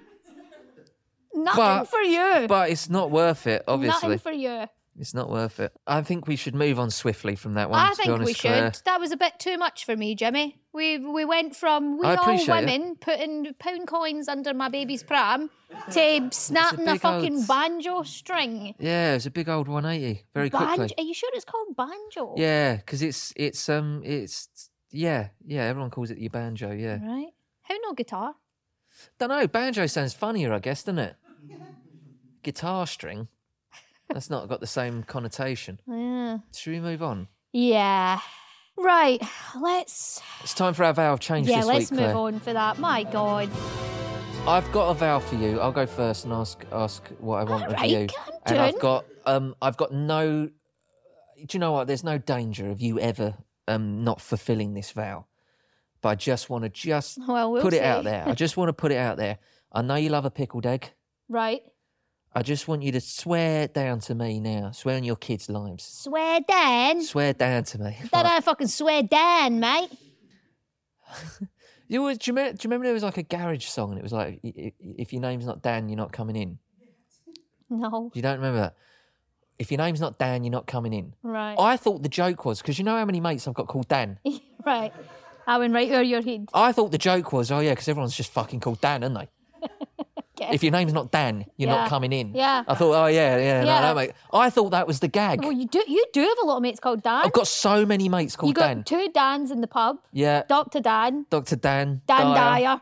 Nothing 1.34 1.56
But- 1.56 1.84
for 1.84 2.00
you. 2.00 2.46
But 2.48 2.70
it's 2.70 2.88
not 2.90 3.10
worth 3.10 3.46
it, 3.46 3.62
obviously. 3.68 4.08
Nothing 4.08 4.18
for 4.18 4.32
you. 4.32 4.66
It's 4.98 5.14
not 5.14 5.30
worth 5.30 5.58
it. 5.58 5.72
I 5.86 6.02
think 6.02 6.26
we 6.26 6.36
should 6.36 6.54
move 6.54 6.78
on 6.78 6.90
swiftly 6.90 7.34
from 7.34 7.54
that 7.54 7.70
one. 7.70 7.80
I 7.80 7.90
to 7.92 7.96
be 7.96 8.02
think 8.02 8.08
honest, 8.14 8.26
we 8.26 8.34
should. 8.34 8.40
Clair. 8.50 8.72
That 8.84 9.00
was 9.00 9.10
a 9.10 9.16
bit 9.16 9.38
too 9.38 9.56
much 9.56 9.86
for 9.86 9.96
me, 9.96 10.14
Jimmy. 10.14 10.58
We 10.74 10.98
we 10.98 11.24
went 11.24 11.56
from 11.56 11.98
we 11.98 12.06
all 12.06 12.14
appreciate 12.14 12.48
it. 12.64 12.66
women 12.66 12.96
putting 13.00 13.54
pound 13.58 13.86
coins 13.88 14.28
under 14.28 14.52
my 14.52 14.68
baby's 14.68 15.02
pram 15.02 15.48
to 15.92 16.28
snapping 16.30 16.86
a, 16.88 16.92
big 16.92 17.00
fucking 17.00 17.36
old- 17.36 17.48
banjo 17.48 18.02
string. 18.02 18.74
Yeah, 18.78 19.14
it's 19.14 19.24
a 19.24 19.30
big 19.30 19.48
old 19.48 19.66
180 19.66 20.24
very 20.34 20.50
Banjo? 20.50 20.66
quickly. 20.76 20.94
Are 20.98 21.04
you 21.06 21.14
sure 21.14 21.30
it's 21.32 21.46
called 21.46 21.74
banjo? 21.74 22.34
Yeah, 22.36 22.76
because 22.76 23.00
it's 23.02 23.32
it's 23.34 23.68
um 23.70 24.02
it's 24.04 24.48
yeah 24.90 25.28
yeah 25.46 25.62
everyone 25.64 25.90
calls 25.90 26.10
it 26.10 26.18
your 26.18 26.30
banjo. 26.30 26.70
Yeah, 26.70 26.98
Right. 27.02 27.32
How 27.62 27.76
no 27.82 27.94
guitar? 27.94 28.34
don't 29.18 29.30
know. 29.30 29.46
Banjo 29.46 29.86
sounds 29.86 30.12
funnier, 30.12 30.52
I 30.52 30.58
guess, 30.58 30.82
doesn't 30.82 30.98
it? 30.98 31.16
Guitar 32.42 32.86
string. 32.86 33.28
That's 34.14 34.30
not 34.30 34.48
got 34.48 34.60
the 34.60 34.66
same 34.66 35.02
connotation. 35.02 35.80
Yeah. 35.86 36.38
Should 36.54 36.72
we 36.72 36.80
move 36.80 37.02
on? 37.02 37.28
Yeah. 37.52 38.20
Right. 38.76 39.22
Let's. 39.60 40.20
It's 40.42 40.54
time 40.54 40.74
for 40.74 40.84
our 40.84 40.94
vow 40.94 41.12
of 41.12 41.20
change 41.20 41.48
yeah. 41.48 41.58
this 41.58 41.66
Let's 41.66 41.90
move 41.90 42.00
Clair. 42.00 42.16
on 42.16 42.40
for 42.40 42.52
that. 42.52 42.78
My 42.78 43.04
God. 43.04 43.50
I've 44.46 44.70
got 44.72 44.90
a 44.90 44.94
vow 44.94 45.20
for 45.20 45.36
you. 45.36 45.60
I'll 45.60 45.72
go 45.72 45.86
first 45.86 46.24
and 46.24 46.32
ask 46.32 46.64
ask 46.72 47.06
what 47.20 47.36
I 47.36 47.44
want 47.44 47.64
of 47.64 47.74
Alright, 47.74 47.90
you. 47.90 47.98
on, 47.98 48.40
and 48.46 48.58
I've 48.58 48.78
got 48.80 49.04
um 49.24 49.54
I've 49.62 49.76
got 49.76 49.92
no. 49.92 50.46
Do 50.46 51.46
you 51.52 51.60
know 51.60 51.72
what? 51.72 51.86
There's 51.86 52.02
no 52.04 52.18
danger 52.18 52.68
of 52.70 52.80
you 52.80 52.98
ever 52.98 53.34
um 53.68 54.02
not 54.02 54.20
fulfilling 54.20 54.74
this 54.74 54.90
vow, 54.90 55.26
but 56.00 56.08
I 56.08 56.14
just 56.16 56.50
want 56.50 56.64
to 56.64 56.70
just 56.70 57.18
Well, 57.26 57.52
we'll 57.52 57.62
put 57.62 57.72
it 57.72 57.82
out 57.84 58.02
there. 58.04 58.24
I 58.26 58.34
just 58.34 58.56
want 58.56 58.68
to 58.68 58.72
put 58.72 58.90
it 58.90 58.98
out 58.98 59.16
there. 59.16 59.38
I 59.70 59.82
know 59.82 59.94
you 59.94 60.08
love 60.08 60.24
a 60.24 60.30
pickled 60.30 60.66
egg. 60.66 60.90
Right. 61.28 61.62
I 62.34 62.42
just 62.42 62.66
want 62.66 62.82
you 62.82 62.92
to 62.92 63.00
swear 63.00 63.68
down 63.68 64.00
to 64.00 64.14
me 64.14 64.40
now. 64.40 64.70
Swear 64.70 64.96
on 64.96 65.04
your 65.04 65.16
kids' 65.16 65.50
lives. 65.50 65.84
Swear 65.84 66.40
Dan. 66.46 67.02
Swear 67.02 67.34
down 67.34 67.64
to 67.64 67.78
me. 67.78 67.96
That 68.10 68.24
I 68.24 68.40
fucking 68.40 68.68
swear 68.68 69.02
Dan, 69.02 69.60
mate. 69.60 69.90
You 71.88 72.00
always, 72.00 72.16
do, 72.16 72.30
you 72.30 72.34
remember, 72.34 72.56
do 72.56 72.64
you 72.64 72.68
remember 72.70 72.84
there 72.86 72.94
was 72.94 73.02
like 73.02 73.18
a 73.18 73.22
garage 73.22 73.66
song 73.66 73.90
and 73.90 73.98
it 73.98 74.02
was 74.02 74.14
like, 74.14 74.40
"I- 74.42 74.48
i- 74.58 74.72
if 74.80 75.12
your 75.12 75.20
name's 75.20 75.44
not 75.44 75.60
Dan, 75.60 75.90
you're 75.90 75.96
not 75.98 76.10
coming 76.10 76.36
in? 76.36 76.58
No. 77.68 78.10
You 78.14 78.22
don't 78.22 78.36
remember 78.36 78.60
that? 78.60 78.76
If 79.58 79.70
your 79.70 79.76
name's 79.76 80.00
not 80.00 80.18
Dan, 80.18 80.42
you're 80.42 80.52
not 80.52 80.66
coming 80.66 80.94
in. 80.94 81.12
Right. 81.22 81.54
I 81.58 81.76
thought 81.76 82.02
the 82.02 82.08
joke 82.08 82.46
was, 82.46 82.62
because 82.62 82.78
you 82.78 82.84
know 82.84 82.96
how 82.96 83.04
many 83.04 83.20
mates 83.20 83.46
I've 83.46 83.52
got 83.52 83.66
called 83.66 83.88
Dan? 83.88 84.18
right. 84.64 84.90
I 85.46 85.58
went 85.58 85.74
right 85.74 85.90
over 85.90 86.02
your 86.02 86.22
head. 86.22 86.48
I 86.54 86.72
thought 86.72 86.92
the 86.92 86.98
joke 86.98 87.30
was, 87.30 87.52
oh 87.52 87.58
yeah, 87.60 87.72
because 87.72 87.88
everyone's 87.88 88.16
just 88.16 88.32
fucking 88.32 88.60
called 88.60 88.80
Dan, 88.80 89.04
aren't 89.04 89.14
they? 89.18 89.28
If 90.50 90.62
your 90.62 90.72
name's 90.72 90.92
not 90.92 91.12
Dan, 91.12 91.44
you're 91.56 91.70
Yeah. 91.70 91.76
not 91.82 91.88
coming 91.88 92.12
in. 92.12 92.34
Yeah. 92.34 92.64
I 92.66 92.74
thought, 92.74 92.94
oh 92.94 93.06
yeah, 93.06 93.36
yeah, 93.36 93.64
Yeah. 93.64 93.80
no, 93.80 93.88
no, 93.88 93.94
mate. 93.94 94.12
I 94.32 94.50
thought 94.50 94.70
that 94.70 94.86
was 94.86 95.00
the 95.00 95.08
gag. 95.08 95.42
Well, 95.42 95.52
you 95.52 95.66
do 95.66 95.82
you 95.86 96.04
do 96.12 96.20
have 96.22 96.38
a 96.42 96.46
lot 96.46 96.56
of 96.56 96.62
mates 96.62 96.80
called 96.80 97.02
Dan. 97.02 97.22
I've 97.24 97.32
got 97.32 97.46
so 97.46 97.86
many 97.86 98.08
mates 98.08 98.34
called 98.36 98.48
you 98.50 98.54
got 98.54 98.66
Dan. 98.68 98.84
two 98.84 99.08
Dans 99.12 99.50
in 99.50 99.60
the 99.60 99.66
pub. 99.68 99.98
Yeah, 100.12 100.42
Dr. 100.48 100.80
Dan, 100.80 101.26
Dr. 101.30 101.56
Dan, 101.56 102.02
Dan 102.06 102.20
Dyer. 102.26 102.34
Dyer. 102.34 102.80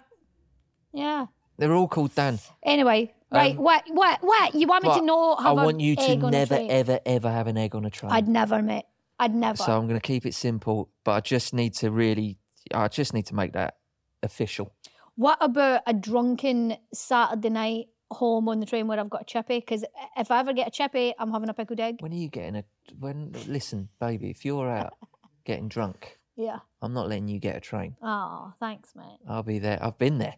Yeah. 0.92 1.26
They're 1.58 1.74
all 1.74 1.88
called 1.88 2.14
Dan. 2.14 2.38
Anyway, 2.62 3.12
right. 3.30 3.56
Um, 3.56 3.62
what? 3.62 3.82
What? 3.88 4.18
What? 4.22 4.54
You 4.54 4.66
want 4.66 4.84
me 4.84 4.94
to 4.94 5.02
know? 5.02 5.34
I 5.34 5.52
want 5.52 5.80
you 5.80 5.94
to 5.96 6.02
egg 6.02 6.24
on 6.24 6.28
a 6.28 6.38
never, 6.38 6.58
ever, 6.68 7.00
ever 7.04 7.30
have 7.30 7.46
an 7.48 7.58
egg 7.58 7.74
on 7.74 7.84
a 7.84 7.90
train. 7.90 8.12
I'd 8.12 8.28
never, 8.28 8.62
mate. 8.62 8.84
I'd 9.18 9.34
never. 9.34 9.56
So 9.58 9.76
I'm 9.76 9.86
going 9.86 10.00
to 10.00 10.06
keep 10.06 10.24
it 10.24 10.34
simple, 10.34 10.88
but 11.04 11.12
I 11.12 11.20
just 11.20 11.52
need 11.52 11.74
to 11.74 11.90
really, 11.90 12.38
I 12.72 12.88
just 12.88 13.12
need 13.12 13.26
to 13.26 13.34
make 13.34 13.52
that 13.52 13.76
official. 14.22 14.72
What 15.20 15.36
about 15.42 15.82
a 15.86 15.92
drunken 15.92 16.78
Saturday 16.94 17.50
night 17.50 17.88
home 18.10 18.48
on 18.48 18.58
the 18.58 18.64
train 18.64 18.86
where 18.86 18.98
I've 18.98 19.10
got 19.10 19.20
a 19.20 19.24
chippy? 19.26 19.60
Because 19.60 19.84
if 20.16 20.30
I 20.30 20.40
ever 20.40 20.54
get 20.54 20.68
a 20.68 20.70
chippy, 20.70 21.12
I'm 21.18 21.30
having 21.30 21.50
a 21.50 21.52
pickled 21.52 21.78
egg. 21.78 21.96
When 22.00 22.10
are 22.10 22.16
you 22.16 22.30
getting 22.30 22.56
a? 22.56 22.64
When 22.98 23.32
listen, 23.46 23.90
baby, 24.00 24.30
if 24.30 24.46
you're 24.46 24.70
out 24.70 24.94
getting 25.44 25.68
drunk, 25.68 26.18
Yeah. 26.36 26.60
I'm 26.80 26.94
not 26.94 27.06
letting 27.10 27.28
you 27.28 27.38
get 27.38 27.54
a 27.54 27.60
train. 27.60 27.96
Oh, 28.00 28.54
thanks, 28.60 28.94
mate. 28.96 29.18
I'll 29.28 29.42
be 29.42 29.58
there. 29.58 29.78
I've 29.82 29.98
been 29.98 30.16
there. 30.16 30.36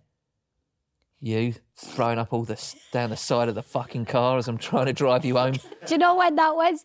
You 1.20 1.54
throwing 1.76 2.18
up 2.18 2.32
all 2.32 2.42
this 2.42 2.74
down 2.90 3.10
the 3.10 3.16
side 3.16 3.48
of 3.48 3.54
the 3.54 3.62
fucking 3.62 4.06
car 4.06 4.36
as 4.36 4.48
I'm 4.48 4.58
trying 4.58 4.86
to 4.86 4.92
drive 4.92 5.24
you 5.24 5.36
home. 5.36 5.52
Do 5.86 5.94
you 5.94 5.98
know 5.98 6.16
when 6.16 6.34
that 6.34 6.56
was? 6.56 6.84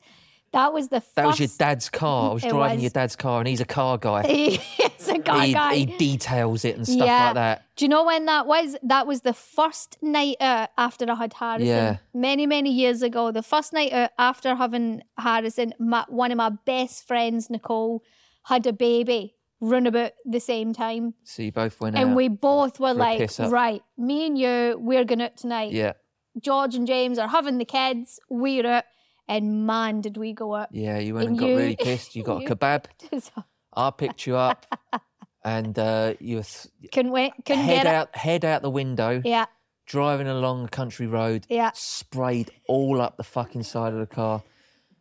That 0.58 0.74
was 0.74 0.88
the 0.88 1.04
That 1.14 1.28
was 1.28 1.40
your 1.40 1.50
dad's 1.56 1.88
car. 1.88 2.32
I 2.32 2.34
was 2.34 2.42
driving 2.42 2.78
was. 2.78 2.82
your 2.82 2.90
dad's 2.90 3.16
car, 3.16 3.38
and 3.38 3.48
he's 3.48 3.62
a 3.62 3.66
car 3.66 4.00
guy. 4.00 4.24
It's 4.98 5.08
a 5.10 5.20
guy. 5.20 5.46
he, 5.46 5.54
guy. 5.54 5.76
he 5.76 5.86
details 5.86 6.66
it 6.66 6.76
and 6.76 6.86
stuff 6.86 7.06
yeah. 7.06 7.26
like 7.26 7.34
that. 7.36 7.64
Do 7.76 7.86
you 7.86 7.90
know 7.90 8.04
when 8.04 8.26
that 8.26 8.48
was? 8.48 8.76
That 8.82 9.06
was 9.06 9.22
the 9.22 9.34
first 9.34 9.98
night 10.02 10.38
out 10.42 10.70
after 10.78 11.06
I 11.10 11.14
had 11.14 11.34
Harrison. 11.34 11.68
Yeah. 11.68 11.98
Many, 12.14 12.48
many 12.48 12.72
years 12.72 13.04
ago. 13.04 13.32
The 13.32 13.44
first 13.44 13.72
night 13.72 13.94
out 13.94 14.10
after 14.18 14.56
having 14.56 15.04
Harrison, 15.18 15.76
my, 15.80 16.04
one 16.10 16.32
of 16.32 16.38
my 16.38 16.50
best 16.50 17.08
friends, 17.08 17.52
Nicole, 17.52 18.04
had 18.46 18.66
a 18.66 18.74
baby 18.74 19.36
run 19.62 19.86
about 19.86 20.14
the 20.26 20.40
same 20.40 20.74
time. 20.74 21.14
So 21.24 21.44
you 21.44 21.52
both 21.52 21.80
went 21.80 21.96
out. 21.96 22.02
And 22.02 22.16
we 22.16 22.28
both 22.28 22.80
were 22.80 22.96
like, 22.96 23.30
right, 23.40 23.84
me 23.98 24.26
and 24.26 24.38
you, 24.38 24.78
we're 24.80 25.06
going 25.06 25.22
out 25.22 25.38
tonight. 25.38 25.72
Yeah, 25.72 25.94
George 26.42 26.76
and 26.76 26.88
James 26.88 27.20
are 27.20 27.28
having 27.28 27.60
the 27.60 27.66
kids, 27.66 28.20
we're 28.30 28.66
out. 28.66 28.84
And 29.30 29.66
man, 29.68 30.02
did 30.02 30.18
we 30.18 30.34
go 30.34 30.54
up. 30.54 30.70
yeah. 30.72 31.00
You 31.00 31.16
went 31.16 31.28
And 31.28 31.32
and 31.32 31.40
got 31.40 31.48
you- 31.50 31.58
really 31.58 31.76
pissed. 31.76 32.16
You 32.16 32.24
got 32.32 32.42
you- 32.42 32.48
a 32.48 32.56
kebab. 32.56 32.86
I 33.76 33.92
picked 33.92 34.26
you 34.26 34.36
up, 34.38 34.66
and 35.46 35.78
uh, 35.78 36.14
you 36.20 36.38
were 36.38 36.44
th- 36.44 36.92
couldn't 36.92 37.12
wait, 37.12 37.34
couldn't 37.46 37.64
head 37.64 37.84
get 37.84 37.86
it. 37.86 37.90
out, 37.96 38.16
head 38.16 38.44
out 38.44 38.62
the 38.64 38.72
window, 38.72 39.22
Yeah, 39.24 39.46
driving 39.86 40.28
along 40.28 40.66
a 40.66 40.68
country 40.68 41.06
road. 41.06 41.46
Yeah. 41.50 41.72
sprayed 41.76 42.50
all 42.68 43.00
up 43.02 43.18
the 43.18 43.24
fucking 43.24 43.64
side 43.64 43.94
of 43.94 44.00
the 44.00 44.08
car. 44.08 44.42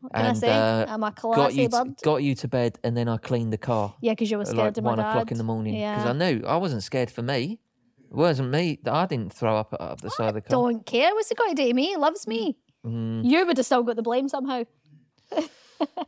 what 0.00 0.12
can 0.12 0.24
I 0.24 0.28
and 0.28 0.38
say? 0.38 0.48
uh, 0.50 0.86
I'm 0.92 1.02
a 1.02 1.10
got 1.10 1.54
you, 1.54 1.68
to, 1.70 1.94
got 2.02 2.16
you 2.22 2.34
to 2.34 2.48
bed, 2.48 2.78
and 2.84 2.94
then 2.96 3.08
I 3.08 3.16
cleaned 3.16 3.52
the 3.52 3.58
car. 3.58 3.94
Yeah, 4.02 4.12
because 4.12 4.30
you 4.30 4.36
were 4.36 4.44
scared 4.44 4.58
like 4.58 4.76
of 4.76 4.84
my 4.84 4.90
one 4.90 4.98
o'clock 4.98 5.30
in 5.30 5.38
the 5.38 5.44
morning 5.44 5.72
because 5.74 6.04
Yeah. 6.04 6.10
I 6.10 6.12
knew 6.12 6.42
I 6.46 6.56
wasn't 6.58 6.82
scared 6.82 7.10
for 7.10 7.22
me. 7.22 7.58
It 8.10 8.14
wasn't 8.14 8.50
me. 8.50 8.78
I 8.86 9.06
didn't 9.06 9.32
throw 9.32 9.56
up 9.56 9.74
up 9.80 10.00
the 10.02 10.10
side 10.10 10.28
of 10.28 10.34
the 10.34 10.40
car. 10.42 10.50
Don't 10.50 10.84
care. 10.84 11.14
What's 11.14 11.30
it 11.30 11.38
got 11.38 11.48
to 11.48 11.54
do 11.54 11.66
to 11.66 11.72
me? 11.74 11.86
He 11.88 11.96
loves 11.96 12.26
me. 12.26 12.58
Mm. 12.86 13.24
You 13.24 13.44
would 13.46 13.56
have 13.56 13.66
still 13.66 13.82
got 13.82 13.96
the 13.96 14.02
blame 14.02 14.28
somehow. 14.28 14.64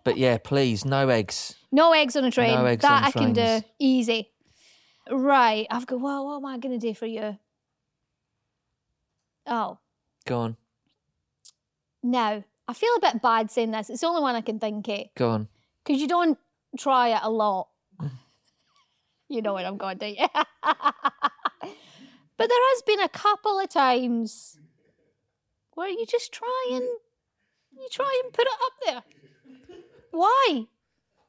But 0.03 0.17
yeah, 0.17 0.39
please, 0.39 0.87
no 0.87 1.11
eggs. 1.11 1.55
No 1.71 1.93
eggs 1.93 2.17
on 2.17 2.25
a 2.25 2.31
train. 2.31 2.55
No 2.55 2.65
eggs 2.65 2.81
that 2.81 3.03
on 3.03 3.05
I 3.05 3.11
can 3.11 3.33
do 3.35 3.67
easy. 3.79 4.31
Right. 5.11 5.67
I've 5.71 5.87
got. 5.87 6.01
Well, 6.01 6.25
what 6.27 6.37
am 6.37 6.47
I 6.47 6.57
going 6.57 6.79
to 6.79 6.87
do 6.87 6.95
for 6.95 7.05
you? 7.05 7.37
Oh, 9.47 9.79
Go 10.27 10.41
on, 10.41 10.57
no. 12.03 12.45
I 12.67 12.73
feel 12.75 12.95
a 12.97 13.01
bit 13.01 13.23
bad 13.23 13.51
saying 13.51 13.71
this. 13.71 13.89
It's 13.89 14.03
the 14.03 14.07
only 14.07 14.21
one 14.21 14.35
I 14.35 14.43
can 14.43 14.59
think 14.59 14.87
of 14.89 15.05
go 15.15 15.31
on. 15.31 15.49
because 15.85 16.01
you 16.01 16.09
don't 16.09 16.39
try 16.79 17.09
it 17.09 17.21
a 17.23 17.31
lot. 17.31 17.69
you 19.29 19.41
know 19.41 19.55
what 19.55 19.65
I'm 19.65 19.79
going 19.79 19.99
to 19.99 20.15
do. 20.15 20.17
but 20.33 20.35
there 22.39 22.49
has 22.49 22.83
been 22.87 23.01
a 23.01 23.09
couple 23.09 23.59
of 23.59 23.69
times 23.71 24.59
where 25.79 25.89
you 25.89 26.05
just 26.07 26.33
try 26.33 26.71
and 26.73 26.83
you 26.83 27.89
try 27.93 28.21
and 28.25 28.33
put 28.33 28.45
it 28.45 28.53
up 28.67 28.73
there. 28.85 29.03
Why? 30.11 30.65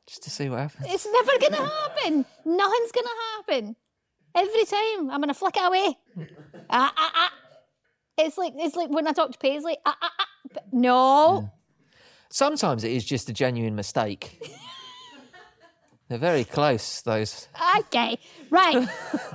Just 0.08 0.24
to 0.24 0.32
see 0.32 0.50
what 0.50 0.62
happens. 0.62 0.88
It's 0.90 1.06
never 1.06 1.38
going 1.40 1.54
to 1.54 1.72
happen. 1.72 2.26
Nothing's 2.46 2.92
going 2.92 3.06
to 3.06 3.18
happen. 3.36 3.76
Every 4.34 4.66
time 4.66 5.12
I'm 5.12 5.20
going 5.22 5.28
to 5.28 5.36
flick 5.36 5.56
it 5.56 5.64
away. 5.64 5.98
ah, 6.72 6.92
ah, 6.98 7.12
ah. 7.16 7.32
It's 8.18 8.40
like 8.40 8.54
it's 8.58 8.76
like 8.76 8.90
when 8.90 9.08
I 9.08 9.12
talk 9.12 9.32
to 9.32 9.38
Paisley. 9.38 9.78
Ah, 9.86 9.96
ah, 10.02 10.14
ah. 10.20 10.28
But 10.52 10.74
no. 10.74 11.52
Sometimes 12.32 12.84
it 12.84 12.92
is 12.92 13.06
just 13.06 13.30
a 13.30 13.34
genuine 13.34 13.76
mistake. 13.76 14.42
They're 16.08 16.18
very 16.18 16.44
close. 16.44 17.04
Those. 17.04 17.48
Okay. 17.82 18.18
Right. 18.50 18.88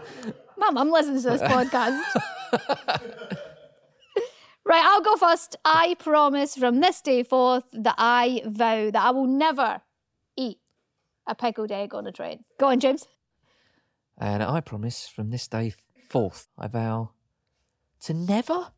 Mum, 0.58 0.76
I'm 0.76 0.90
listening 0.90 1.22
to 1.22 1.30
this 1.30 1.42
podcast. 1.42 3.40
Right, 4.64 4.84
I'll 4.84 5.00
go 5.02 5.16
first. 5.16 5.56
I 5.64 5.94
promise 5.98 6.56
from 6.56 6.80
this 6.80 7.00
day 7.00 7.22
forth 7.22 7.64
that 7.72 7.94
I 7.98 8.42
vow 8.46 8.90
that 8.90 9.02
I 9.02 9.10
will 9.10 9.26
never 9.26 9.82
eat 10.36 10.58
a 11.26 11.34
pickled 11.34 11.72
egg 11.72 11.94
on 11.94 12.06
a 12.06 12.12
train. 12.12 12.44
Go 12.58 12.66
on, 12.66 12.80
James. 12.80 13.06
And 14.18 14.42
I 14.42 14.60
promise 14.60 15.08
from 15.08 15.30
this 15.30 15.48
day 15.48 15.74
forth, 16.08 16.48
I 16.58 16.68
vow 16.68 17.10
to 18.02 18.14
never, 18.14 18.70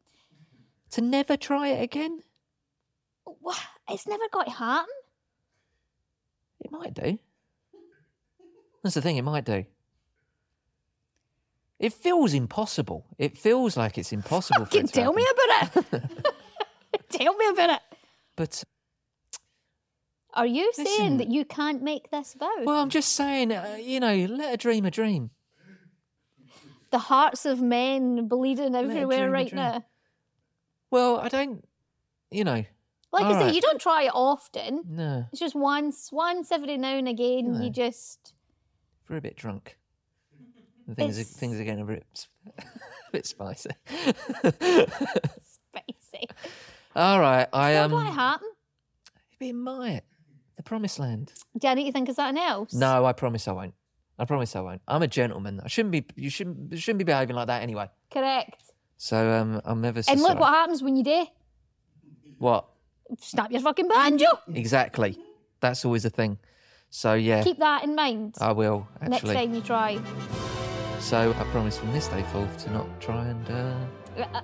to 0.90 1.00
never 1.00 1.36
try 1.36 1.68
it 1.68 1.82
again. 1.82 2.20
What? 3.24 3.58
It's 3.88 4.06
never 4.06 4.24
got 4.32 4.46
to 4.46 4.52
happen. 4.52 4.88
It 6.60 6.70
might 6.72 6.94
do. 6.94 7.18
That's 8.82 8.94
the 8.94 9.02
thing, 9.02 9.16
it 9.16 9.22
might 9.22 9.44
do. 9.44 9.64
It 11.78 11.92
feels 11.92 12.32
impossible. 12.32 13.04
It 13.18 13.36
feels 13.36 13.76
like 13.76 13.98
it's 13.98 14.12
impossible 14.12 14.64
for 14.64 14.70
Can 14.72 14.86
it 14.86 14.92
tell 14.92 15.12
me 15.12 15.24
happen. 15.24 15.84
about 15.88 16.02
it. 16.02 16.34
tell 17.10 17.36
me 17.36 17.48
about 17.48 17.70
it. 17.70 17.80
But, 18.34 18.64
Are 20.34 20.46
you 20.46 20.72
saying 20.74 21.18
that 21.18 21.28
you 21.30 21.44
can't 21.44 21.82
make 21.82 22.10
this 22.10 22.34
vow? 22.38 22.50
well, 22.64 22.80
I'm 22.80 22.90
just 22.90 23.12
saying, 23.12 23.52
uh, 23.52 23.76
you 23.80 24.00
know, 24.00 24.14
let 24.26 24.54
a 24.54 24.56
dream 24.56 24.84
a 24.86 24.90
dream. 24.90 25.30
the 26.90 26.98
hearts 26.98 27.44
of 27.46 27.60
men 27.60 28.26
bleeding 28.28 28.74
everywhere 28.74 29.30
right 29.30 29.52
now. 29.52 29.84
Well, 30.90 31.18
I 31.18 31.28
don't, 31.28 31.64
you 32.30 32.44
know, 32.44 32.64
Like 33.12 33.24
I 33.24 33.28
All 33.28 33.34
say, 33.34 33.40
right. 33.46 33.54
you 33.54 33.60
don't 33.60 33.80
try 33.80 34.04
it 34.04 34.12
often. 34.14 34.82
no, 34.88 35.26
It's 35.30 35.40
just 35.40 35.54
once, 35.54 36.10
once 36.12 36.50
every 36.52 36.76
now 36.78 36.96
and 36.96 37.08
again. 37.08 37.54
Yeah. 37.54 37.62
You 37.62 37.70
just 37.70 38.32
we're 39.08 39.16
a 39.18 39.20
bit 39.20 39.36
drunk. 39.36 39.76
Things, 40.94 41.18
are, 41.18 41.24
things 41.24 41.58
are 41.60 41.64
getting 41.64 41.82
a 41.82 41.84
bit, 41.84 42.26
a 42.58 42.62
bit 43.12 43.26
spicy. 43.26 43.70
spicy. 44.44 46.28
All 46.94 47.20
right, 47.20 47.48
I 47.52 47.72
am. 47.72 47.86
um, 47.86 47.90
not 47.90 47.96
going 47.96 48.06
to 48.06 48.12
happen. 48.20 48.48
it 49.40 49.52
might. 49.52 50.02
The 50.56 50.62
promised 50.62 50.98
land. 50.98 51.32
Do 51.58 51.68
you 51.80 51.92
think 51.92 52.08
to 52.08 52.16
that 52.16 52.30
an 52.30 52.38
else? 52.38 52.72
No, 52.72 53.04
I 53.04 53.12
promise 53.12 53.46
I 53.48 53.52
won't. 53.52 53.74
I 54.18 54.24
promise 54.24 54.56
I 54.56 54.60
won't. 54.60 54.80
I'm 54.88 55.02
a 55.02 55.06
gentleman. 55.08 55.60
I 55.62 55.68
shouldn't 55.68 55.92
be. 55.92 56.06
You 56.14 56.30
shouldn't. 56.30 56.72
you 56.72 56.78
shouldn't 56.78 56.98
be 56.98 57.04
behaving 57.04 57.36
like 57.36 57.48
that 57.48 57.62
anyway. 57.62 57.90
Correct. 58.10 58.62
So 58.96 59.30
um, 59.32 59.60
I'm 59.64 59.80
never. 59.80 60.02
So 60.02 60.12
and 60.12 60.20
look 60.20 60.28
sorry. 60.28 60.40
what 60.40 60.54
happens 60.54 60.82
when 60.82 60.96
you 60.96 61.04
do. 61.04 61.26
What 62.38 62.66
Snap 63.20 63.50
your 63.52 63.60
fucking 63.60 63.88
banjo. 63.88 64.26
exactly? 64.54 65.18
That's 65.60 65.84
always 65.84 66.04
a 66.04 66.10
thing. 66.10 66.38
So 66.90 67.14
yeah, 67.14 67.42
Keep 67.42 67.58
that 67.58 67.84
in 67.84 67.94
mind 67.94 68.36
I 68.40 68.52
will 68.52 68.88
next 69.02 69.16
actually. 69.16 69.34
time 69.34 69.54
you 69.54 69.60
try. 69.60 69.98
So 71.00 71.30
I 71.38 71.44
promise 71.52 71.78
from 71.78 71.92
this 71.92 72.08
day 72.08 72.22
forth 72.32 72.64
to 72.64 72.70
not 72.72 72.86
try 73.00 73.26
and. 73.26 73.50
Uh, 73.50 74.40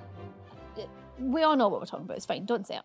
We 1.19 1.43
all 1.43 1.55
know 1.55 1.67
what 1.67 1.79
we're 1.79 1.85
talking 1.85 2.05
about. 2.05 2.17
It's 2.17 2.25
fine. 2.25 2.45
Don't 2.45 2.65
say 2.65 2.75
it. 2.77 2.83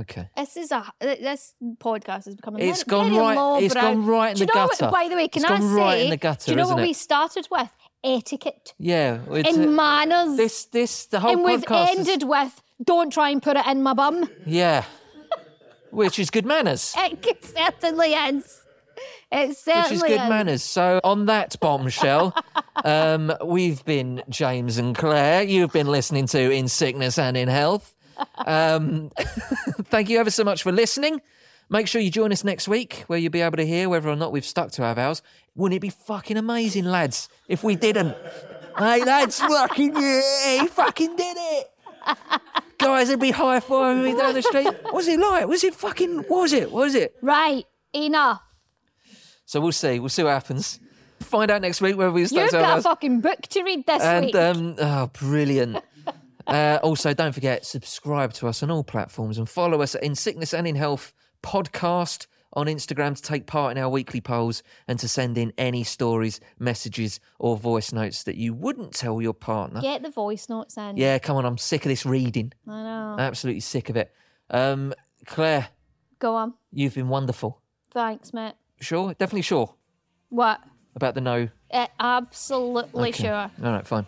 okay. 0.00 0.28
This 0.36 0.56
is 0.56 0.70
a 0.72 0.84
this 1.00 1.54
podcast 1.78 2.26
is 2.28 2.34
becoming 2.34 2.62
It's 2.68 2.82
very, 2.82 2.90
gone 2.96 3.10
very 3.10 3.20
right- 3.22 3.36
lowbrow. 3.36 3.64
it's 3.64 3.74
gone 3.74 4.06
right 4.06 4.30
in 4.30 4.36
Do 4.36 4.40
you 4.42 4.46
the 4.46 4.54
know 4.54 4.66
what- 4.66 4.78
gutter. 4.78 4.90
by 4.92 5.08
the 5.08 5.16
way, 5.16 5.28
can 5.28 5.42
It's 5.42 5.50
I 5.52 5.58
say? 5.58 5.64
right 5.66 6.00
in 6.04 6.10
the 6.10 6.16
gutter, 6.16 6.44
do 6.46 6.50
you 6.52 6.56
know 6.56 6.68
what 6.68 6.78
it? 6.80 6.82
we 6.82 6.92
started 6.92 7.48
with? 7.50 7.70
Etiquette 8.04 8.74
Yeah. 8.78 9.18
And 9.30 9.46
uh, 9.46 9.70
manners. 9.82 10.36
this 10.36 10.66
this 10.66 11.06
the 11.06 11.20
whole 11.20 11.32
and 11.32 11.44
we've 11.44 11.60
podcast. 11.64 11.92
is- 11.92 11.98
ended 12.08 12.22
with 12.28 12.62
Don't 12.84 13.10
try 13.12 13.30
and 13.30 13.42
put 13.42 13.56
it 13.56 13.66
in 13.66 13.82
my 13.82 13.92
bum. 13.94 14.28
Yeah. 14.46 14.84
Which 15.90 16.18
is 16.18 16.30
good 16.30 16.44
manners. 16.46 16.94
It 16.96 17.44
certainly 17.44 18.12
is. 18.14 18.62
It 19.30 19.56
certainly 19.58 19.82
Which 19.82 19.92
is 19.92 20.02
good 20.04 20.10
is. 20.22 20.28
manners. 20.30 20.62
So, 20.62 21.00
on 21.04 21.26
that 21.26 21.60
bombshell, 21.60 22.34
um, 22.82 23.30
we've 23.44 23.84
been 23.84 24.22
James 24.30 24.78
and 24.78 24.96
Clair. 24.96 25.42
You've 25.42 25.72
been 25.72 25.86
listening 25.88 26.26
to 26.28 26.50
In 26.50 26.66
Sickness 26.66 27.18
and 27.18 27.36
in 27.36 27.46
Health. 27.48 27.94
Um, 28.38 29.10
thank 29.84 30.08
you 30.08 30.18
ever 30.18 30.30
so 30.30 30.44
much 30.44 30.62
for 30.62 30.72
listening. 30.72 31.20
Make 31.68 31.88
sure 31.88 32.00
you 32.00 32.10
join 32.10 32.32
us 32.32 32.42
next 32.42 32.68
week 32.68 33.04
where 33.08 33.18
you'll 33.18 33.30
be 33.30 33.42
able 33.42 33.58
to 33.58 33.66
hear 33.66 33.90
whether 33.90 34.08
or 34.08 34.16
not 34.16 34.32
we've 34.32 34.46
stuck 34.46 34.70
to 34.72 34.82
our 34.84 34.94
vows. 34.94 35.20
Wouldn't 35.54 35.76
it 35.76 35.80
be 35.80 35.90
fucking 35.90 36.38
amazing, 36.38 36.84
lads, 36.84 37.28
if 37.48 37.62
we 37.62 37.76
didn't? 37.76 38.16
hey, 38.78 39.04
lads, 39.04 39.40
fucking 39.40 39.94
yeah, 39.94 40.60
he 40.62 40.66
fucking 40.68 41.16
did 41.16 41.36
it. 41.38 41.70
Guys 42.78 43.08
it'd 43.10 43.20
be 43.20 43.32
high 43.32 43.60
fiving 43.60 44.04
me 44.04 44.16
down 44.18 44.32
the 44.32 44.40
street. 44.42 44.64
What 44.82 44.94
was 44.94 45.08
it 45.08 45.20
like? 45.20 45.46
Was 45.46 45.64
it 45.64 45.74
fucking, 45.74 46.18
what 46.28 46.42
was 46.42 46.52
it? 46.54 46.72
What 46.72 46.84
was 46.84 46.94
it? 46.94 47.14
Right, 47.20 47.64
enough. 47.92 48.40
So 49.48 49.62
we'll 49.62 49.72
see. 49.72 49.98
We'll 49.98 50.10
see 50.10 50.22
what 50.22 50.32
happens. 50.34 50.78
Find 51.20 51.50
out 51.50 51.62
next 51.62 51.80
week 51.80 51.96
whether 51.96 52.12
we 52.12 52.26
stuck 52.26 52.38
You've 52.38 52.50
got 52.50 52.80
a 52.80 52.82
fucking 52.82 53.22
book 53.22 53.40
to 53.48 53.62
read 53.62 53.86
this 53.86 54.02
And 54.02 54.26
week. 54.26 54.34
um, 54.34 54.76
oh, 54.78 55.06
brilliant. 55.18 55.78
uh, 56.46 56.78
also, 56.82 57.14
don't 57.14 57.32
forget 57.32 57.64
subscribe 57.64 58.34
to 58.34 58.46
us 58.46 58.62
on 58.62 58.70
all 58.70 58.84
platforms 58.84 59.38
and 59.38 59.48
follow 59.48 59.80
us 59.80 59.94
at 59.94 60.02
In 60.02 60.14
Sickness 60.14 60.52
and 60.52 60.66
in 60.66 60.76
Health 60.76 61.14
podcast 61.42 62.26
on 62.52 62.66
Instagram 62.66 63.16
to 63.16 63.22
take 63.22 63.46
part 63.46 63.74
in 63.74 63.82
our 63.82 63.88
weekly 63.88 64.20
polls 64.20 64.62
and 64.86 64.98
to 64.98 65.08
send 65.08 65.38
in 65.38 65.54
any 65.56 65.82
stories, 65.82 66.40
messages, 66.58 67.18
or 67.38 67.56
voice 67.56 67.90
notes 67.90 68.24
that 68.24 68.36
you 68.36 68.52
wouldn't 68.52 68.92
tell 68.92 69.22
your 69.22 69.32
partner. 69.32 69.80
Get 69.80 70.02
the 70.02 70.10
voice 70.10 70.50
notes 70.50 70.76
in. 70.76 70.98
Yeah, 70.98 71.18
come 71.18 71.38
on, 71.38 71.46
I'm 71.46 71.56
sick 71.56 71.86
of 71.86 71.88
this 71.88 72.04
reading. 72.04 72.52
I 72.68 72.82
know. 72.82 73.16
Absolutely 73.18 73.60
sick 73.60 73.88
of 73.88 73.96
it. 73.96 74.12
Um, 74.50 74.92
Clair, 75.24 75.68
Go 76.18 76.34
on. 76.34 76.52
you've 76.70 76.94
been 76.94 77.08
wonderful. 77.08 77.62
Thanks, 77.90 78.34
mate. 78.34 78.52
Sure, 78.80 79.14
definitely 79.14 79.42
sure 79.42 79.74
What? 80.30 80.60
about 80.94 81.14
the 81.14 81.20
no 81.20 81.48
Uh, 81.70 81.86
absolutely 82.00 83.08
Okay. 83.10 83.24
sure. 83.24 83.50
All 83.64 83.72
right, 83.72 83.86
fine. 83.86 84.06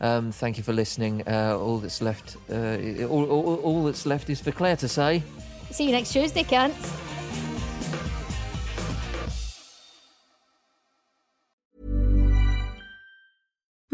Um, 0.00 0.32
thank 0.32 0.56
you 0.56 0.62
for 0.64 0.72
listening. 0.72 1.22
Uh, 1.26 1.56
all 1.58 1.78
that's 1.78 2.00
left, 2.00 2.36
uh, 2.50 3.04
all, 3.06 3.24
all, 3.30 3.56
all 3.56 3.84
that's 3.84 4.06
left 4.06 4.30
is 4.30 4.40
for 4.40 4.52
Clair 4.52 4.76
to 4.76 4.88
say. 4.88 5.22
See 5.70 5.84
you 5.86 5.92
next 5.92 6.12
Tuesday, 6.12 6.42
cunts. 6.44 7.09